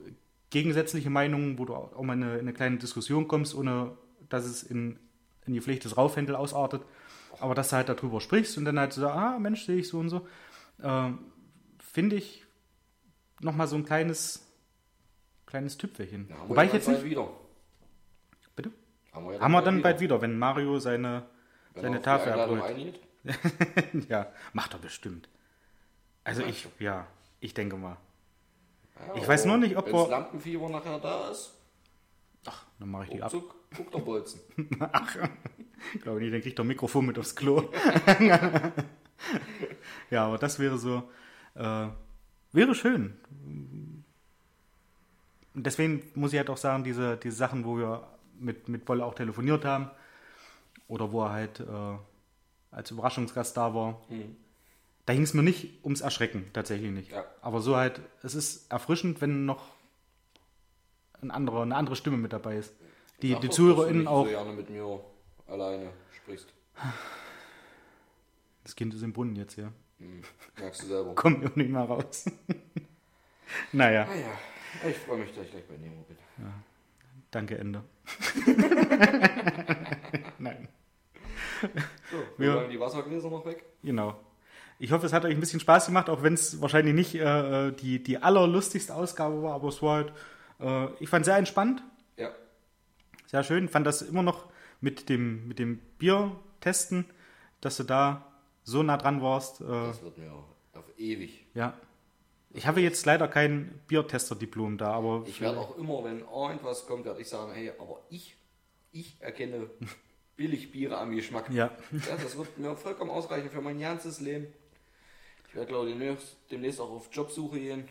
gegensätzliche 0.50 1.10
Meinungen, 1.10 1.58
wo 1.58 1.64
du 1.64 1.74
auch 1.74 2.02
mal 2.02 2.14
in 2.14 2.22
eine, 2.22 2.34
in 2.34 2.40
eine 2.40 2.52
kleine 2.52 2.78
Diskussion 2.78 3.28
kommst, 3.28 3.54
ohne 3.54 3.92
dass 4.28 4.44
es 4.44 4.62
in, 4.62 4.98
in 5.46 5.54
die 5.54 5.60
Pflicht 5.60 5.84
des 5.84 5.96
Raufhändel 5.96 6.36
ausartet. 6.36 6.82
Aber 7.40 7.54
dass 7.54 7.70
du 7.70 7.76
halt 7.76 7.88
darüber 7.88 8.20
sprichst 8.20 8.58
und 8.58 8.64
dann 8.64 8.78
halt 8.78 8.92
so, 8.92 9.06
ah, 9.08 9.38
Mensch, 9.38 9.64
sehe 9.64 9.76
ich 9.78 9.88
so 9.88 9.98
und 9.98 10.08
so. 10.10 10.26
Ähm, 10.82 11.18
Finde 11.78 12.16
ich 12.16 12.44
nochmal 13.40 13.66
so 13.66 13.76
ein 13.76 13.84
kleines, 13.84 14.46
kleines 15.46 15.78
Tüpfelchen. 15.78 16.28
Ja, 16.28 16.36
Wobei 16.48 16.66
ich 16.66 16.72
jetzt 16.72 16.86
bald 16.86 16.98
nicht. 17.02 17.10
wieder. 17.10 17.28
Bitte? 18.56 18.70
Haben 19.12 19.26
wir, 19.26 19.34
ja 19.34 19.40
Haben 19.40 19.52
wir 19.52 19.62
dann 19.62 19.82
bald 19.82 20.00
wieder, 20.00 20.20
wenn 20.20 20.38
Mario 20.38 20.78
seine, 20.78 21.24
Wenn 21.74 21.82
seine 21.84 21.96
er 21.96 22.02
Tafel 22.02 22.32
abholt. 22.32 23.00
ja, 24.08 24.26
macht 24.52 24.74
er 24.74 24.78
bestimmt. 24.78 25.28
Also 26.24 26.42
ich, 26.44 26.66
ja, 26.78 27.06
ich 27.40 27.54
denke 27.54 27.76
mal. 27.76 27.96
Ja, 29.08 29.14
Ich 29.16 29.26
weiß 29.26 29.46
nur 29.46 29.56
nicht, 29.56 29.76
ob 29.76 29.86
wenn's 29.86 29.96
wir- 29.96 30.08
Lampenfieber 30.08 30.68
nachher 30.68 30.98
da 30.98 31.30
ist, 31.30 31.54
Ach, 32.46 32.66
dann 32.78 32.90
mache 32.90 33.04
ich 33.04 33.10
die 33.10 33.22
ab. 33.22 33.32
guckt 33.32 33.94
der 33.94 33.98
Bolzen. 33.98 34.40
Ach, 34.80 35.16
ich 35.94 36.00
glaube 36.00 36.20
nicht, 36.20 36.32
dann 36.32 36.40
kriegt 36.40 36.58
er 36.58 36.64
Mikrofon 36.64 37.06
mit 37.06 37.18
aufs 37.18 37.36
Klo. 37.36 37.70
ja, 40.10 40.26
aber 40.26 40.38
das 40.38 40.58
wäre 40.58 40.78
so, 40.78 41.02
äh, 41.54 41.88
wäre 42.52 42.74
schön. 42.74 43.14
Und 45.54 45.66
deswegen 45.66 46.02
muss 46.14 46.32
ich 46.32 46.38
halt 46.38 46.50
auch 46.50 46.56
sagen, 46.56 46.84
diese, 46.84 47.16
diese 47.16 47.36
Sachen, 47.36 47.64
wo 47.64 47.76
wir 47.76 48.06
mit, 48.38 48.68
mit 48.68 48.84
Bolle 48.84 49.04
auch 49.04 49.14
telefoniert 49.14 49.64
haben, 49.64 49.90
oder 50.88 51.12
wo 51.12 51.22
er 51.24 51.30
halt 51.30 51.60
äh, 51.60 51.98
als 52.70 52.90
Überraschungsgast 52.90 53.56
da 53.56 53.74
war, 53.74 54.00
da 55.06 55.14
ging 55.14 55.22
es 55.22 55.34
mir 55.34 55.42
nicht 55.42 55.84
ums 55.84 56.00
Erschrecken, 56.00 56.46
tatsächlich 56.52 56.90
nicht. 56.90 57.12
Ja. 57.12 57.24
Aber 57.42 57.60
so 57.60 57.76
halt, 57.76 58.00
es 58.22 58.34
ist 58.34 58.70
erfrischend, 58.70 59.20
wenn 59.20 59.44
noch 59.44 59.62
ein 61.22 61.30
anderer, 61.30 61.62
eine 61.62 61.76
andere 61.76 61.96
Stimme 61.96 62.16
mit 62.16 62.32
dabei 62.32 62.56
ist. 62.56 62.74
Die, 63.22 63.32
Sag 63.32 63.40
die 63.42 63.50
ZuhörerInnen 63.50 64.06
auch. 64.06 64.24
so 64.24 64.30
gerne 64.30 64.52
mit 64.52 64.70
mir 64.70 65.00
alleine 65.46 65.90
sprichst. 66.16 66.48
Das 68.64 68.74
Kind 68.76 68.94
ist 68.94 69.02
im 69.02 69.12
Brunnen 69.12 69.36
jetzt, 69.36 69.56
ja. 69.56 69.70
Hm, 69.98 70.22
merkst 70.58 70.82
du 70.82 70.86
selber. 70.86 71.14
Kommt 71.14 71.44
auch 71.46 71.56
nicht 71.56 71.70
mal 71.70 71.84
raus. 71.84 72.24
naja, 73.72 74.06
Ah 74.10 74.14
ja, 74.14 74.88
ich 74.88 74.96
freue 74.98 75.18
mich, 75.18 75.32
dass 75.34 75.44
ich 75.44 75.50
gleich 75.50 75.66
bei 75.68 75.76
Nemo 75.76 76.02
bin. 76.08 76.16
danke, 77.30 77.58
Ende. 77.58 77.82
Nein, 80.38 80.68
So, 81.60 81.68
Wir- 82.38 82.54
wir 82.62 82.68
die 82.68 82.80
Wassergläser 82.80 83.28
noch 83.30 83.44
weg. 83.44 83.64
genau. 83.82 84.18
Ich 84.82 84.92
hoffe, 84.92 85.04
es 85.04 85.12
hat 85.12 85.26
euch 85.26 85.34
ein 85.34 85.40
bisschen 85.40 85.60
Spaß 85.60 85.86
gemacht, 85.86 86.08
auch 86.08 86.22
wenn 86.22 86.32
es 86.32 86.58
wahrscheinlich 86.62 86.94
nicht 86.94 87.14
äh, 87.14 87.70
die, 87.72 88.02
die 88.02 88.16
allerlustigste 88.22 88.94
Ausgabe 88.94 89.42
war, 89.42 89.52
aber 89.56 89.68
es 89.68 89.82
war 89.82 89.96
halt, 89.96 90.12
äh, 90.60 90.88
ich 91.00 91.08
fand 91.08 91.24
sehr 91.24 91.36
entspannt, 91.36 91.82
Ja, 92.16 92.30
sehr 93.26 93.42
schön. 93.44 93.68
Fand 93.68 93.86
das 93.86 94.02
immer 94.02 94.22
noch 94.22 94.46
mit 94.80 95.08
dem, 95.08 95.46
mit 95.48 95.58
dem 95.58 95.78
Bier 95.98 96.36
testen, 96.60 97.04
dass 97.60 97.76
du 97.76 97.84
da 97.84 98.26
so 98.64 98.82
nah 98.82 98.96
dran 98.96 99.22
warst. 99.22 99.60
Äh, 99.60 99.64
das 99.66 100.02
wird 100.02 100.18
mir 100.18 100.32
auf 100.32 100.84
ewig. 100.98 101.44
ja. 101.54 101.74
Ich 102.52 102.66
habe 102.66 102.80
jetzt 102.80 103.06
leider 103.06 103.28
kein 103.28 103.80
Biertester-Diplom 103.86 104.76
da, 104.76 104.90
aber 104.92 105.22
Ich 105.28 105.40
werde 105.40 105.60
auch 105.60 105.76
immer, 105.78 106.02
wenn 106.02 106.18
irgendwas 106.22 106.84
kommt, 106.84 107.04
werde 107.04 107.20
ich 107.20 107.28
sagen, 107.28 107.52
hey, 107.52 107.70
aber 107.78 108.00
ich, 108.10 108.34
ich 108.90 109.16
erkenne 109.20 109.70
Billigbiere 110.36 110.98
am 110.98 111.14
Geschmack. 111.14 111.48
ja. 111.50 111.70
Ja, 111.92 112.16
das 112.20 112.36
wird 112.36 112.58
mir 112.58 112.74
vollkommen 112.74 113.10
ausreichen 113.12 113.50
für 113.50 113.60
mein 113.60 113.78
ganzes 113.78 114.18
Leben. 114.18 114.48
Ich 115.48 115.54
werde, 115.54 115.68
glaube 115.68 115.90
ich, 115.90 115.96
demnächst, 115.96 116.36
demnächst 116.50 116.80
auch 116.80 116.90
auf 116.90 117.08
Jobsuche 117.12 117.60
gehen. 117.60 117.88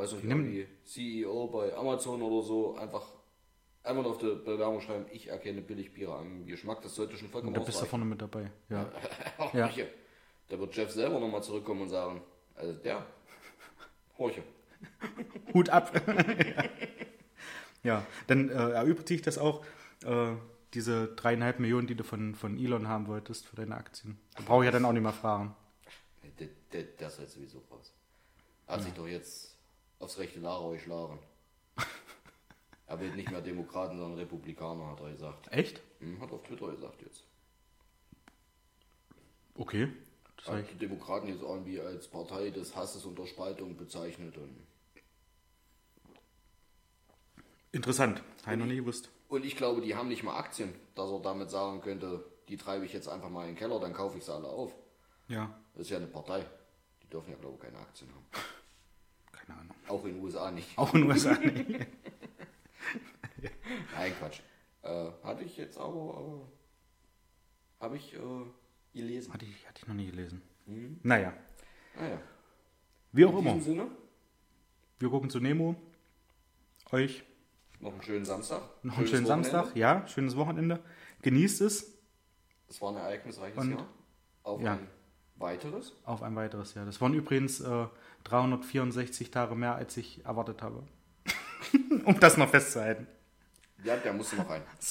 Weiß 0.00 0.12
nicht, 0.14 0.24
Nimm- 0.24 0.46
irgendwie 0.46 0.66
CEO 0.84 1.48
bei 1.48 1.74
Amazon 1.76 2.22
oder 2.22 2.42
so. 2.42 2.74
Einfach, 2.76 3.06
einfach 3.82 4.02
nur 4.02 4.12
auf 4.12 4.18
die 4.18 4.34
Bewerbung 4.34 4.80
schreiben, 4.80 5.04
ich 5.12 5.28
erkenne 5.28 5.60
Billigbiere 5.60 6.14
am 6.14 6.46
Geschmack. 6.46 6.80
Das 6.80 6.94
sollte 6.94 7.18
schon 7.18 7.28
vollkommen 7.28 7.52
da 7.52 7.60
bist 7.60 7.82
du 7.82 7.84
vorne 7.84 8.06
mit 8.06 8.22
dabei. 8.22 8.50
Ja. 8.70 8.90
Ja. 9.52 9.68
Ja. 9.76 9.84
Da 10.48 10.58
wird 10.58 10.74
Jeff 10.74 10.90
selber 10.90 11.20
nochmal 11.20 11.42
zurückkommen 11.42 11.82
und 11.82 11.90
sagen, 11.90 12.22
also 12.54 12.72
der, 12.72 13.04
Horche. 14.16 14.42
Hut 15.54 15.68
ab. 15.68 15.92
ja, 17.82 18.06
dann 18.26 18.48
äh, 18.48 18.70
erübrigt 18.70 19.08
sich 19.08 19.20
das 19.22 19.36
auch, 19.36 19.62
äh, 20.04 20.32
diese 20.72 21.08
dreieinhalb 21.08 21.60
Millionen, 21.60 21.86
die 21.86 21.94
du 21.94 22.04
von, 22.04 22.34
von 22.34 22.58
Elon 22.58 22.88
haben 22.88 23.06
wolltest 23.06 23.46
für 23.46 23.56
deine 23.56 23.76
Aktien. 23.76 24.18
Da 24.36 24.44
brauche 24.46 24.64
ich 24.64 24.66
ja 24.66 24.72
dann 24.72 24.86
auch 24.86 24.92
nicht 24.92 25.02
mehr 25.02 25.12
fragen. 25.12 25.54
Der, 26.38 26.48
der, 26.72 26.84
der 26.84 27.08
halt 27.18 27.28
sowieso 27.28 27.62
raus. 27.70 27.92
Hat 28.66 28.82
sich 28.82 28.92
doch 28.94 29.06
jetzt 29.06 29.59
aufs 30.00 30.18
rechte 30.18 30.40
Lager 30.40 30.72
geschlagen. 30.72 31.18
er 32.86 33.00
wird 33.00 33.14
nicht 33.14 33.30
mehr 33.30 33.40
Demokraten, 33.40 33.98
sondern 33.98 34.18
Republikaner, 34.18 34.88
hat 34.88 35.00
er 35.00 35.12
gesagt. 35.12 35.52
Echt? 35.52 35.80
Hm, 36.00 36.20
hat 36.20 36.32
auf 36.32 36.42
Twitter 36.42 36.70
gesagt 36.72 37.00
jetzt. 37.02 37.22
Okay. 39.54 39.88
Das 40.38 40.48
Hat 40.48 40.70
die 40.70 40.78
Demokraten 40.78 41.28
jetzt 41.28 41.42
irgendwie 41.42 41.78
als 41.80 42.08
Partei 42.08 42.48
des 42.50 42.74
Hasses 42.74 43.04
und 43.04 43.18
der 43.18 43.26
Spaltung 43.26 43.76
bezeichnet. 43.76 44.38
Und, 44.38 44.56
interessant. 47.72 48.22
Habe 48.44 48.54
ich 48.54 48.58
noch 48.60 48.66
nie 48.66 48.76
gewusst. 48.76 49.10
und 49.28 49.44
ich 49.44 49.54
glaube, 49.54 49.82
die 49.82 49.94
haben 49.94 50.08
nicht 50.08 50.22
mal 50.22 50.36
Aktien, 50.38 50.72
dass 50.94 51.10
er 51.10 51.20
damit 51.20 51.50
sagen 51.50 51.82
könnte, 51.82 52.24
die 52.48 52.56
treibe 52.56 52.86
ich 52.86 52.92
jetzt 52.94 53.06
einfach 53.08 53.28
mal 53.28 53.42
in 53.42 53.48
den 53.54 53.56
Keller, 53.58 53.78
dann 53.80 53.92
kaufe 53.92 54.16
ich 54.16 54.24
sie 54.24 54.32
alle 54.32 54.48
auf. 54.48 54.74
Ja, 55.28 55.54
Das 55.74 55.82
ist 55.82 55.90
ja 55.90 55.98
eine 55.98 56.06
Partei. 56.06 56.44
Die 57.02 57.08
dürfen 57.08 57.30
ja, 57.30 57.36
glaube 57.36 57.56
ich, 57.56 57.62
keine 57.62 57.78
Aktien 57.78 58.10
haben. 58.14 58.26
Keine 59.50 59.60
Ahnung. 59.60 59.74
Auch 59.88 60.04
in 60.04 60.14
den 60.14 60.22
USA 60.22 60.50
nicht. 60.50 60.76
Auch 60.78 60.94
in 60.94 61.02
den 61.02 61.10
USA 61.10 61.32
nicht. 61.34 61.68
Nein, 63.96 64.12
Quatsch. 64.18 64.40
Äh, 64.82 65.10
hatte 65.22 65.44
ich 65.44 65.56
jetzt 65.56 65.78
aber, 65.78 66.16
aber 66.16 66.48
habe 67.80 67.96
ich 67.96 68.14
äh, 68.14 68.18
gelesen. 68.94 69.32
Hatte 69.32 69.44
ich, 69.44 69.66
hatte 69.68 69.80
ich 69.82 69.88
noch 69.88 69.94
nie 69.94 70.06
gelesen. 70.10 70.42
Naja, 71.02 71.32
Ah 71.98 72.06
ja. 72.06 72.20
wie 73.12 73.24
auch 73.24 73.32
In 73.32 73.38
immer. 73.38 73.54
diesem 73.54 73.72
Sinne, 73.74 73.90
Wir 75.00 75.08
gucken 75.10 75.28
zu 75.30 75.40
Nemo. 75.40 75.74
Euch 76.92 77.24
Noch 77.80 77.92
einen 77.92 78.02
schönen 78.02 78.24
Samstag. 78.24 78.62
noch 78.84 78.96
einen 78.98 79.06
schönen 79.06 79.24
Wochenende. 79.26 79.50
Samstag. 79.50 79.76
Ja, 79.76 80.06
schönes 80.06 80.36
Wochenende. 80.36 80.80
Genießt 81.22 81.60
es 81.62 81.98
Es 82.68 82.80
war 82.80 82.90
ein 82.90 82.96
ereignisreiches 82.96 83.58
Und- 83.58 83.70
Jahr. 83.72 83.86
Auf 84.42 84.60
ja. 84.62 84.72
ein 84.74 84.86
weiteres. 85.36 85.92
auf 86.04 86.22
ein 86.22 86.34
weiteres 86.36 86.74
Jahr. 86.74 86.86
Das 86.86 87.00
waren 87.00 87.14
übrigens 87.14 87.60
äh, 87.60 87.86
364 88.24 89.30
Tage 89.30 89.54
mehr, 89.54 89.74
als 89.74 89.96
ich 89.96 90.24
erwartet 90.24 90.62
habe. 90.62 90.82
um 92.04 92.18
das 92.20 92.36
noch 92.36 92.48
festzuhalten. 92.48 93.06
Ja, 93.84 93.96
der 93.96 94.12
musste 94.12 94.36
noch 94.36 94.48
rein. 94.48 94.62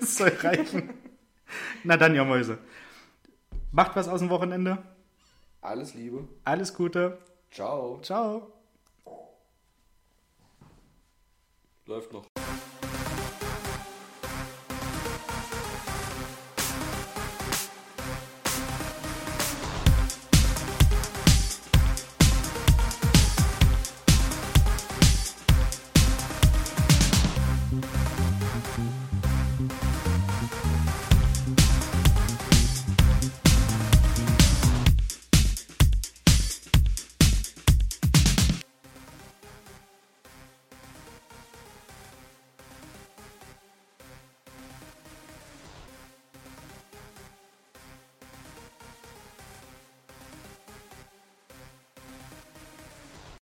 Das 0.00 0.16
soll 0.18 0.32
reichen. 0.40 0.94
Na 1.84 1.96
dann, 1.96 2.14
ihr 2.14 2.24
Mäuse. 2.24 2.58
Macht 3.72 3.96
was 3.96 4.08
aus 4.08 4.20
dem 4.20 4.30
Wochenende. 4.30 4.78
Alles 5.60 5.94
Liebe. 5.94 6.26
Alles 6.44 6.74
Gute. 6.74 7.18
Ciao. 7.50 8.00
Ciao. 8.02 8.52
Läuft 11.86 12.12
noch. 12.12 12.29